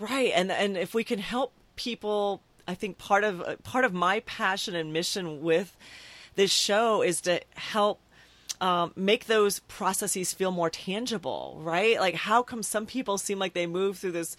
Right. 0.00 0.32
And, 0.34 0.50
and 0.50 0.76
if 0.76 0.94
we 0.94 1.04
can 1.04 1.20
help 1.20 1.52
people, 1.76 2.42
I 2.66 2.74
think 2.74 2.98
part 2.98 3.22
of, 3.22 3.62
part 3.62 3.84
of 3.84 3.92
my 3.92 4.20
passion 4.20 4.74
and 4.74 4.92
mission 4.92 5.42
with 5.42 5.76
this 6.34 6.50
show 6.50 7.02
is 7.02 7.20
to 7.22 7.40
help 7.54 8.00
um, 8.60 8.92
make 8.94 9.26
those 9.26 9.60
processes 9.60 10.34
feel 10.34 10.50
more 10.50 10.70
tangible, 10.70 11.58
right? 11.62 11.98
Like, 11.98 12.14
how 12.14 12.42
come 12.42 12.62
some 12.62 12.86
people 12.86 13.18
seem 13.18 13.38
like 13.38 13.54
they 13.54 13.66
move 13.66 13.98
through 13.98 14.12
this 14.12 14.36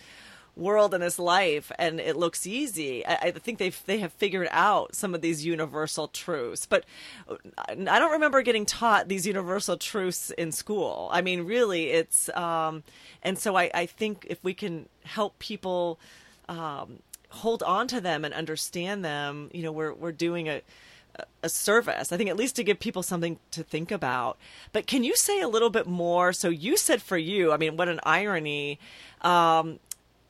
world 0.55 0.93
and 0.93 1.01
this 1.01 1.17
life 1.17 1.72
and 1.80 1.99
it 1.99 2.15
looks 2.15 2.45
easy? 2.45 3.05
I, 3.05 3.15
I 3.15 3.32
think 3.32 3.57
they've 3.57 3.82
they 3.86 3.99
have 3.99 4.13
figured 4.13 4.47
out 4.51 4.95
some 4.95 5.15
of 5.15 5.22
these 5.22 5.43
universal 5.43 6.07
truths, 6.07 6.67
but 6.67 6.86
I 7.67 7.76
don't 7.76 8.11
remember 8.11 8.41
getting 8.43 8.65
taught 8.65 9.07
these 9.07 9.26
universal 9.26 9.78
truths 9.78 10.30
in 10.32 10.51
school. 10.51 11.09
I 11.11 11.22
mean, 11.22 11.41
really, 11.41 11.89
it's 11.89 12.30
um, 12.36 12.84
and 13.24 13.39
so 13.39 13.55
I, 13.55 13.72
I 13.74 13.86
think 13.88 14.28
if 14.30 14.43
we 14.43 14.53
can 14.53 14.88
help 15.03 15.39
people. 15.39 15.99
Um, 16.47 16.99
hold 17.30 17.63
on 17.63 17.88
to 17.88 18.01
them 18.01 18.26
and 18.26 18.34
understand 18.34 19.05
them 19.05 19.49
you 19.53 19.63
know 19.63 19.72
we're 19.72 19.93
we're 19.93 20.11
doing 20.11 20.49
a 20.49 20.61
a 21.43 21.49
service. 21.49 22.12
I 22.12 22.18
think 22.18 22.30
at 22.30 22.38
least 22.38 22.55
to 22.57 22.64
give 22.64 22.80
people 22.80 23.03
something 23.03 23.39
to 23.51 23.64
think 23.64 23.91
about. 23.91 24.38
But 24.72 24.88
can 24.88 25.03
you 25.03 25.16
say 25.16 25.41
a 25.41 25.47
little 25.47 25.70
bit 25.70 25.88
more? 25.88 26.34
So 26.34 26.49
you 26.49 26.78
said 26.78 27.01
for 27.01 27.18
you, 27.18 27.51
I 27.51 27.57
mean, 27.57 27.78
what 27.78 27.89
an 27.89 27.99
irony. 28.03 28.80
Um, 29.22 29.80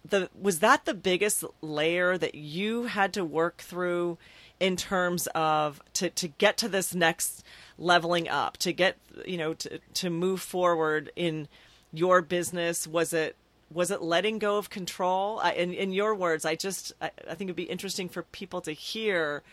the 0.08 0.30
was 0.40 0.60
that 0.60 0.86
the 0.86 0.94
biggest 0.94 1.44
layer 1.62 2.18
that 2.18 2.36
you 2.36 2.86
had 2.86 3.14
to 3.14 3.24
work 3.24 3.58
through 3.58 4.18
in 4.60 4.76
terms 4.76 5.28
of 5.36 5.82
to 5.94 6.10
to 6.10 6.28
get 6.28 6.58
to 6.58 6.70
this 6.70 6.96
next 6.96 7.44
leveling 7.78 8.28
up, 8.28 8.58
to 8.58 8.74
get 8.74 8.98
you 9.26 9.38
know 9.38 9.54
to 9.56 9.80
to 9.96 10.10
move 10.10 10.42
forward 10.42 11.12
in 11.16 11.48
your 11.94 12.22
business? 12.22 12.88
Was 12.88 13.14
it 13.14 13.36
was 13.72 13.92
it 13.92 14.02
letting 14.02 14.40
go 14.40 14.58
of 14.58 14.70
control? 14.70 15.40
I, 15.40 15.54
in 15.54 15.74
in 15.74 15.92
your 15.92 16.16
words, 16.16 16.46
I 16.46 16.56
just 16.56 16.94
I, 17.02 17.12
I 17.30 17.36
think 17.36 17.50
it'd 17.50 17.56
be 17.56 17.64
interesting 17.64 18.10
for 18.10 18.24
people 18.24 18.62
to 18.62 18.72
hear 18.72 19.44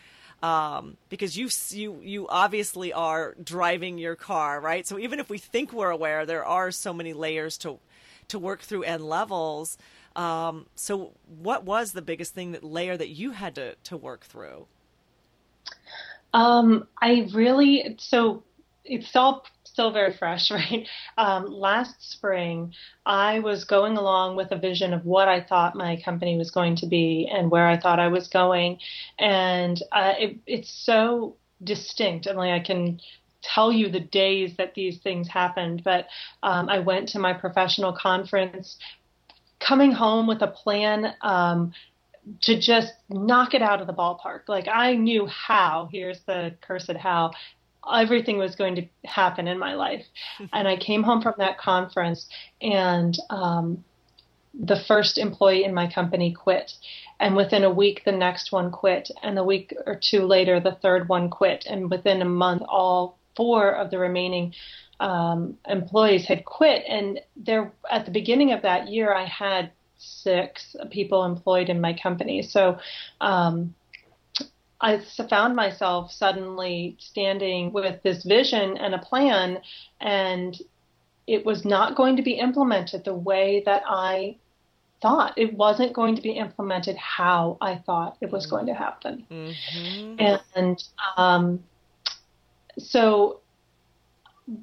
um, 0.41 0.97
because 1.09 1.37
you 1.37 1.49
you 1.71 1.99
you 2.01 2.27
obviously 2.27 2.93
are 2.93 3.35
driving 3.43 3.97
your 3.97 4.15
car, 4.15 4.59
right? 4.61 4.87
So 4.87 4.97
even 4.97 5.19
if 5.19 5.29
we 5.29 5.37
think 5.37 5.73
we're 5.73 5.89
aware, 5.89 6.25
there 6.25 6.45
are 6.45 6.71
so 6.71 6.93
many 6.93 7.13
layers 7.13 7.57
to 7.59 7.79
to 8.29 8.39
work 8.39 8.61
through 8.61 8.83
and 8.83 9.03
levels. 9.03 9.77
Um, 10.15 10.65
so 10.75 11.11
what 11.41 11.63
was 11.65 11.91
the 11.91 12.01
biggest 12.01 12.33
thing 12.33 12.53
that 12.53 12.63
layer 12.63 12.95
that 12.95 13.09
you 13.09 13.31
had 13.31 13.55
to 13.55 13.75
to 13.75 13.97
work 13.97 14.25
through? 14.25 14.67
Um, 16.33 16.87
I 17.01 17.27
really 17.33 17.95
so 17.99 18.43
it's 18.85 19.15
all 19.15 19.45
still 19.69 19.91
very 19.91 20.13
fresh, 20.13 20.51
right? 20.59 20.87
Um, 21.17 21.45
last 21.45 22.11
spring, 22.11 22.73
I 23.05 23.39
was 23.39 23.63
going 23.63 23.97
along 23.97 24.35
with 24.35 24.51
a 24.51 24.57
vision 24.57 24.93
of 24.93 25.05
what 25.05 25.27
I 25.27 25.41
thought 25.41 25.75
my 25.75 26.01
company 26.03 26.37
was 26.37 26.51
going 26.51 26.75
to 26.77 26.87
be 26.87 27.29
and 27.31 27.51
where 27.51 27.67
I 27.67 27.79
thought 27.79 27.99
I 27.99 28.07
was 28.07 28.27
going, 28.27 28.79
and 29.17 29.81
uh, 29.91 30.13
it, 30.17 30.37
it's 30.45 30.71
so 30.71 31.35
distinct. 31.63 32.27
I 32.27 32.55
I 32.55 32.59
can 32.59 32.99
tell 33.41 33.71
you 33.71 33.89
the 33.89 33.99
days 33.99 34.55
that 34.57 34.73
these 34.73 34.97
things 34.99 35.27
happened, 35.27 35.83
but 35.83 36.07
um, 36.43 36.67
I 36.67 36.79
went 36.79 37.09
to 37.09 37.19
my 37.19 37.33
professional 37.33 37.93
conference, 37.93 38.77
coming 39.59 39.91
home 39.91 40.27
with 40.27 40.41
a 40.41 40.47
plan. 40.47 41.13
Um, 41.21 41.73
to 42.41 42.59
just 42.59 42.93
knock 43.09 43.53
it 43.53 43.61
out 43.61 43.81
of 43.81 43.87
the 43.87 43.93
ballpark. 43.93 44.41
Like 44.47 44.67
I 44.67 44.93
knew 44.95 45.25
how, 45.25 45.89
here's 45.91 46.19
the 46.27 46.55
cursed 46.61 46.91
how, 46.91 47.31
everything 47.91 48.37
was 48.37 48.55
going 48.55 48.75
to 48.75 48.85
happen 49.05 49.47
in 49.47 49.59
my 49.59 49.73
life. 49.73 50.05
and 50.53 50.67
I 50.67 50.77
came 50.77 51.03
home 51.03 51.21
from 51.21 51.35
that 51.37 51.57
conference, 51.57 52.27
and 52.61 53.17
um, 53.29 53.83
the 54.53 54.79
first 54.87 55.17
employee 55.17 55.63
in 55.63 55.73
my 55.73 55.91
company 55.91 56.33
quit. 56.33 56.73
And 57.19 57.35
within 57.35 57.63
a 57.63 57.71
week, 57.71 58.03
the 58.05 58.11
next 58.11 58.51
one 58.51 58.71
quit. 58.71 59.11
And 59.21 59.37
a 59.37 59.43
week 59.43 59.75
or 59.85 59.99
two 60.01 60.25
later, 60.25 60.59
the 60.59 60.77
third 60.81 61.09
one 61.09 61.29
quit. 61.29 61.65
And 61.69 61.89
within 61.89 62.21
a 62.21 62.25
month, 62.25 62.63
all 62.67 63.17
four 63.35 63.71
of 63.71 63.91
the 63.91 63.99
remaining 63.99 64.53
um, 64.99 65.57
employees 65.67 66.25
had 66.25 66.45
quit. 66.45 66.83
And 66.87 67.19
there, 67.35 67.71
at 67.89 68.05
the 68.05 68.11
beginning 68.11 68.51
of 68.53 68.61
that 68.63 68.87
year, 68.87 69.13
I 69.13 69.25
had 69.25 69.71
six 69.97 70.75
people 70.91 71.25
employed 71.25 71.69
in 71.69 71.81
my 71.81 71.93
company. 71.93 72.41
So 72.41 72.79
um, 73.21 73.75
I 74.81 75.01
found 75.29 75.55
myself 75.55 76.11
suddenly 76.11 76.95
standing 76.99 77.73
with 77.73 78.01
this 78.01 78.23
vision 78.23 78.77
and 78.77 78.95
a 78.95 78.99
plan, 78.99 79.59
and 79.99 80.57
it 81.27 81.45
was 81.45 81.65
not 81.65 81.95
going 81.95 82.15
to 82.15 82.23
be 82.23 82.33
implemented 82.33 83.03
the 83.03 83.13
way 83.13 83.61
that 83.65 83.83
I 83.85 84.37
thought. 85.01 85.33
It 85.37 85.53
wasn't 85.53 85.93
going 85.93 86.15
to 86.15 86.21
be 86.21 86.31
implemented 86.31 86.95
how 86.95 87.57
I 87.59 87.75
thought 87.75 88.17
it 88.21 88.31
was 88.31 88.45
going 88.45 88.67
to 88.67 88.73
happen. 88.73 89.25
Mm-hmm. 89.29 90.15
And 90.55 90.83
um, 91.17 91.63
so 92.77 93.41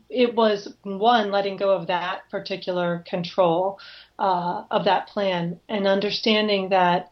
it 0.09 0.35
was 0.35 0.75
one, 0.83 1.31
letting 1.31 1.57
go 1.57 1.71
of 1.71 1.87
that 1.89 2.29
particular 2.31 3.05
control 3.07 3.79
uh, 4.19 4.65
of 4.71 4.85
that 4.87 5.09
plan 5.09 5.61
and 5.69 5.87
understanding 5.87 6.71
that 6.71 7.11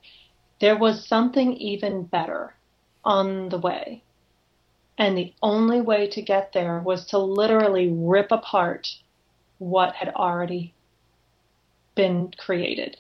there 0.60 0.76
was 0.76 1.06
something 1.06 1.52
even 1.54 2.04
better 2.04 2.54
on 3.04 3.48
the 3.50 3.58
way. 3.58 4.02
And 4.96 5.18
the 5.18 5.32
only 5.42 5.80
way 5.80 6.08
to 6.08 6.22
get 6.22 6.52
there 6.52 6.78
was 6.78 7.06
to 7.06 7.18
literally 7.18 7.88
rip 7.92 8.30
apart 8.30 8.88
what 9.58 9.94
had 9.94 10.08
already 10.08 10.72
been 11.94 12.32
created. 12.38 12.96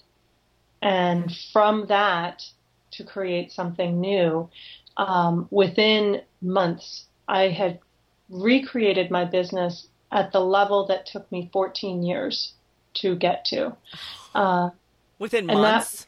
And 0.82 1.34
from 1.52 1.86
that, 1.86 2.42
to 2.92 3.04
create 3.04 3.52
something 3.52 4.00
new, 4.00 4.48
um, 4.96 5.48
within 5.50 6.22
months, 6.40 7.06
I 7.26 7.48
had 7.48 7.78
recreated 8.28 9.10
my 9.10 9.24
business 9.24 9.88
at 10.12 10.32
the 10.32 10.40
level 10.40 10.86
that 10.86 11.06
took 11.06 11.30
me 11.32 11.50
14 11.52 12.02
years 12.02 12.54
to 12.94 13.16
get 13.16 13.44
to. 13.46 13.76
Uh, 14.34 14.70
within 15.18 15.46
months? 15.46 16.06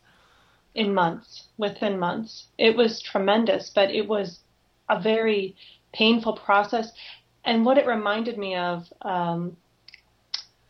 That, 0.75 0.81
in 0.81 0.95
months 0.95 1.46
within 1.59 1.99
months. 1.99 2.47
It 2.59 2.77
was 2.77 3.01
tremendous, 3.01 3.71
but 3.75 3.91
it 3.91 4.07
was 4.09 4.41
a 4.89 5.01
very 5.01 5.57
painful 5.93 6.35
process. 6.35 6.93
And 7.45 7.65
what 7.65 7.79
it 7.79 7.87
reminded 7.87 8.39
me 8.39 8.57
of, 8.57 8.85
um, 9.03 9.57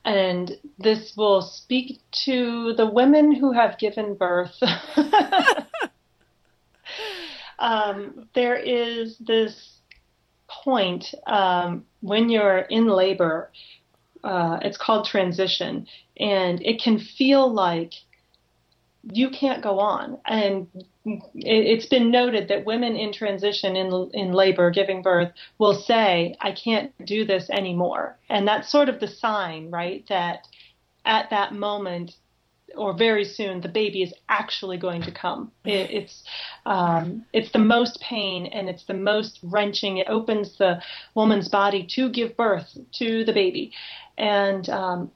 and 0.04 0.56
this 0.78 1.14
will 1.16 1.42
speak 1.42 2.00
to 2.24 2.74
the 2.74 2.86
women 2.86 3.34
who 3.34 3.52
have 3.52 3.78
given 3.78 4.14
birth. 4.14 4.54
um, 7.58 8.28
there 8.34 8.56
is 8.56 9.18
this 9.18 9.78
point 10.48 11.12
um, 11.26 11.84
when 12.02 12.28
you're 12.28 12.58
in 12.58 12.86
labor. 12.86 13.50
Uh, 14.22 14.58
it's 14.62 14.76
called 14.76 15.06
transition, 15.06 15.86
and 16.18 16.60
it 16.64 16.80
can 16.80 16.98
feel 16.98 17.52
like 17.52 17.92
you 19.12 19.30
can't 19.30 19.62
go 19.62 19.78
on. 19.78 20.18
And 20.26 20.68
it's 21.34 21.86
been 21.86 22.10
noted 22.10 22.48
that 22.48 22.64
women 22.64 22.96
in 22.96 23.12
transition 23.12 23.76
in 23.76 24.10
in 24.12 24.32
labor, 24.32 24.70
giving 24.70 25.02
birth, 25.02 25.32
will 25.58 25.74
say, 25.74 26.36
"I 26.40 26.52
can't 26.52 26.92
do 27.04 27.24
this 27.24 27.48
anymore," 27.50 28.18
and 28.28 28.46
that's 28.46 28.70
sort 28.70 28.88
of 28.88 29.00
the 29.00 29.08
sign, 29.08 29.70
right, 29.70 30.04
that 30.08 30.46
at 31.04 31.30
that 31.30 31.54
moment 31.54 32.16
or 32.76 32.92
very 32.92 33.24
soon 33.24 33.60
the 33.60 33.68
baby 33.68 34.02
is 34.02 34.12
actually 34.28 34.76
going 34.76 35.02
to 35.02 35.12
come. 35.12 35.52
It, 35.64 35.90
it's 35.90 36.24
um, 36.66 37.24
it's 37.32 37.52
the 37.52 37.58
most 37.58 38.00
pain 38.00 38.46
and 38.46 38.68
it's 38.68 38.84
the 38.84 38.94
most 38.94 39.38
wrenching. 39.42 39.98
It 39.98 40.08
opens 40.08 40.58
the 40.58 40.82
woman's 41.14 41.48
body 41.48 41.86
to 41.90 42.10
give 42.10 42.36
birth 42.36 42.76
to 42.94 43.24
the 43.24 43.32
baby, 43.32 43.72
and 44.18 44.68
um, 44.68 45.10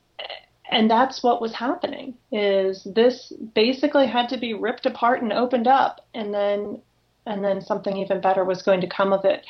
and 0.71 0.91
that's 0.91 1.23
what 1.23 1.41
was 1.41 1.55
happening. 1.55 2.15
Is 2.33 2.85
this 2.85 3.33
basically 3.55 4.07
had 4.07 4.29
to 4.31 4.39
be 4.39 4.55
ripped 4.55 4.87
apart 4.87 5.23
and 5.23 5.33
opened 5.33 5.67
up, 5.67 6.07
and 6.15 6.33
then 6.33 6.81
and 7.27 7.45
then 7.45 7.61
something 7.61 7.97
even 7.97 8.21
better 8.21 8.45
was 8.45 8.63
going 8.63 8.81
to 8.81 8.89
come 8.89 9.13
of 9.13 9.25
it. 9.25 9.45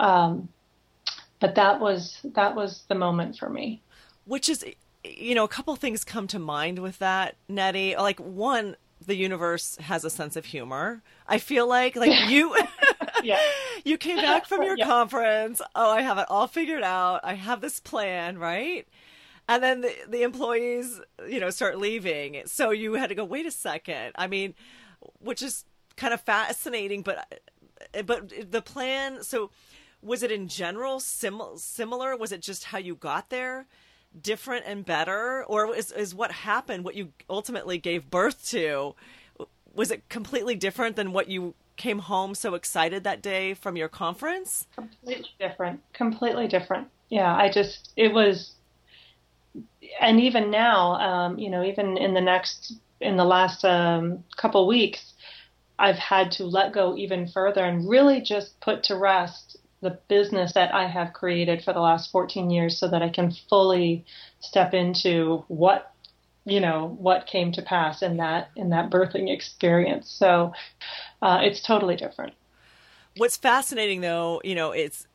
Um, 0.00 0.48
but 1.40 1.54
that 1.54 1.80
was 1.80 2.20
that 2.34 2.54
was 2.54 2.84
the 2.88 2.94
moment 2.94 3.36
for 3.38 3.48
me. 3.48 3.82
Which 4.24 4.48
is 4.48 4.64
you 5.04 5.34
know, 5.34 5.44
a 5.44 5.48
couple 5.48 5.74
things 5.76 6.04
come 6.04 6.26
to 6.28 6.38
mind 6.38 6.80
with 6.80 6.98
that, 6.98 7.36
Nettie. 7.48 7.96
Like 7.96 8.18
one, 8.18 8.76
the 9.04 9.14
universe 9.14 9.76
has 9.76 10.04
a 10.04 10.10
sense 10.10 10.36
of 10.36 10.46
humor. 10.46 11.02
I 11.26 11.38
feel 11.38 11.66
like 11.66 11.96
like 11.96 12.12
you 12.30 12.56
yeah. 13.22 13.38
you 13.84 13.98
came 13.98 14.16
back 14.16 14.46
from 14.46 14.62
your 14.62 14.76
yeah. 14.78 14.86
conference. 14.86 15.60
Oh, 15.74 15.90
I 15.90 16.02
have 16.02 16.18
it 16.18 16.26
all 16.28 16.46
figured 16.46 16.82
out. 16.82 17.20
I 17.22 17.34
have 17.34 17.60
this 17.60 17.80
plan, 17.80 18.38
right? 18.38 18.86
And 19.48 19.62
then 19.62 19.80
the, 19.80 19.94
the 20.08 20.22
employees, 20.22 21.00
you 21.28 21.38
know, 21.38 21.50
start 21.50 21.78
leaving. 21.78 22.42
So 22.46 22.70
you 22.70 22.94
had 22.94 23.08
to 23.10 23.14
go, 23.14 23.24
wait 23.24 23.46
a 23.46 23.50
second. 23.50 24.12
I 24.16 24.26
mean, 24.26 24.54
which 25.20 25.42
is 25.42 25.64
kind 25.96 26.12
of 26.12 26.20
fascinating, 26.20 27.02
but 27.02 27.40
eh, 27.94 28.02
but 28.02 28.32
the 28.50 28.62
plan, 28.62 29.22
so 29.22 29.50
was 30.02 30.22
it 30.22 30.32
in 30.32 30.48
general 30.48 31.00
sim- 31.00 31.56
similar? 31.56 32.16
Was 32.16 32.32
it 32.32 32.42
just 32.42 32.64
how 32.64 32.78
you 32.78 32.94
got 32.94 33.30
there? 33.30 33.66
different 34.22 34.64
and 34.66 34.84
better, 34.84 35.44
or 35.44 35.74
is 35.74 35.92
is 35.92 36.14
what 36.14 36.32
happened 36.32 36.84
what 36.84 36.94
you 36.94 37.12
ultimately 37.28 37.78
gave 37.78 38.10
birth 38.10 38.48
to? 38.48 38.94
Was 39.74 39.90
it 39.90 40.08
completely 40.08 40.54
different 40.54 40.96
than 40.96 41.12
what 41.12 41.28
you 41.28 41.54
came 41.76 41.98
home 42.00 42.34
so 42.34 42.54
excited 42.54 43.04
that 43.04 43.22
day 43.22 43.54
from 43.54 43.76
your 43.76 43.88
conference? 43.88 44.66
Completely 44.74 45.28
different. 45.38 45.80
Completely 45.92 46.48
different. 46.48 46.88
Yeah, 47.10 47.34
I 47.34 47.50
just 47.50 47.92
it 47.96 48.12
was, 48.12 48.54
and 50.00 50.20
even 50.20 50.50
now, 50.50 50.94
um, 50.94 51.38
you 51.38 51.50
know, 51.50 51.64
even 51.64 51.96
in 51.96 52.14
the 52.14 52.20
next 52.20 52.74
in 53.00 53.16
the 53.16 53.24
last 53.24 53.64
um, 53.64 54.24
couple 54.36 54.66
weeks, 54.66 55.12
I've 55.78 55.96
had 55.96 56.32
to 56.32 56.44
let 56.44 56.72
go 56.72 56.96
even 56.96 57.28
further 57.28 57.64
and 57.64 57.88
really 57.88 58.20
just 58.20 58.58
put 58.60 58.84
to 58.84 58.96
rest 58.96 59.56
the 59.82 59.98
business 60.08 60.54
that 60.54 60.74
I 60.74 60.88
have 60.88 61.12
created 61.12 61.62
for 61.62 61.72
the 61.72 61.80
last 61.80 62.10
14 62.10 62.50
years 62.50 62.78
so 62.78 62.88
that 62.88 63.02
I 63.02 63.10
can 63.10 63.32
fully 63.48 64.04
step 64.40 64.72
into 64.74 65.44
what 65.48 65.92
you 66.44 66.60
know 66.60 66.96
what 67.00 67.26
came 67.26 67.50
to 67.52 67.62
pass 67.62 68.02
in 68.02 68.18
that 68.18 68.50
in 68.56 68.70
that 68.70 68.90
birthing 68.90 69.32
experience. 69.32 70.10
So 70.10 70.52
uh, 71.20 71.40
it's 71.42 71.60
totally 71.60 71.96
different. 71.96 72.34
What's 73.16 73.36
fascinating 73.36 74.00
though 74.00 74.40
you 74.44 74.54
know 74.54 74.72
it's 74.72 75.06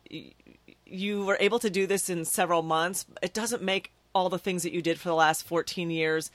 you 0.86 1.24
were 1.24 1.38
able 1.40 1.58
to 1.58 1.70
do 1.70 1.86
this 1.86 2.10
in 2.10 2.24
several 2.24 2.62
months. 2.62 3.06
It 3.22 3.32
doesn't 3.32 3.62
make 3.62 3.92
all 4.14 4.28
the 4.28 4.38
things 4.38 4.62
that 4.62 4.72
you 4.72 4.82
did 4.82 4.98
for 4.98 5.08
the 5.08 5.14
last 5.14 5.46
14 5.46 5.90
years 5.90 6.30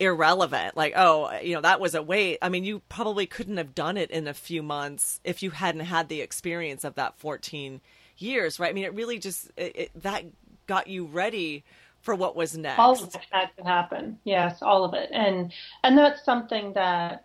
irrelevant. 0.00 0.76
Like, 0.76 0.92
oh, 0.96 1.30
you 1.40 1.54
know, 1.54 1.60
that 1.60 1.80
was 1.80 1.94
a 1.94 2.02
wait. 2.02 2.38
I 2.40 2.48
mean, 2.48 2.64
you 2.64 2.82
probably 2.88 3.26
couldn't 3.26 3.56
have 3.56 3.74
done 3.74 3.96
it 3.96 4.10
in 4.10 4.28
a 4.28 4.34
few 4.34 4.62
months 4.62 5.20
if 5.24 5.42
you 5.42 5.50
hadn't 5.50 5.82
had 5.82 6.08
the 6.08 6.20
experience 6.20 6.84
of 6.84 6.94
that 6.94 7.18
14 7.18 7.80
years, 8.16 8.60
right? 8.60 8.70
I 8.70 8.72
mean, 8.72 8.84
it 8.84 8.94
really 8.94 9.18
just 9.18 9.50
it, 9.56 9.76
it, 9.76 10.02
that 10.02 10.24
got 10.66 10.86
you 10.86 11.04
ready 11.04 11.64
for 12.00 12.14
what 12.14 12.36
was 12.36 12.56
next. 12.56 12.78
All 12.78 12.92
of 12.92 13.14
it 13.14 13.26
had 13.30 13.50
to 13.58 13.64
happen. 13.64 14.18
Yes, 14.24 14.62
all 14.62 14.84
of 14.84 14.94
it. 14.94 15.10
And 15.12 15.52
and 15.82 15.98
that's 15.98 16.24
something 16.24 16.72
that 16.74 17.24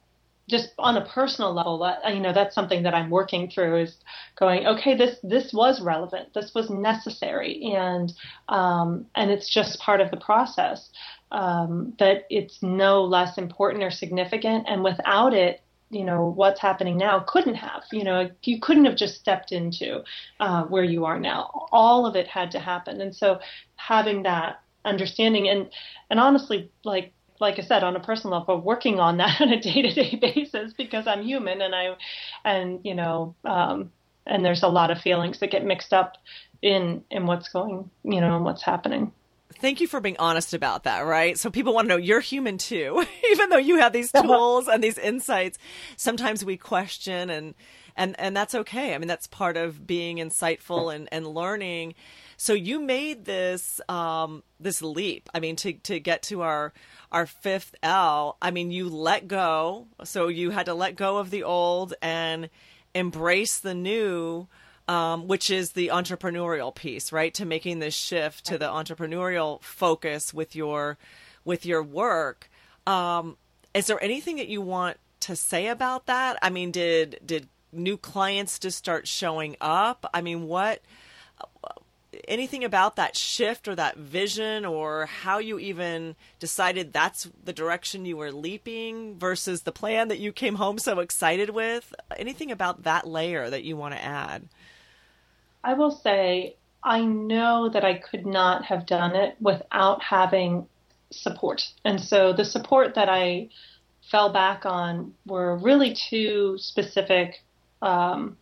just 0.54 0.70
on 0.78 0.98
a 0.98 1.06
personal 1.06 1.54
level 1.54 1.80
that 1.80 1.98
you 2.14 2.22
know 2.22 2.34
that's 2.34 2.54
something 2.54 2.84
that 2.84 2.94
I'm 2.94 3.10
working 3.10 3.50
through 3.50 3.82
is 3.84 3.98
going 4.40 4.68
okay 4.68 4.96
this 4.96 5.18
this 5.24 5.52
was 5.52 5.82
relevant 5.82 6.34
this 6.34 6.52
was 6.54 6.70
necessary 6.70 7.74
and 7.76 8.14
um, 8.50 9.08
and 9.16 9.32
it's 9.32 9.52
just 9.52 9.80
part 9.80 10.00
of 10.00 10.12
the 10.12 10.18
process 10.18 10.90
um, 11.34 11.94
that 11.98 12.26
it's 12.30 12.60
no 12.62 13.04
less 13.04 13.38
important 13.38 13.84
or 13.84 13.92
significant. 13.92 14.66
And 14.68 14.84
without 14.84 15.34
it, 15.34 15.62
you 15.90 16.04
know, 16.04 16.34
what's 16.36 16.62
happening 16.62 16.98
now 16.98 17.26
couldn't 17.28 17.56
have. 17.56 17.84
You 17.92 18.04
know, 18.04 18.30
you 18.44 18.60
couldn't 18.60 18.86
have 18.86 18.96
just 18.96 19.16
stepped 19.16 19.52
into 19.52 20.04
uh, 20.40 20.64
where 20.64 20.84
you 20.84 21.06
are 21.06 21.20
now. 21.20 21.68
All 21.72 22.06
of 22.06 22.16
it 22.16 22.28
had 22.28 22.52
to 22.52 22.60
happen. 22.60 23.02
And 23.02 23.16
so 23.16 23.40
having 23.76 24.24
that 24.24 24.62
understanding 24.86 25.48
and 25.50 25.70
and 26.10 26.20
honestly, 26.20 26.70
like 26.84 27.14
like 27.44 27.60
I 27.60 27.62
said, 27.62 27.84
on 27.84 27.96
a 27.96 28.00
personal 28.00 28.40
level, 28.40 28.60
working 28.60 29.00
on 29.00 29.18
that 29.18 29.40
on 29.42 29.50
a 29.50 29.60
day 29.60 29.84
to 29.84 29.94
day 29.94 30.16
basis 30.16 30.74
because 30.74 31.06
I'm 31.06 31.24
human 31.24 31.62
and 31.62 31.76
I, 31.76 31.96
and 32.44 32.80
you 32.84 32.96
know, 32.96 33.36
um, 33.46 33.92
and 34.26 34.44
there's 34.44 34.64
a 34.64 34.68
lot 34.68 34.90
of 34.90 35.00
feelings 35.00 35.40
that 35.40 35.52
get 35.52 35.64
mixed 35.64 35.94
up 35.94 36.18
in 36.62 37.04
in 37.12 37.28
what's 37.28 37.50
going, 37.50 37.92
you 38.04 38.22
know, 38.22 38.36
and 38.36 38.46
what's 38.46 38.64
happening 38.64 39.12
thank 39.60 39.80
you 39.80 39.88
for 39.88 40.02
being 40.02 40.18
honest 40.20 40.54
about 40.54 40.84
that, 40.84 41.02
right? 41.02 41.38
So 41.38 41.50
people 41.50 41.74
want 41.74 41.86
to 41.86 41.90
know 41.90 41.98
you're 41.98 42.20
human 42.20 42.58
too, 42.58 43.06
even 43.32 43.50
though 43.50 43.58
you 43.58 43.78
have 43.78 43.94
these 43.94 44.12
tools 44.12 44.68
and 44.68 44.84
these 44.84 44.98
insights. 44.98 45.58
Sometimes 45.96 46.44
we 46.44 46.58
question 46.58 47.30
and 47.30 47.54
and 47.96 48.20
and 48.20 48.36
that's 48.36 48.56
okay. 48.56 48.94
I 48.94 48.98
mean, 48.98 49.08
that's 49.08 49.28
part 49.28 49.58
of 49.58 49.86
being 49.86 50.18
insightful 50.18 50.94
and 50.94 51.08
and 51.12 51.28
learning. 51.28 51.96
So 52.44 52.52
you 52.52 52.82
made 52.82 53.24
this 53.24 53.80
um 53.88 54.44
this 54.60 54.82
leap. 54.82 55.30
I 55.34 55.40
mean, 55.40 55.56
to 55.56 55.72
to 55.72 55.98
get 56.02 56.24
to 56.24 56.42
our 56.42 56.74
our 57.10 57.26
fifth 57.26 57.74
L. 57.82 58.36
I 58.42 58.52
mean, 58.52 58.70
you 58.70 58.90
let 58.90 59.30
go. 59.30 59.88
So 60.04 60.28
you 60.28 60.50
had 60.50 60.66
to 60.66 60.74
let 60.74 60.98
go 60.98 61.20
of 61.20 61.30
the 61.30 61.44
old 61.44 61.94
and 62.02 62.50
embrace 62.94 63.60
the 63.60 63.74
new 63.74 64.50
um, 64.90 65.30
which 65.30 65.50
is 65.50 65.72
the 65.72 65.88
entrepreneurial 65.88 66.76
piece, 66.76 67.14
right? 67.14 67.34
To 67.36 67.46
making 67.46 67.80
this 67.80 67.96
shift 67.96 68.44
to 68.48 68.58
the 68.58 68.66
entrepreneurial 68.68 69.64
focus 69.64 70.34
with 70.34 70.54
your 70.54 70.98
with 71.46 71.66
your 71.66 71.82
work. 71.82 72.50
Um, 72.86 73.38
is 73.74 73.88
there 73.88 74.04
anything 74.04 74.36
that 74.36 74.50
you 74.50 74.60
want 74.60 74.98
to 75.22 75.38
say 75.38 75.68
about 75.68 76.08
that? 76.08 76.40
I 76.42 76.50
mean, 76.50 76.72
did 76.72 77.22
did 77.26 77.48
new 77.72 77.96
clients 77.96 78.60
just 78.60 78.78
start 78.78 79.08
showing 79.08 79.56
up? 79.62 80.06
I 80.14 80.20
mean, 80.20 80.44
what 80.44 80.82
anything 82.28 82.64
about 82.64 82.96
that 82.96 83.16
shift 83.16 83.68
or 83.68 83.76
that 83.76 83.98
vision 83.98 84.66
or 84.66 85.06
how 85.06 85.40
you 85.40 85.60
even 85.60 86.16
decided 86.40 86.94
that's 86.94 87.30
the 87.44 87.54
direction 87.54 88.06
you 88.06 88.18
were 88.18 88.32
leaping 88.32 89.18
versus 89.18 89.62
the 89.62 89.72
plan 89.72 90.08
that 90.08 90.20
you 90.20 90.32
came 90.32 90.56
home 90.56 90.78
so 90.78 91.00
excited 91.00 91.50
with? 91.50 91.94
Anything 92.18 92.52
about 92.52 92.84
that 92.84 93.08
layer 93.08 93.50
that 93.50 93.64
you 93.64 93.78
want 93.78 93.94
to 93.94 94.04
add? 94.04 94.48
I 95.64 95.74
will 95.74 95.92
say 95.92 96.56
I 96.84 97.02
know 97.02 97.70
that 97.70 97.86
I 97.86 97.96
could 97.96 98.26
not 98.26 98.66
have 98.66 98.86
done 98.86 99.16
it 99.16 99.36
without 99.40 100.02
having 100.02 100.68
support. 101.12 101.72
And 101.86 102.02
so 102.02 102.34
the 102.34 102.46
support 102.46 102.96
that 102.96 103.08
I 103.10 103.50
fell 104.12 104.32
back 104.34 104.66
on 104.66 105.14
were 105.26 105.56
really 105.58 105.94
two 105.94 106.58
specific 106.58 107.42
um, 107.82 108.38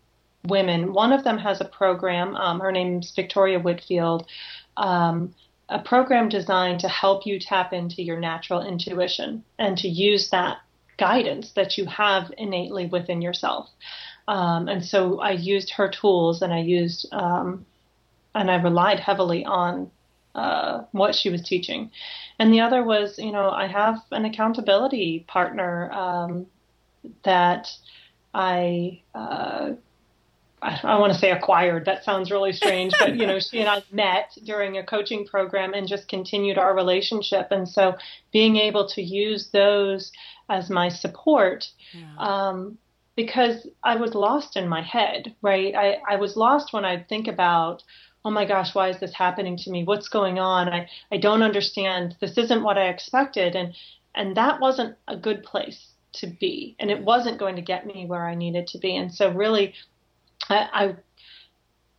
women. 0.46 0.94
One 0.94 1.14
of 1.14 1.24
them 1.24 1.38
has 1.38 1.62
a 1.62 1.66
program, 1.66 2.36
um, 2.36 2.60
her 2.60 2.72
name's 2.72 3.12
Victoria 3.16 3.60
Whitfield, 3.60 4.28
um, 4.78 5.34
a 5.70 5.80
program 5.80 6.30
designed 6.30 6.80
to 6.82 6.90
help 6.90 7.26
you 7.26 7.40
tap 7.40 7.74
into 7.74 8.02
your 8.02 8.20
natural 8.20 8.62
intuition 8.66 9.44
and 9.58 9.78
to 9.78 9.88
use 9.88 10.30
that 10.30 10.58
guidance 10.98 11.52
that 11.54 11.78
you 11.78 11.86
have 11.86 12.32
innately 12.38 12.88
within 12.88 13.22
yourself. 13.22 13.70
Um, 14.28 14.68
and 14.68 14.86
so 14.86 15.20
I 15.20 15.32
used 15.32 15.72
her 15.72 15.90
tools 15.90 16.42
and 16.42 16.54
I 16.54 16.60
used, 16.60 17.08
um, 17.12 17.66
and 18.36 18.52
I 18.52 18.56
relied 18.56 19.00
heavily 19.00 19.46
on 19.46 19.92
uh, 20.36 20.84
what 20.92 21.16
she 21.16 21.30
was 21.30 21.42
teaching. 21.42 21.92
And 22.40 22.54
the 22.54 22.62
other 22.62 22.84
was, 22.84 23.18
you 23.18 23.32
know, 23.32 23.50
I 23.50 23.68
have 23.68 23.98
an 24.12 24.26
accountability 24.26 25.26
partner 25.28 25.92
um, 25.92 26.46
that 27.24 27.68
I, 28.34 29.02
uh, 29.16 29.72
I, 30.62 31.00
want 31.00 31.12
to 31.12 31.18
say 31.18 31.32
acquired. 31.32 31.86
That 31.86 32.04
sounds 32.04 32.30
really 32.30 32.54
strange, 32.54 32.94
but 33.00 33.16
you 33.16 33.26
know, 33.26 33.40
she 33.40 33.60
and 33.60 33.70
I 33.70 33.84
met 33.92 34.38
during 34.44 34.78
a 34.78 34.84
coaching 34.84 35.26
program 35.26 35.74
and 35.74 35.88
just 35.88 36.08
continued 36.08 36.58
our 36.58 36.76
relationship. 36.76 37.48
And 37.52 37.68
so, 37.68 37.96
being 38.32 38.58
able 38.58 38.88
to 38.90 39.02
use 39.02 39.50
those 39.52 40.12
as 40.50 40.70
my 40.70 40.90
support 40.90 41.68
yeah. 41.94 42.16
um, 42.18 42.78
because 43.16 43.68
I 43.84 43.96
was 43.96 44.14
lost 44.14 44.56
in 44.56 44.68
my 44.68 44.82
head, 44.82 45.36
right? 45.42 45.74
I, 45.76 45.98
I 46.08 46.16
was 46.18 46.38
lost 46.38 46.74
when 46.74 46.86
I'd 46.86 47.10
think 47.10 47.28
about, 47.28 47.84
oh 48.24 48.32
my 48.32 48.46
gosh, 48.46 48.76
why 48.76 48.90
is 48.90 49.00
this 49.00 49.14
happening 49.14 49.58
to 49.58 49.72
me? 49.72 49.84
What's 49.84 50.10
going 50.10 50.40
on? 50.40 50.70
I, 50.70 50.88
I 51.12 51.18
don't 51.18 51.44
understand. 51.44 52.16
This 52.20 52.38
isn't 52.38 52.64
what 52.64 52.78
I 52.78 52.88
expected. 52.88 53.56
And, 53.56 53.74
and 54.14 54.36
that 54.38 54.60
wasn't 54.60 54.96
a 55.08 55.18
good 55.18 55.44
place 55.44 55.88
to 56.14 56.28
be. 56.28 56.76
And 56.80 56.92
it 56.92 57.02
wasn't 57.02 57.40
going 57.40 57.56
to 57.56 57.62
get 57.62 57.86
me 57.86 58.06
where 58.06 58.26
I 58.26 58.36
needed 58.36 58.68
to 58.68 58.78
be. 58.78 58.96
And 58.96 59.14
so 59.14 59.32
really, 59.32 59.74
I, 60.50 60.96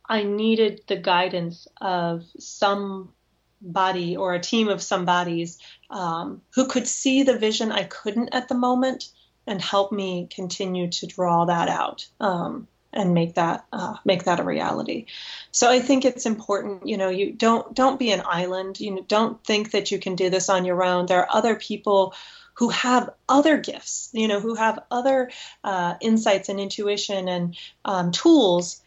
I, 0.07 0.19
I 0.19 0.23
needed 0.23 0.81
the 0.87 0.97
guidance 0.97 1.67
of 1.79 2.23
somebody 2.37 4.17
or 4.17 4.33
a 4.33 4.39
team 4.39 4.69
of 4.69 4.81
somebodies 4.81 5.59
um, 5.89 6.41
who 6.55 6.67
could 6.67 6.87
see 6.87 7.23
the 7.23 7.37
vision 7.37 7.71
I 7.71 7.83
couldn't 7.83 8.29
at 8.33 8.47
the 8.49 8.55
moment 8.55 9.05
and 9.47 9.61
help 9.61 9.91
me 9.91 10.27
continue 10.33 10.89
to 10.89 11.07
draw 11.07 11.45
that 11.45 11.69
out 11.69 12.07
um, 12.19 12.67
and 12.93 13.13
make 13.13 13.35
that 13.35 13.65
uh, 13.73 13.95
make 14.05 14.23
that 14.25 14.39
a 14.39 14.43
reality. 14.43 15.07
So 15.51 15.69
I 15.69 15.79
think 15.79 16.05
it's 16.05 16.25
important. 16.25 16.87
You 16.87 16.97
know, 16.97 17.09
you 17.09 17.33
don't 17.33 17.73
don't 17.73 17.99
be 17.99 18.11
an 18.11 18.21
island. 18.25 18.79
You 18.79 18.91
know, 18.91 19.05
don't 19.07 19.43
think 19.43 19.71
that 19.71 19.91
you 19.91 19.99
can 19.99 20.15
do 20.15 20.29
this 20.29 20.49
on 20.49 20.65
your 20.65 20.83
own. 20.83 21.07
There 21.07 21.19
are 21.19 21.35
other 21.35 21.55
people 21.55 22.13
who 22.53 22.69
have 22.69 23.09
other 23.27 23.57
gifts. 23.57 24.09
You 24.13 24.27
know, 24.27 24.39
who 24.39 24.55
have 24.55 24.79
other 24.91 25.31
uh, 25.63 25.95
insights 26.01 26.49
and 26.49 26.59
intuition 26.59 27.27
and 27.27 27.55
um, 27.85 28.11
tools 28.11 28.81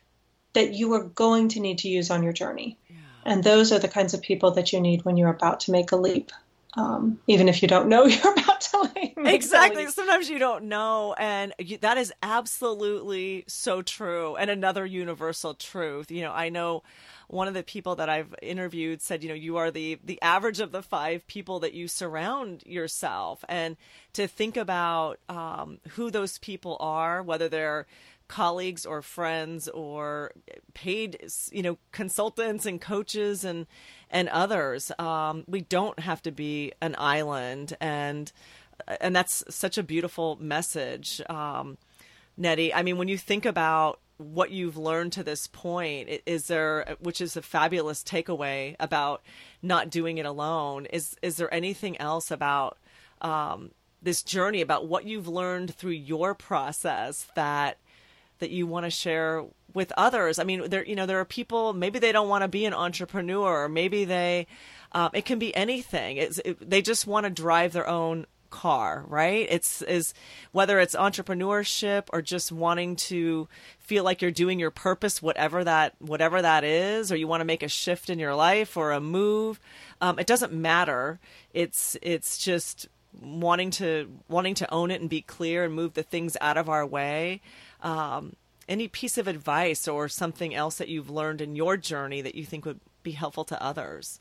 that 0.53 0.73
you 0.73 0.95
are 0.95 1.05
going 1.05 1.49
to 1.51 1.61
need 1.61 1.79
to 1.79 1.89
use 1.89 2.11
on 2.11 2.23
your 2.23 2.33
journey. 2.33 2.79
Yeah. 2.89 2.97
And 3.25 3.45
those 3.45 3.73
are 3.73 3.79
the 3.79 3.89
kinds 3.89 4.15
of 4.15 4.23
people 4.23 4.53
that 4.53 4.73
you 4.73 4.81
need 4.81 5.05
when 5.05 5.17
you're 5.17 5.31
about 5.31 5.61
to 5.61 5.73
make 5.73 5.93
a 5.93 5.97
leap 5.97 6.31
um, 6.77 7.19
even 7.27 7.49
if 7.49 7.63
you 7.63 7.69
don't 7.69 7.89
know 7.89 8.05
you're 8.07 8.33
about 8.33 8.61
to. 8.61 8.91
Exactly. 9.17 9.87
Sometimes 9.87 10.29
you 10.29 10.39
don't 10.39 10.65
know, 10.65 11.15
and 11.19 11.55
you, 11.59 11.79
that 11.79 11.97
is 11.99 12.13
absolutely 12.23 13.45
so 13.49 13.83
true, 13.83 14.37
and 14.37 14.51
another 14.51 14.85
universal 14.85 15.55
truth. 15.55 16.11
You 16.11 16.23
know, 16.23 16.33
I 16.33 16.51
know 16.51 16.83
one 17.29 17.49
of 17.49 17.55
the 17.55 17.63
people 17.63 17.97
that 17.97 18.09
I've 18.09 18.35
interviewed 18.43 19.03
said, 19.03 19.23
you 19.23 19.29
know, 19.29 19.35
you 19.35 19.57
are 19.57 19.71
the 19.71 19.99
the 20.05 20.21
average 20.23 20.61
of 20.61 20.73
the 20.73 20.83
five 20.83 21.27
people 21.27 21.61
that 21.61 21.75
you 21.75 21.89
surround 21.89 22.63
yourself, 22.67 23.45
and 23.49 23.77
to 24.13 24.27
think 24.27 24.57
about 24.57 25.19
um, 25.29 25.79
who 25.91 26.11
those 26.11 26.39
people 26.39 26.77
are, 26.81 27.23
whether 27.23 27.49
they're 27.49 27.87
colleagues 28.29 28.85
or 28.85 29.03
friends 29.03 29.69
or 29.69 30.33
paid 30.75 31.17
you 31.53 31.63
know 31.63 31.79
consultants 31.93 32.67
and 32.67 32.81
coaches 32.81 33.45
and 33.45 33.67
and 34.11 34.29
others 34.31 34.91
um, 34.99 35.45
we 35.47 35.61
don't 35.61 35.99
have 36.01 36.21
to 36.23 36.31
be 36.33 36.73
an 36.81 36.95
island. 36.99 37.77
And 37.81 38.31
and 39.01 39.15
that's 39.15 39.45
such 39.49 39.79
a 39.79 39.83
beautiful 39.83 40.37
message 40.41 41.23
um, 41.29 41.79
nettie. 42.37 42.75
I 42.75 42.83
mean 42.83 42.99
when 42.99 43.09
you 43.09 43.19
think 43.19 43.47
about 43.47 44.01
what 44.19 44.51
you've 44.51 44.77
learned 44.77 45.13
to 45.13 45.23
this 45.23 45.47
point 45.47 46.09
is 46.25 46.47
there 46.47 46.97
which 47.01 47.21
is 47.21 47.37
a 47.37 47.43
fabulous 47.43 48.03
takeaway 48.03 48.75
about 48.81 49.23
not 49.63 49.91
doing 49.91 50.19
it 50.19 50.25
alone 50.25 50.87
is 50.87 51.17
is 51.23 51.37
there 51.37 51.53
anything 51.53 52.01
else 52.01 52.31
about 52.31 52.79
um, 53.21 53.71
this 54.03 54.23
journey 54.23 54.61
about 54.61 54.87
what 54.87 55.05
you've 55.05 55.29
learned 55.29 55.75
through 55.75 55.91
your 55.91 56.35
process 56.35 57.27
that 57.35 57.79
that 58.39 58.51
you 58.51 58.67
want 58.67 58.85
to 58.85 58.91
share 58.91 59.45
with 59.73 59.93
others. 59.97 60.39
I 60.39 60.45
mean, 60.45 60.69
there 60.69 60.85
you 60.85 60.97
know 60.97 61.07
there 61.07 61.21
are 61.21 61.25
people 61.25 61.73
maybe 61.73 61.99
they 61.99 62.13
don't 62.13 62.29
want 62.29 62.43
to 62.43 62.49
be 62.49 62.65
an 62.65 62.75
entrepreneur, 62.75 63.65
or 63.65 63.69
maybe 63.69 64.05
they 64.05 64.47
um, 64.93 65.11
it 65.13 65.25
can 65.25 65.39
be 65.39 65.55
anything. 65.55 66.17
It, 66.17 66.69
they 66.69 66.83
just 66.83 67.07
want 67.07 67.25
to 67.25 67.31
drive 67.31 67.73
their 67.73 67.89
own 67.89 68.27
car, 68.47 69.05
right? 69.09 69.47
It's 69.51 69.83
is 69.83 70.15
whether 70.53 70.79
it's 70.81 70.95
entrepreneurship 70.95 72.05
or 72.13 72.23
just 72.23 72.53
wanting 72.53 72.97
to 72.97 73.49
feel 73.79 74.05
like 74.05 74.23
you're 74.23 74.31
doing 74.31 74.59
your 74.59 74.71
purpose, 74.71 75.21
whatever 75.21 75.65
that 75.65 75.95
whatever 75.99 76.41
that 76.43 76.65
is, 76.65 77.13
or 77.13 77.17
you 77.17 77.29
want 77.29 77.41
to 77.41 77.47
make 77.47 77.63
a 77.63 77.69
shift 77.69 78.11
in 78.11 78.19
your 78.19 78.35
life 78.35 78.77
or 78.77 78.93
a 78.93 79.01
move. 79.01 79.61
Um, 80.01 80.19
it 80.19 80.27
doesn't 80.27 80.53
matter. 80.53 81.19
It's 81.53 81.97
it's 82.03 82.39
just 82.39 82.89
wanting 83.21 83.71
to 83.71 84.11
wanting 84.29 84.55
to 84.55 84.73
own 84.73 84.91
it 84.91 85.01
and 85.01 85.09
be 85.11 85.23
clear 85.23 85.65
and 85.65 85.75
move 85.75 85.95
the 85.95 86.03
things 86.03 86.37
out 86.41 86.59
of 86.59 86.69
our 86.69 86.87
way 86.87 87.41
um, 87.83 88.35
any 88.69 88.89
piece 88.89 89.19
of 89.19 89.29
advice 89.29 89.87
or 89.87 90.09
something 90.09 90.55
else 90.55 90.79
that 90.79 90.89
you've 90.89 91.11
learned 91.11 91.41
in 91.41 91.57
your 91.57 91.77
journey 91.77 92.21
that 92.21 92.35
you 92.35 92.45
think 92.45 92.65
would 92.65 92.81
be 93.03 93.13
helpful 93.13 93.45
to 93.45 93.63
others? 93.63 94.21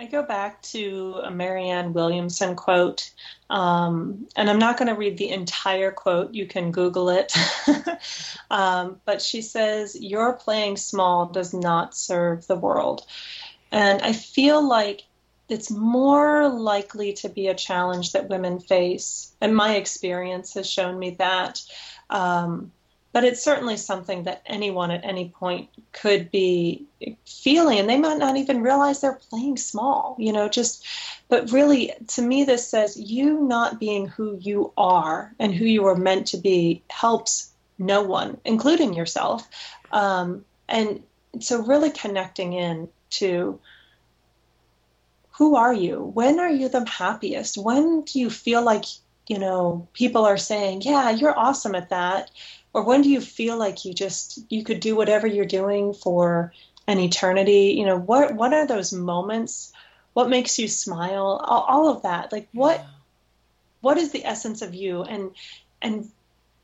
I 0.00 0.06
go 0.06 0.22
back 0.22 0.62
to 0.62 1.20
a 1.24 1.30
Marianne 1.30 1.92
Williamson 1.92 2.54
quote, 2.54 3.10
um, 3.50 4.28
and 4.36 4.48
I'm 4.48 4.60
not 4.60 4.78
going 4.78 4.86
to 4.86 4.94
read 4.94 5.18
the 5.18 5.30
entire 5.30 5.90
quote. 5.90 6.32
You 6.32 6.46
can 6.46 6.70
Google 6.70 7.08
it. 7.08 7.32
um, 8.50 9.00
but 9.04 9.20
she 9.20 9.42
says, 9.42 10.00
Your 10.00 10.34
playing 10.34 10.76
small 10.76 11.26
does 11.26 11.52
not 11.52 11.96
serve 11.96 12.46
the 12.46 12.54
world. 12.54 13.04
And 13.72 14.00
I 14.02 14.12
feel 14.12 14.66
like 14.66 15.02
it's 15.48 15.70
more 15.70 16.48
likely 16.48 17.14
to 17.14 17.28
be 17.28 17.48
a 17.48 17.54
challenge 17.54 18.12
that 18.12 18.28
women 18.28 18.60
face. 18.60 19.32
And 19.40 19.56
my 19.56 19.76
experience 19.76 20.54
has 20.54 20.70
shown 20.70 20.96
me 20.96 21.16
that. 21.18 21.60
Um, 22.08 22.70
but 23.18 23.24
it's 23.24 23.42
certainly 23.42 23.76
something 23.76 24.22
that 24.22 24.42
anyone 24.46 24.92
at 24.92 25.04
any 25.04 25.28
point 25.28 25.68
could 25.90 26.30
be 26.30 26.86
feeling 27.26 27.80
and 27.80 27.88
they 27.88 27.98
might 27.98 28.16
not 28.16 28.36
even 28.36 28.62
realize 28.62 29.00
they're 29.00 29.18
playing 29.28 29.56
small 29.56 30.14
you 30.20 30.32
know 30.32 30.48
just 30.48 30.86
but 31.28 31.50
really 31.50 31.92
to 32.06 32.22
me 32.22 32.44
this 32.44 32.70
says 32.70 32.96
you 32.96 33.40
not 33.40 33.80
being 33.80 34.06
who 34.06 34.38
you 34.40 34.72
are 34.78 35.34
and 35.40 35.52
who 35.52 35.64
you 35.64 35.84
are 35.84 35.96
meant 35.96 36.28
to 36.28 36.36
be 36.36 36.80
helps 36.90 37.50
no 37.76 38.02
one 38.02 38.38
including 38.44 38.94
yourself. 38.94 39.48
Um, 39.90 40.44
and 40.68 41.02
so 41.40 41.60
really 41.60 41.90
connecting 41.90 42.52
in 42.52 42.88
to 43.18 43.58
who 45.32 45.56
are 45.56 45.74
you? 45.74 46.04
When 46.14 46.38
are 46.38 46.50
you 46.50 46.68
the 46.68 46.84
happiest? 46.84 47.58
When 47.58 48.02
do 48.02 48.20
you 48.20 48.30
feel 48.30 48.62
like 48.62 48.84
you 49.28 49.38
know, 49.38 49.86
people 49.92 50.24
are 50.24 50.38
saying, 50.38 50.82
yeah, 50.82 51.10
you're 51.10 51.38
awesome 51.38 51.74
at 51.74 51.90
that? 51.90 52.30
Or 52.78 52.84
when 52.84 53.02
do 53.02 53.10
you 53.10 53.20
feel 53.20 53.56
like 53.56 53.84
you 53.84 53.92
just, 53.92 54.38
you 54.48 54.62
could 54.62 54.78
do 54.78 54.94
whatever 54.94 55.26
you're 55.26 55.44
doing 55.44 55.92
for 55.92 56.52
an 56.86 57.00
eternity? 57.00 57.74
You 57.76 57.86
know, 57.86 57.98
what, 57.98 58.36
what 58.36 58.54
are 58.54 58.68
those 58.68 58.92
moments? 58.92 59.72
What 60.12 60.28
makes 60.28 60.60
you 60.60 60.68
smile? 60.68 61.42
All, 61.44 61.62
all 61.62 61.88
of 61.88 62.02
that. 62.02 62.30
Like 62.30 62.46
what, 62.52 62.78
yeah. 62.78 62.86
what 63.80 63.98
is 63.98 64.12
the 64.12 64.24
essence 64.24 64.62
of 64.62 64.76
you? 64.76 65.02
And, 65.02 65.32
and 65.82 66.08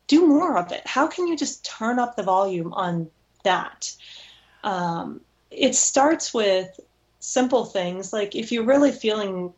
do 0.07 0.25
more 0.25 0.57
of 0.57 0.71
it. 0.71 0.87
How 0.87 1.07
can 1.07 1.27
you 1.27 1.35
just 1.35 1.65
turn 1.65 1.99
up 1.99 2.15
the 2.15 2.23
volume 2.23 2.71
on 2.71 3.11
that? 3.43 3.93
Um, 4.63 5.19
it 5.51 5.75
starts 5.75 6.33
with 6.33 6.79
simple 7.19 7.65
things 7.65 8.13
like 8.13 8.35
if 8.35 8.53
you're 8.53 8.63
really 8.63 8.93
feeling 8.93 9.51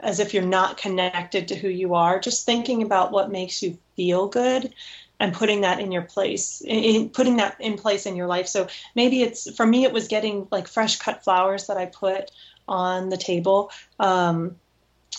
as 0.00 0.20
if 0.20 0.34
you're 0.34 0.42
not 0.44 0.76
connected 0.76 1.48
to 1.48 1.56
who 1.56 1.68
you 1.68 1.94
are, 1.94 2.20
just 2.20 2.44
thinking 2.44 2.82
about 2.82 3.10
what 3.10 3.32
makes 3.32 3.62
you 3.62 3.78
feel 3.96 4.28
good 4.28 4.74
and 5.18 5.32
putting 5.32 5.62
that 5.62 5.80
in 5.80 5.92
your 5.92 6.02
place, 6.02 6.62
in, 6.64 7.08
putting 7.08 7.36
that 7.36 7.56
in 7.60 7.76
place 7.76 8.06
in 8.06 8.16
your 8.16 8.26
life. 8.26 8.46
So 8.48 8.68
maybe 8.94 9.22
it's 9.22 9.54
for 9.54 9.66
me, 9.66 9.84
it 9.84 9.92
was 9.92 10.08
getting 10.08 10.46
like 10.50 10.68
fresh 10.68 10.98
cut 10.98 11.24
flowers 11.24 11.66
that 11.66 11.76
I 11.76 11.86
put 11.86 12.30
on 12.68 13.08
the 13.08 13.16
table. 13.16 13.70
Um, 13.98 14.56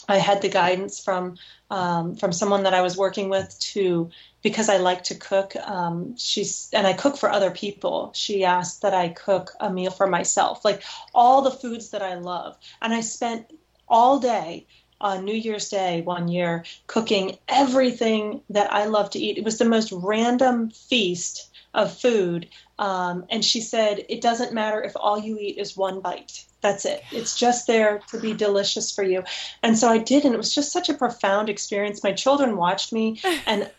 I 0.08 0.18
had 0.18 0.42
the 0.42 0.50
guidance 0.50 1.04
from 1.04 1.38
um, 1.70 2.16
from 2.16 2.32
someone 2.32 2.64
that 2.64 2.74
I 2.74 2.82
was 2.82 2.96
working 2.96 3.30
with 3.30 3.58
to 3.74 4.10
because 4.42 4.70
I 4.70 4.78
like 4.78 5.04
to 5.06 5.16
cook. 5.16 5.56
Um, 5.56 6.16
she's 6.18 6.70
and 6.72 6.88
I 6.88 6.94
cook 6.94 7.18
for 7.18 7.30
other 7.30 7.52
people. 7.52 8.12
She 8.14 8.46
asked 8.46 8.84
that 8.84 8.94
I 8.94 9.10
cook 9.10 9.52
a 9.60 9.70
meal 9.70 9.92
for 9.92 10.08
myself, 10.08 10.64
like 10.64 10.84
all 11.14 11.42
the 11.42 11.52
foods 11.52 11.90
that 11.90 12.02
I 12.02 12.16
love, 12.16 12.58
and 12.82 12.94
I 12.94 13.02
spent 13.02 13.52
all 13.88 14.20
day 14.20 14.68
on 15.00 15.26
New 15.26 15.36
Year's 15.36 15.70
Day 15.70 16.02
one 16.02 16.28
year 16.28 16.66
cooking 16.88 17.38
everything 17.48 18.42
that 18.50 18.72
I 18.72 18.86
love 18.86 19.12
to 19.12 19.20
eat. 19.20 19.38
It 19.38 19.44
was 19.44 19.58
the 19.58 19.66
most 19.66 19.92
random 19.92 20.72
feast 20.72 21.50
of 21.74 21.96
food. 21.96 22.50
Um, 22.80 23.26
and 23.30 23.44
she 23.44 23.62
said, 23.62 24.06
It 24.10 24.22
doesn't 24.22 24.54
matter 24.54 24.82
if 24.82 24.94
all 24.96 25.20
you 25.20 25.38
eat 25.40 25.58
is 25.58 25.78
one 25.78 26.02
bite. 26.02 26.46
That's 26.62 26.86
it. 26.86 27.04
It's 27.12 27.38
just 27.38 27.68
there 27.68 28.00
to 28.10 28.20
be 28.20 28.34
delicious 28.34 28.92
for 28.92 29.04
you. 29.04 29.24
And 29.62 29.78
so 29.78 29.88
I 29.88 30.00
did, 30.00 30.26
and 30.26 30.34
it 30.34 30.38
was 30.38 30.54
just 30.54 30.72
such 30.72 30.90
a 30.90 30.96
profound 30.96 31.50
experience. 31.50 32.04
My 32.04 32.14
children 32.14 32.58
watched 32.58 32.92
me 32.92 33.22
and 33.46 33.70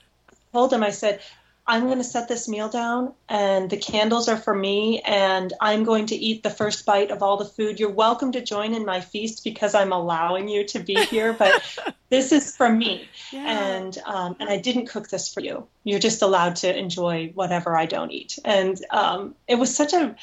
told 0.53 0.71
them, 0.71 0.83
I 0.83 0.91
said, 0.91 1.21
I'm 1.69 1.85
going 1.85 1.99
to 1.99 2.05
set 2.05 2.29
this 2.29 2.49
meal 2.49 2.71
down, 2.71 3.13
and 3.29 3.69
the 3.69 3.77
candles 3.77 4.27
are 4.27 4.39
for 4.39 4.55
me, 4.55 5.01
and 5.01 5.53
I'm 5.61 5.85
going 5.85 6.07
to 6.07 6.17
eat 6.17 6.43
the 6.43 6.49
first 6.49 6.87
bite 6.87 7.11
of 7.11 7.23
all 7.23 7.37
the 7.37 7.45
food. 7.45 7.79
You're 7.79 7.91
welcome 7.91 8.33
to 8.33 8.41
join 8.41 8.73
in 8.73 8.87
my 8.87 9.03
feast 9.03 9.45
because 9.45 9.75
I'm 9.75 9.93
allowing 9.93 10.49
you 10.49 10.65
to 10.65 10.79
be 10.79 10.95
here, 10.95 11.35
but 11.35 11.63
this 12.09 12.33
is 12.33 12.57
for 12.57 12.71
me, 12.71 13.07
yeah. 13.31 13.77
and 13.77 13.99
um, 14.07 14.35
and 14.41 14.49
I 14.49 14.57
didn't 14.57 14.87
cook 14.87 15.11
this 15.11 15.33
for 15.33 15.41
you. 15.41 15.67
You're 15.85 15.99
just 15.99 16.23
allowed 16.23 16.57
to 16.57 16.75
enjoy 16.75 17.33
whatever 17.35 17.77
I 17.77 17.85
don't 17.85 18.13
eat, 18.13 18.39
and 18.47 18.83
um, 18.89 19.35
it 19.47 19.57
was 19.57 19.77
such 19.77 19.93
a 19.93 20.17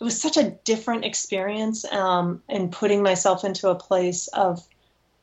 it 0.00 0.04
was 0.04 0.18
such 0.18 0.38
a 0.38 0.50
different 0.64 1.04
experience 1.04 1.84
um, 1.92 2.42
in 2.48 2.70
putting 2.70 3.02
myself 3.02 3.44
into 3.44 3.68
a 3.68 3.74
place 3.74 4.28
of 4.28 4.66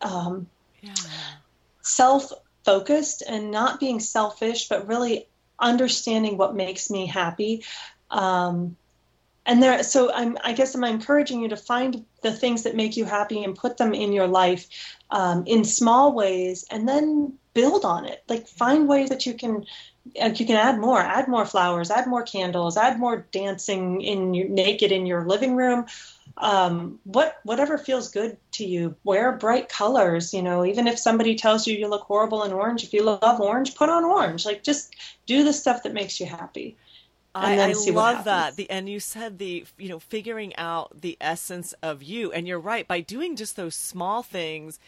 um, 0.01 0.45
yeah. 0.81 0.93
self 1.81 2.31
focused 2.63 3.23
and 3.27 3.49
not 3.49 3.79
being 3.79 3.99
selfish, 3.99 4.69
but 4.69 4.87
really 4.87 5.27
understanding 5.59 6.37
what 6.37 6.55
makes 6.55 6.89
me 6.89 7.05
happy. 7.05 7.63
Um, 8.09 8.75
and 9.45 9.61
there, 9.61 9.83
so 9.83 10.11
I'm, 10.11 10.37
I 10.43 10.53
guess 10.53 10.73
I'm 10.73 10.83
encouraging 10.83 11.41
you 11.41 11.49
to 11.49 11.57
find 11.57 12.05
the 12.21 12.31
things 12.31 12.63
that 12.63 12.75
make 12.75 12.95
you 12.95 13.05
happy 13.05 13.43
and 13.43 13.55
put 13.55 13.77
them 13.77 13.93
in 13.93 14.13
your 14.13 14.27
life 14.27 14.67
um, 15.11 15.43
in 15.45 15.65
small 15.65 16.13
ways, 16.13 16.65
and 16.71 16.87
then 16.87 17.33
build 17.53 17.83
on 17.85 18.05
it. 18.05 18.23
Like 18.29 18.47
find 18.47 18.87
ways 18.87 19.09
that 19.09 19.25
you 19.25 19.33
can 19.33 19.65
and 20.19 20.39
you 20.39 20.45
can 20.45 20.55
add 20.55 20.79
more 20.79 20.99
add 20.99 21.27
more 21.27 21.45
flowers 21.45 21.89
add 21.89 22.07
more 22.07 22.23
candles 22.23 22.75
add 22.75 22.99
more 22.99 23.25
dancing 23.31 24.01
in 24.01 24.33
your 24.33 24.49
naked 24.49 24.91
in 24.91 25.05
your 25.05 25.25
living 25.25 25.55
room 25.55 25.85
um, 26.37 26.99
what 27.03 27.39
whatever 27.43 27.77
feels 27.77 28.09
good 28.09 28.37
to 28.53 28.65
you 28.65 28.95
wear 29.03 29.31
bright 29.33 29.69
colors 29.69 30.33
you 30.33 30.41
know 30.41 30.65
even 30.65 30.87
if 30.87 30.97
somebody 30.97 31.35
tells 31.35 31.67
you 31.67 31.75
you 31.75 31.87
look 31.87 32.03
horrible 32.03 32.43
in 32.43 32.51
orange 32.51 32.83
if 32.83 32.93
you 32.93 33.03
love 33.03 33.39
orange 33.39 33.75
put 33.75 33.89
on 33.89 34.03
orange 34.03 34.45
like 34.45 34.63
just 34.63 34.95
do 35.25 35.43
the 35.43 35.53
stuff 35.53 35.83
that 35.83 35.93
makes 35.93 36.19
you 36.19 36.25
happy 36.25 36.75
I, 37.35 37.59
I 37.59 37.71
love 37.71 38.25
that. 38.25 38.57
The 38.57 38.69
and 38.69 38.87
you 38.87 38.99
said 38.99 39.39
the 39.39 39.65
you 39.79 39.89
know 39.89 39.97
figuring 39.97 40.55
out 40.55 41.01
the 41.01 41.17
essence 41.19 41.73
of 41.81 42.03
you, 42.03 42.31
and 42.31 42.47
you're 42.47 42.59
right. 42.59 42.87
By 42.87 43.01
doing 43.01 43.35
just 43.35 43.55
those 43.55 43.75
small 43.75 44.21
things, 44.21 44.79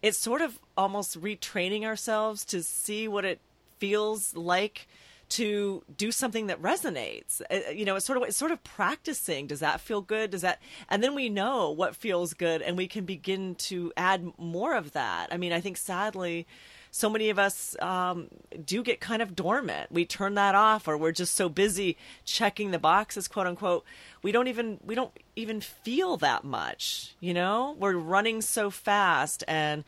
it's 0.00 0.16
sort 0.16 0.40
of 0.40 0.58
almost 0.78 1.20
retraining 1.20 1.84
ourselves 1.84 2.44
to 2.46 2.62
see 2.62 3.06
what 3.06 3.26
it 3.26 3.38
feels 3.78 4.34
like 4.34 4.88
to 5.30 5.82
do 5.96 6.12
something 6.12 6.48
that 6.48 6.60
resonates. 6.60 7.40
Uh, 7.50 7.70
you 7.70 7.84
know, 7.84 7.96
it's 7.96 8.06
sort 8.06 8.16
of 8.16 8.24
it's 8.24 8.36
sort 8.36 8.50
of 8.50 8.62
practicing. 8.64 9.46
Does 9.46 9.60
that 9.60 9.80
feel 9.80 10.00
good? 10.00 10.30
Does 10.30 10.42
that 10.42 10.60
and 10.88 11.02
then 11.02 11.14
we 11.14 11.28
know 11.28 11.70
what 11.70 11.96
feels 11.96 12.34
good 12.34 12.62
and 12.62 12.76
we 12.76 12.86
can 12.86 13.04
begin 13.04 13.54
to 13.56 13.92
add 13.96 14.32
more 14.38 14.74
of 14.74 14.92
that. 14.92 15.28
I 15.32 15.36
mean, 15.36 15.52
I 15.52 15.60
think 15.60 15.76
sadly 15.76 16.46
so 16.90 17.08
many 17.08 17.30
of 17.30 17.38
us 17.38 17.76
um, 17.80 18.28
do 18.64 18.82
get 18.82 19.00
kind 19.00 19.22
of 19.22 19.36
dormant. 19.36 19.92
We 19.92 20.04
turn 20.04 20.34
that 20.34 20.54
off, 20.54 20.88
or 20.88 20.96
we're 20.96 21.12
just 21.12 21.34
so 21.34 21.48
busy 21.48 21.96
checking 22.24 22.72
the 22.72 22.78
boxes, 22.78 23.28
quote 23.28 23.46
unquote. 23.46 23.84
We 24.22 24.32
don't 24.32 24.48
even 24.48 24.78
we 24.84 24.94
don't 24.94 25.16
even 25.36 25.60
feel 25.60 26.16
that 26.18 26.44
much. 26.44 27.14
You 27.20 27.34
know, 27.34 27.76
we're 27.78 27.96
running 27.96 28.42
so 28.42 28.70
fast, 28.70 29.44
and 29.46 29.84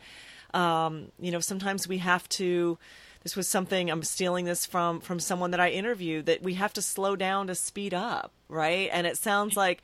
um, 0.53 1.11
you 1.19 1.31
know 1.31 1.41
sometimes 1.41 1.87
we 1.87 1.97
have 1.97 2.27
to 2.29 2.77
this 3.23 3.35
was 3.35 3.47
something 3.47 3.89
I'm 3.89 4.03
stealing 4.03 4.45
this 4.45 4.65
from 4.65 4.99
from 4.99 5.19
someone 5.19 5.51
that 5.51 5.59
I 5.59 5.69
interviewed 5.69 6.25
that 6.25 6.43
we 6.43 6.55
have 6.55 6.73
to 6.73 6.81
slow 6.81 7.15
down 7.15 7.47
to 7.47 7.55
speed 7.55 7.93
up, 7.93 8.31
right? 8.49 8.89
And 8.91 9.07
it 9.07 9.17
sounds 9.17 9.55
like 9.55 9.81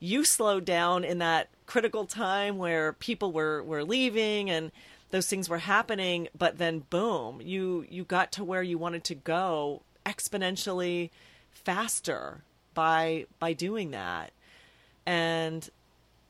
you 0.00 0.24
slowed 0.24 0.64
down 0.64 1.04
in 1.04 1.18
that 1.18 1.48
critical 1.66 2.04
time 2.04 2.58
where 2.58 2.92
people 2.94 3.32
were 3.32 3.62
were 3.62 3.84
leaving 3.84 4.50
and 4.50 4.72
those 5.10 5.28
things 5.28 5.48
were 5.48 5.58
happening, 5.58 6.28
but 6.36 6.58
then 6.58 6.80
boom, 6.90 7.40
you 7.40 7.86
you 7.88 8.04
got 8.04 8.32
to 8.32 8.44
where 8.44 8.62
you 8.62 8.76
wanted 8.76 9.04
to 9.04 9.14
go 9.14 9.82
exponentially 10.04 11.10
faster 11.52 12.42
by 12.74 13.26
by 13.38 13.52
doing 13.52 13.92
that. 13.92 14.32
And 15.06 15.68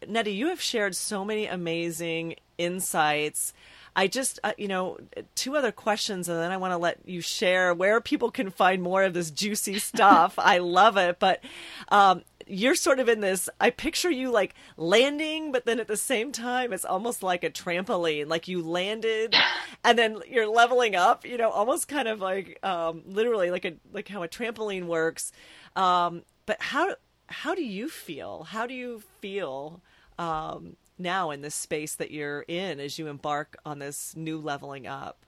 Nettie, 0.07 0.33
you 0.33 0.49
have 0.49 0.61
shared 0.61 0.95
so 0.95 1.25
many 1.25 1.47
amazing 1.47 2.37
insights 2.59 3.53
I 3.97 4.07
just, 4.07 4.39
uh, 4.45 4.53
you 4.57 4.69
know, 4.69 4.99
two 5.35 5.57
other 5.57 5.73
questions, 5.73 6.29
and 6.29 6.39
then 6.39 6.53
I 6.53 6.57
want 6.57 6.73
to 6.73 6.79
let 6.79 6.99
you 7.07 7.21
share 7.21 7.75
where 7.75 8.01
people 8.01 8.31
can 8.31 8.51
find 8.51 8.83
more 8.83 9.03
of 9.03 9.15
this 9.15 9.31
juicy 9.31 9.79
stuff. 9.81 10.35
I 10.39 10.59
love 10.59 10.97
it, 10.97 11.19
but 11.19 11.43
um, 11.89 12.23
you're 12.47 12.75
sort 12.75 13.01
of 13.01 13.09
in 13.09 13.21
this. 13.21 13.49
I 13.61 13.71
picture 13.71 14.11
you 14.11 14.31
like 14.31 14.55
landing, 14.77 15.53
but 15.53 15.67
then 15.67 15.81
at 15.81 15.89
the 15.89 15.97
same 15.97 16.33
time, 16.33 16.73
it's 16.73 16.85
almost 16.85 17.23
like 17.23 17.45
a 17.45 17.51
trampoline. 17.51 18.29
Like 18.29 18.49
you 18.49 18.63
landed, 18.63 19.35
and 19.85 19.99
then 19.99 20.21
you're 20.29 20.49
leveling 20.49 20.97
up. 20.97 21.25
You 21.25 21.39
know, 21.39 21.51
almost 21.51 21.89
kind 21.89 22.09
of 22.09 22.21
like 22.21 22.59
um, 22.65 23.03
literally 23.07 23.51
like 23.51 23.65
a 23.65 23.75
like 23.93 24.09
how 24.09 24.23
a 24.23 24.29
trampoline 24.29 24.87
works. 24.87 25.33
Um, 25.77 26.23
but 26.47 26.61
how 26.61 26.97
how 27.27 27.55
do 27.55 27.65
you 27.65 27.89
feel? 27.89 28.45
How 28.45 28.67
do 28.67 28.75
you 28.75 29.03
feel? 29.21 29.81
Um, 30.19 30.77
now 31.01 31.31
in 31.31 31.41
this 31.41 31.55
space 31.55 31.95
that 31.97 32.11
you're 32.11 32.43
in 32.43 32.79
as 32.79 32.99
you 32.99 33.09
embark 33.09 33.57
on 33.65 33.79
this 33.79 34.15
new 34.17 34.39
leveling 34.39 34.87
up? 34.87 35.25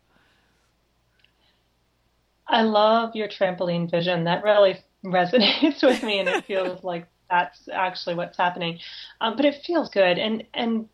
I 2.46 2.62
love 2.62 3.16
your 3.16 3.28
trampoline 3.28 3.90
vision. 3.90 4.24
That 4.24 4.44
really 4.44 4.78
resonates 5.04 5.82
with 5.82 6.02
me, 6.02 6.18
and 6.18 6.28
it 6.28 6.44
feels 6.46 6.84
like 6.84 7.06
that's 7.30 7.68
actually 7.72 8.14
what's 8.14 8.36
happening. 8.36 8.78
Um, 9.20 9.36
but 9.36 9.44
it 9.44 9.62
feels 9.64 9.88
good, 9.88 10.18
and 10.18 10.44
and 10.54 10.88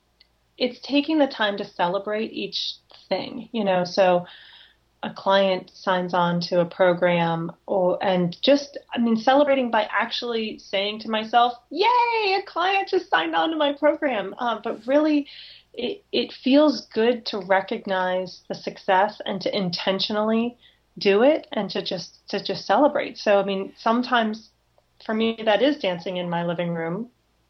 it's 0.57 0.81
taking 0.81 1.19
the 1.19 1.27
time 1.27 1.57
to 1.59 1.65
celebrate 1.65 2.33
each 2.33 2.75
thing. 3.09 3.49
You 3.53 3.65
know, 3.65 3.85
so 3.85 4.27
a 5.03 5.11
client 5.11 5.71
signs 5.75 6.13
on 6.13 6.41
to 6.41 6.61
a 6.61 6.65
program 6.65 7.53
or 7.67 8.03
and 8.03 8.37
just 8.43 8.77
i 8.95 8.99
mean 8.99 9.17
celebrating 9.17 9.71
by 9.71 9.89
actually 9.91 10.59
saying 10.59 10.99
to 10.99 11.09
myself 11.09 11.55
yay 11.71 12.35
a 12.35 12.43
client 12.47 12.89
just 12.89 13.09
signed 13.09 13.35
on 13.35 13.51
to 13.51 13.57
my 13.57 13.73
program. 13.73 14.35
Uh, 14.39 14.59
but 14.63 14.81
really 14.87 15.27
it, 15.75 16.03
it 16.11 16.33
feels 16.33 16.87
good 16.87 17.25
to 17.27 17.39
recognize 17.39 18.43
the 18.49 18.55
success 18.55 19.21
and 19.25 19.41
to 19.41 19.57
intentionally 19.57 20.57
do 20.99 21.23
it 21.23 21.47
and 21.53 21.71
to 21.71 21.81
just 21.81 22.27
to 22.29 22.43
just 22.43 22.67
celebrate. 22.67 23.17
So 23.19 23.39
i 23.39 23.45
mean 23.45 23.73
sometimes 23.77 24.51
for 25.07 25.15
me 25.15 25.39
that 25.45 25.63
is 25.63 25.79
dancing 25.79 26.17
in 26.17 26.29
my 26.29 26.45
living 26.45 26.75
room 26.75 27.09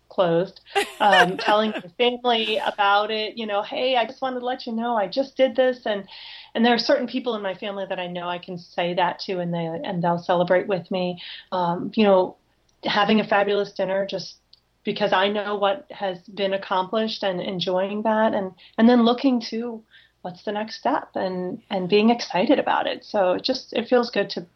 closed, 0.09 0.61
um, 1.01 1.37
telling 1.39 1.71
my 1.71 1.83
family 1.97 2.59
about 2.59 3.11
it. 3.11 3.37
You 3.37 3.47
know, 3.47 3.63
hey, 3.63 3.97
I 3.97 4.05
just 4.05 4.23
wanted 4.23 4.41
to 4.41 4.47
let 4.47 4.67
you 4.67 4.73
know 4.73 4.97
I 4.97 5.09
just 5.09 5.37
did 5.37 5.57
this, 5.57 5.81
and 5.85 6.09
and 6.55 6.65
there 6.65 6.75
are 6.75 6.79
certain 6.79 7.07
people 7.07 7.35
in 7.35 7.43
my 7.43 7.55
family 7.55 7.87
that 7.89 7.99
I 7.99 8.07
know 8.07 8.29
I 8.29 8.39
can 8.39 8.59
say 8.59 8.95
that 8.95 9.21
to, 9.21 9.41
and 9.41 9.53
they 9.53 9.67
and 9.67 10.03
they'll 10.03 10.19
celebrate 10.19 10.67
with 10.67 10.91
me. 10.91 11.21
Um, 11.53 11.93
you 11.95 12.05
know, 12.05 12.37
having 12.85 13.21
a 13.21 13.27
fabulous 13.27 13.73
dinner 13.73 14.07
just 14.07 14.37
because 14.85 15.13
I 15.13 15.29
know 15.29 15.57
what 15.57 15.87
has 15.91 16.19
been 16.21 16.55
accomplished 16.55 17.23
and 17.23 17.41
enjoying 17.41 18.03
that, 18.03 18.35
and 18.35 18.53
and 18.77 18.89
then 18.89 19.05
looking 19.05 19.41
to 19.51 19.83
what's 20.23 20.45
the 20.45 20.53
next 20.53 20.79
step 20.79 21.11
and 21.15 21.63
and 21.71 21.89
being 21.89 22.11
excited 22.11 22.59
about 22.59 22.87
it. 22.87 23.05
So 23.05 23.33
it 23.33 23.45
just 23.45 23.73
it 23.73 23.89
feels 23.89 24.11
good 24.11 24.31
to 24.31 24.47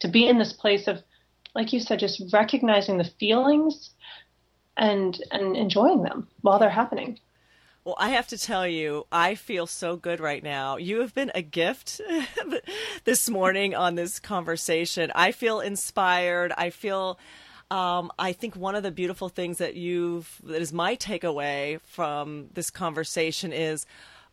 to 0.00 0.08
be 0.08 0.28
in 0.28 0.38
this 0.38 0.52
place 0.52 0.88
of 0.88 1.02
like 1.56 1.72
you 1.72 1.80
said, 1.80 1.98
just 1.98 2.22
recognizing 2.32 2.98
the 2.98 3.10
feelings 3.18 3.90
and 4.76 5.22
and 5.30 5.56
enjoying 5.56 6.02
them 6.02 6.28
while 6.42 6.58
they're 6.58 6.70
happening. 6.70 7.18
Well, 7.84 7.96
I 7.98 8.08
have 8.08 8.26
to 8.28 8.38
tell 8.38 8.66
you, 8.66 9.06
I 9.12 9.36
feel 9.36 9.68
so 9.68 9.94
good 9.94 10.18
right 10.18 10.42
now. 10.42 10.76
You 10.76 11.02
have 11.02 11.14
been 11.14 11.30
a 11.36 11.42
gift 11.42 12.00
this 13.04 13.30
morning 13.30 13.76
on 13.76 13.94
this 13.94 14.18
conversation. 14.18 15.12
I 15.14 15.30
feel 15.30 15.60
inspired. 15.60 16.52
I 16.56 16.70
feel 16.70 17.16
um, 17.70 18.10
I 18.18 18.32
think 18.32 18.56
one 18.56 18.74
of 18.74 18.82
the 18.82 18.90
beautiful 18.90 19.28
things 19.28 19.58
that 19.58 19.76
you've 19.76 20.40
that 20.44 20.60
is 20.60 20.72
my 20.72 20.96
takeaway 20.96 21.80
from 21.82 22.48
this 22.54 22.70
conversation 22.70 23.52
is, 23.52 23.86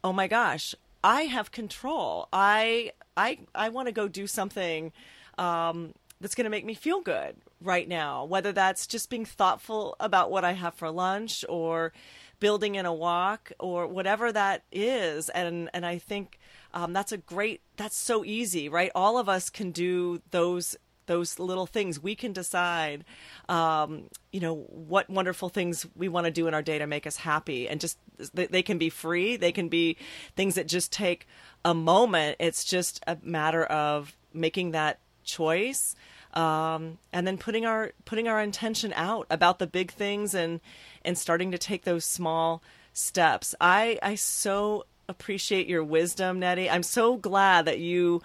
oh 0.03 0.13
my 0.13 0.27
gosh, 0.27 0.73
I 1.03 1.23
have 1.23 1.51
control. 1.51 2.27
I 2.33 2.91
I 3.15 3.39
I 3.53 3.69
want 3.69 3.87
to 3.87 3.91
go 3.91 4.07
do 4.07 4.25
something 4.27 4.91
um, 5.37 5.93
that's 6.21 6.35
going 6.35 6.45
to 6.45 6.51
make 6.51 6.65
me 6.65 6.73
feel 6.73 7.01
good 7.01 7.35
right 7.63 7.87
now, 7.87 8.25
whether 8.25 8.51
that's 8.51 8.87
just 8.87 9.09
being 9.09 9.25
thoughtful 9.25 9.95
about 9.99 10.31
what 10.31 10.43
I 10.43 10.53
have 10.53 10.73
for 10.75 10.89
lunch 10.91 11.43
or 11.49 11.93
building 12.39 12.75
in 12.75 12.85
a 12.85 12.93
walk 12.93 13.51
or 13.59 13.87
whatever 13.87 14.31
that 14.31 14.63
is. 14.71 15.29
And, 15.29 15.69
and 15.73 15.85
I 15.85 15.97
think 15.97 16.39
um, 16.73 16.93
that's 16.93 17.11
a 17.11 17.17
great, 17.17 17.61
that's 17.77 17.95
so 17.95 18.25
easy, 18.25 18.69
right? 18.69 18.91
All 18.93 19.17
of 19.17 19.29
us 19.29 19.49
can 19.49 19.71
do 19.71 20.21
those 20.31 20.75
those 21.05 21.39
little 21.39 21.65
things. 21.65 22.01
We 22.01 22.15
can 22.15 22.33
decide 22.33 23.03
um, 23.49 24.09
you 24.31 24.39
know 24.39 24.55
what 24.69 25.09
wonderful 25.09 25.49
things 25.49 25.85
we 25.95 26.07
want 26.07 26.25
to 26.25 26.31
do 26.31 26.47
in 26.47 26.53
our 26.53 26.61
day 26.61 26.79
to 26.79 26.87
make 26.87 27.05
us 27.05 27.17
happy. 27.17 27.67
And 27.67 27.79
just 27.79 27.97
they 28.33 28.63
can 28.63 28.77
be 28.77 28.89
free. 28.89 29.35
They 29.35 29.51
can 29.51 29.69
be 29.69 29.97
things 30.35 30.55
that 30.55 30.67
just 30.67 30.91
take 30.91 31.27
a 31.65 31.73
moment. 31.73 32.37
It's 32.39 32.63
just 32.63 33.03
a 33.07 33.17
matter 33.21 33.65
of 33.65 34.15
making 34.33 34.71
that 34.71 34.99
choice 35.23 35.95
um, 36.33 36.97
and 37.11 37.25
then 37.25 37.37
putting 37.37 37.65
our 37.65 37.91
putting 38.05 38.27
our 38.27 38.41
intention 38.41 38.93
out 38.95 39.27
about 39.29 39.59
the 39.59 39.67
big 39.67 39.91
things 39.91 40.33
and 40.33 40.59
and 41.05 41.17
starting 41.17 41.51
to 41.51 41.57
take 41.57 41.83
those 41.83 42.05
small 42.05 42.61
steps. 42.93 43.55
I 43.61 43.99
I 44.01 44.15
so 44.15 44.85
appreciate 45.07 45.67
your 45.67 45.83
wisdom, 45.83 46.39
Nettie. 46.39 46.69
I'm 46.69 46.83
so 46.83 47.17
glad 47.17 47.65
that 47.65 47.79
you 47.79 48.21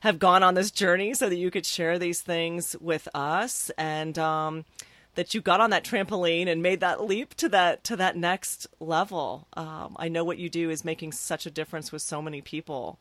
have 0.00 0.18
gone 0.18 0.42
on 0.42 0.54
this 0.54 0.70
journey 0.70 1.12
so 1.14 1.28
that 1.28 1.36
you 1.36 1.50
could 1.50 1.66
share 1.66 1.98
these 1.98 2.22
things 2.22 2.74
with 2.80 3.06
us 3.14 3.70
and 3.76 4.18
um, 4.18 4.64
that 5.14 5.34
you 5.34 5.40
got 5.40 5.60
on 5.60 5.70
that 5.70 5.84
trampoline 5.84 6.48
and 6.48 6.62
made 6.62 6.80
that 6.80 7.04
leap 7.04 7.34
to 7.34 7.48
that 7.50 7.84
to 7.84 7.96
that 7.96 8.16
next 8.16 8.66
level. 8.78 9.46
Um, 9.54 9.96
I 9.98 10.08
know 10.08 10.24
what 10.24 10.38
you 10.38 10.48
do 10.48 10.70
is 10.70 10.84
making 10.84 11.12
such 11.12 11.46
a 11.46 11.50
difference 11.50 11.92
with 11.92 12.02
so 12.02 12.22
many 12.22 12.40
people. 12.40 12.98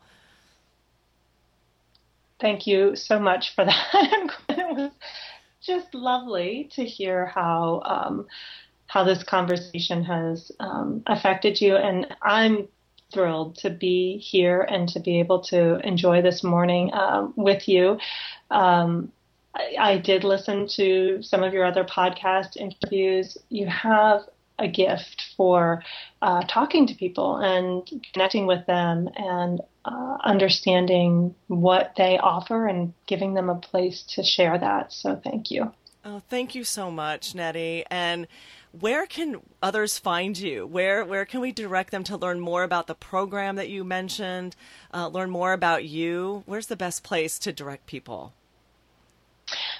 Thank 2.40 2.68
you 2.68 2.96
so 2.96 3.20
much 3.20 3.54
for 3.56 3.66
that. 3.66 3.86
it 4.50 4.76
was 4.76 4.92
just 5.62 5.94
lovely 5.94 6.70
to 6.74 6.86
hear 6.86 7.26
how 7.26 7.82
um, 7.86 8.28
how 8.88 9.04
this 9.04 9.24
conversation 9.24 10.04
has 10.04 10.52
um, 10.60 11.04
affected 11.06 11.60
you, 11.62 11.76
and 11.76 12.08
I'm 12.22 12.68
thrilled 13.14 13.58
to 13.58 13.70
be 13.70 14.18
here 14.18 14.62
and 14.62 14.88
to 14.90 15.00
be 15.00 15.20
able 15.20 15.42
to 15.42 15.80
enjoy 15.86 16.22
this 16.22 16.44
morning 16.44 16.92
um, 16.94 17.34
with 17.36 17.68
you. 17.68 17.98
Um, 18.52 19.12
I, 19.56 19.76
I 19.80 19.98
did 19.98 20.24
listen 20.24 20.68
to 20.76 21.22
some 21.22 21.44
of 21.44 21.54
your 21.54 21.66
other 21.66 21.84
podcast 21.84 22.56
interviews. 22.56 23.38
You 23.50 23.68
have 23.68 24.22
a 24.60 24.68
gift 24.68 25.24
for 25.38 25.84
uh, 26.22 26.44
talking 26.48 26.86
to 26.88 26.96
people 26.96 27.38
and 27.38 27.90
connecting 28.14 28.46
with 28.46 28.66
them 28.68 29.10
and 29.16 29.62
uh, 29.90 30.18
understanding 30.24 31.34
what 31.48 31.94
they 31.98 32.18
offer 32.18 32.68
and 32.68 32.94
giving 33.08 33.34
them 33.34 33.50
a 33.50 33.56
place 33.56 34.04
to 34.04 34.24
share 34.24 34.58
that. 34.58 34.94
So 34.94 35.16
thank 35.16 35.52
you. 35.52 35.72
Oh, 36.06 36.22
thank 36.30 36.56
you 36.56 36.64
so 36.64 36.90
much, 36.92 37.36
Nettie. 37.36 37.84
And 37.90 38.28
where 38.72 39.06
can 39.06 39.42
others 39.62 39.98
find 39.98 40.38
you? 40.38 40.66
Where 40.66 41.04
where 41.04 41.26
can 41.26 41.42
we 41.42 41.52
direct 41.52 41.92
them 41.92 42.04
to 42.06 42.18
learn 42.18 42.40
more 42.40 42.64
about 42.64 42.88
the 42.88 42.96
program 42.96 43.56
that 43.56 43.70
you 43.70 43.84
mentioned? 43.84 44.56
Uh, 44.94 45.08
learn 45.08 45.30
more 45.30 45.54
about 45.54 45.86
you. 45.86 46.44
Where's 46.46 46.68
the 46.68 46.76
best 46.76 47.04
place 47.04 47.40
to 47.40 47.52
direct 47.52 47.86
people? 47.88 48.34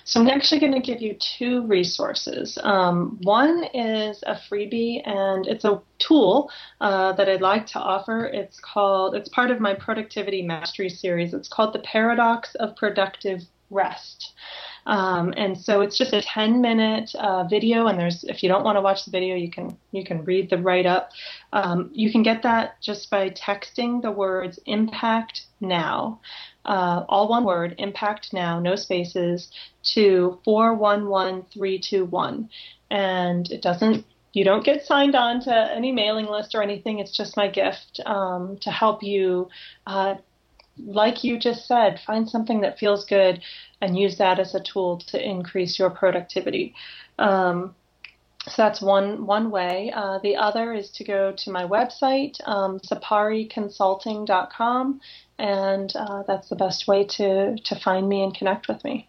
So 0.10 0.20
I'm 0.20 0.28
actually 0.28 0.60
going 0.60 0.74
to 0.74 0.80
give 0.80 1.04
you 1.04 1.16
two 1.38 1.68
resources. 1.68 2.58
Um, 2.64 3.20
one 3.22 3.66
is 3.76 4.24
a 4.26 4.34
freebie, 4.50 5.08
and 5.08 5.46
it's 5.46 5.66
a 5.66 5.84
tool 6.00 6.50
uh, 6.82 7.14
that 7.14 7.30
I'd 7.30 7.42
like 7.42 7.68
to 7.68 7.80
offer. 7.80 8.26
It's 8.26 8.60
called. 8.60 9.14
It's 9.14 9.30
part 9.30 9.52
of 9.52 9.60
my 9.60 9.76
productivity 9.76 10.42
mastery 10.42 10.90
series. 10.90 11.36
It's 11.36 11.48
called 11.48 11.76
the 11.76 11.80
Paradox 11.80 12.56
of 12.56 12.76
Productive 12.76 13.42
Rest. 13.70 14.34
Um, 14.88 15.32
and 15.38 15.56
so 15.56 15.82
it's 15.82 15.96
just 15.96 16.14
a 16.14 16.24
10 16.24 16.60
minute 16.60 17.14
uh, 17.14 17.44
video. 17.44 17.86
And 17.86 18.00
there's, 18.00 18.24
if 18.24 18.42
you 18.42 18.50
don't 18.50 18.64
want 18.64 18.78
to 18.78 18.82
watch 18.82 19.06
the 19.06 19.12
video, 19.12 19.36
you 19.36 19.52
can 19.52 19.78
you 19.92 20.04
can 20.04 20.26
read 20.26 20.50
the 20.50 20.58
write 20.58 20.88
up. 20.88 21.12
Um, 21.54 21.92
you 21.94 22.12
can 22.12 22.24
get 22.24 22.42
that 22.42 22.82
just 22.82 23.12
by 23.12 23.30
texting 23.30 24.02
the 24.02 24.10
words 24.10 24.60
"impact 24.66 25.46
now," 25.62 26.20
uh, 26.66 27.04
all 27.10 27.28
one 27.28 27.44
word, 27.44 27.76
"impact 27.78 28.34
now," 28.34 28.60
no 28.60 28.76
spaces, 28.76 29.52
to 29.94 30.40
411321. 30.46 32.50
And 32.92 33.52
it 33.52 33.62
doesn't 33.62 34.06
you 34.32 34.44
don't 34.44 34.64
get 34.64 34.86
signed 34.86 35.16
on 35.16 35.42
to 35.42 35.54
any 35.54 35.92
mailing 35.92 36.28
list 36.28 36.54
or 36.54 36.62
anything. 36.62 37.00
It's 37.00 37.18
just 37.18 37.36
my 37.36 37.48
gift 37.48 38.00
um, 38.06 38.58
to 38.62 38.70
help 38.70 39.02
you 39.02 39.50
uh, 39.88 40.16
like 40.86 41.24
you 41.24 41.38
just 41.38 41.68
said, 41.68 42.00
find 42.06 42.30
something 42.30 42.62
that 42.62 42.78
feels 42.80 43.06
good 43.06 43.42
and 43.82 43.98
use 43.98 44.18
that 44.18 44.38
as 44.40 44.54
a 44.56 44.62
tool 44.62 45.00
to 45.08 45.22
increase 45.22 45.80
your 45.80 45.90
productivity. 45.90 46.74
Um, 47.18 47.76
so 48.46 48.54
that's 48.58 48.82
one 48.82 49.26
one 49.26 49.52
way. 49.52 49.92
Uh, 49.94 50.20
the 50.20 50.38
other 50.38 50.74
is 50.74 50.90
to 50.92 51.04
go 51.04 51.34
to 51.38 51.52
my 51.52 51.66
website, 51.66 52.38
um, 52.48 52.80
sapariconsulting.com, 52.80 55.02
and 55.40 55.96
uh, 55.96 56.24
that's 56.28 56.50
the 56.50 56.56
best 56.56 56.88
way 56.88 57.06
to 57.06 57.58
to 57.58 57.76
find 57.80 58.08
me 58.08 58.22
and 58.24 58.36
connect 58.36 58.68
with 58.68 58.84
me. 58.84 59.08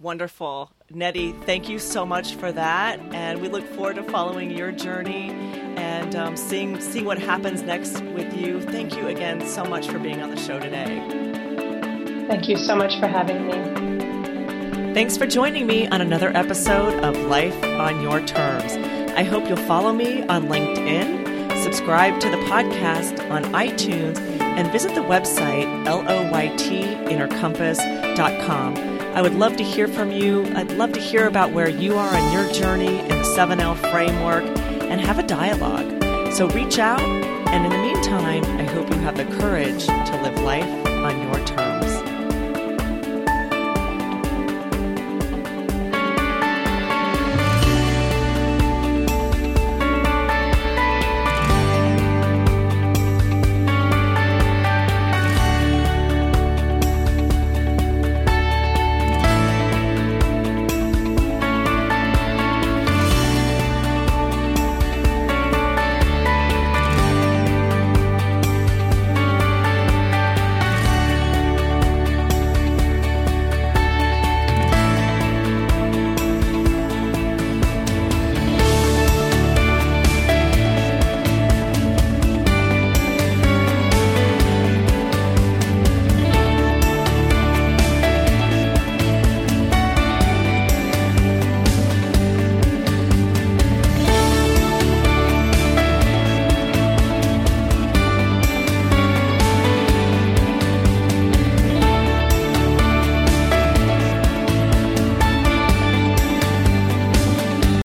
Wonderful, 0.00 0.72
Nettie. 0.90 1.32
Thank 1.46 1.68
you 1.68 1.78
so 1.78 2.04
much 2.04 2.34
for 2.34 2.50
that, 2.50 2.98
and 3.14 3.40
we 3.40 3.48
look 3.48 3.64
forward 3.74 3.96
to 3.96 4.02
following 4.02 4.50
your 4.50 4.72
journey 4.72 5.30
and 5.76 6.16
um, 6.16 6.36
seeing 6.36 6.80
seeing 6.80 7.04
what 7.04 7.18
happens 7.18 7.62
next 7.62 8.00
with 8.00 8.36
you. 8.36 8.60
Thank 8.60 8.96
you 8.96 9.06
again 9.06 9.46
so 9.46 9.64
much 9.64 9.88
for 9.88 10.00
being 10.00 10.20
on 10.20 10.30
the 10.30 10.36
show 10.36 10.58
today. 10.58 12.26
Thank 12.26 12.48
you 12.48 12.56
so 12.56 12.74
much 12.74 12.98
for 12.98 13.06
having 13.06 13.46
me. 13.46 14.92
Thanks 14.92 15.16
for 15.16 15.26
joining 15.26 15.66
me 15.66 15.86
on 15.88 16.00
another 16.00 16.36
episode 16.36 17.02
of 17.04 17.16
Life 17.26 17.62
on 17.64 18.02
Your 18.02 18.20
Terms. 18.26 18.72
I 19.16 19.22
hope 19.22 19.48
you'll 19.48 19.56
follow 19.68 19.92
me 19.92 20.22
on 20.24 20.48
LinkedIn, 20.48 21.62
subscribe 21.62 22.20
to 22.20 22.28
the 22.28 22.38
podcast 22.38 23.30
on 23.30 23.44
iTunes, 23.54 24.31
and 24.56 24.70
visit 24.70 24.94
the 24.94 25.00
website 25.00 25.66
loytinnercompass.com. 25.84 28.76
I 29.14 29.20
would 29.20 29.34
love 29.34 29.56
to 29.56 29.64
hear 29.64 29.88
from 29.88 30.10
you. 30.10 30.44
I'd 30.54 30.72
love 30.72 30.92
to 30.92 31.00
hear 31.00 31.26
about 31.26 31.52
where 31.52 31.68
you 31.68 31.96
are 31.96 32.14
on 32.14 32.32
your 32.32 32.50
journey 32.52 33.00
in 33.00 33.08
the 33.08 33.34
7L 33.36 33.76
framework 33.90 34.44
and 34.44 35.00
have 35.00 35.18
a 35.18 35.22
dialogue. 35.22 36.02
So 36.32 36.48
reach 36.48 36.78
out, 36.78 37.00
and 37.00 37.66
in 37.66 37.70
the 37.70 37.78
meantime, 37.78 38.44
I 38.58 38.62
hope 38.62 38.90
you 38.90 38.98
have 39.00 39.16
the 39.16 39.24
courage 39.36 39.86
to 39.86 40.20
live 40.22 40.38
life 40.40 40.68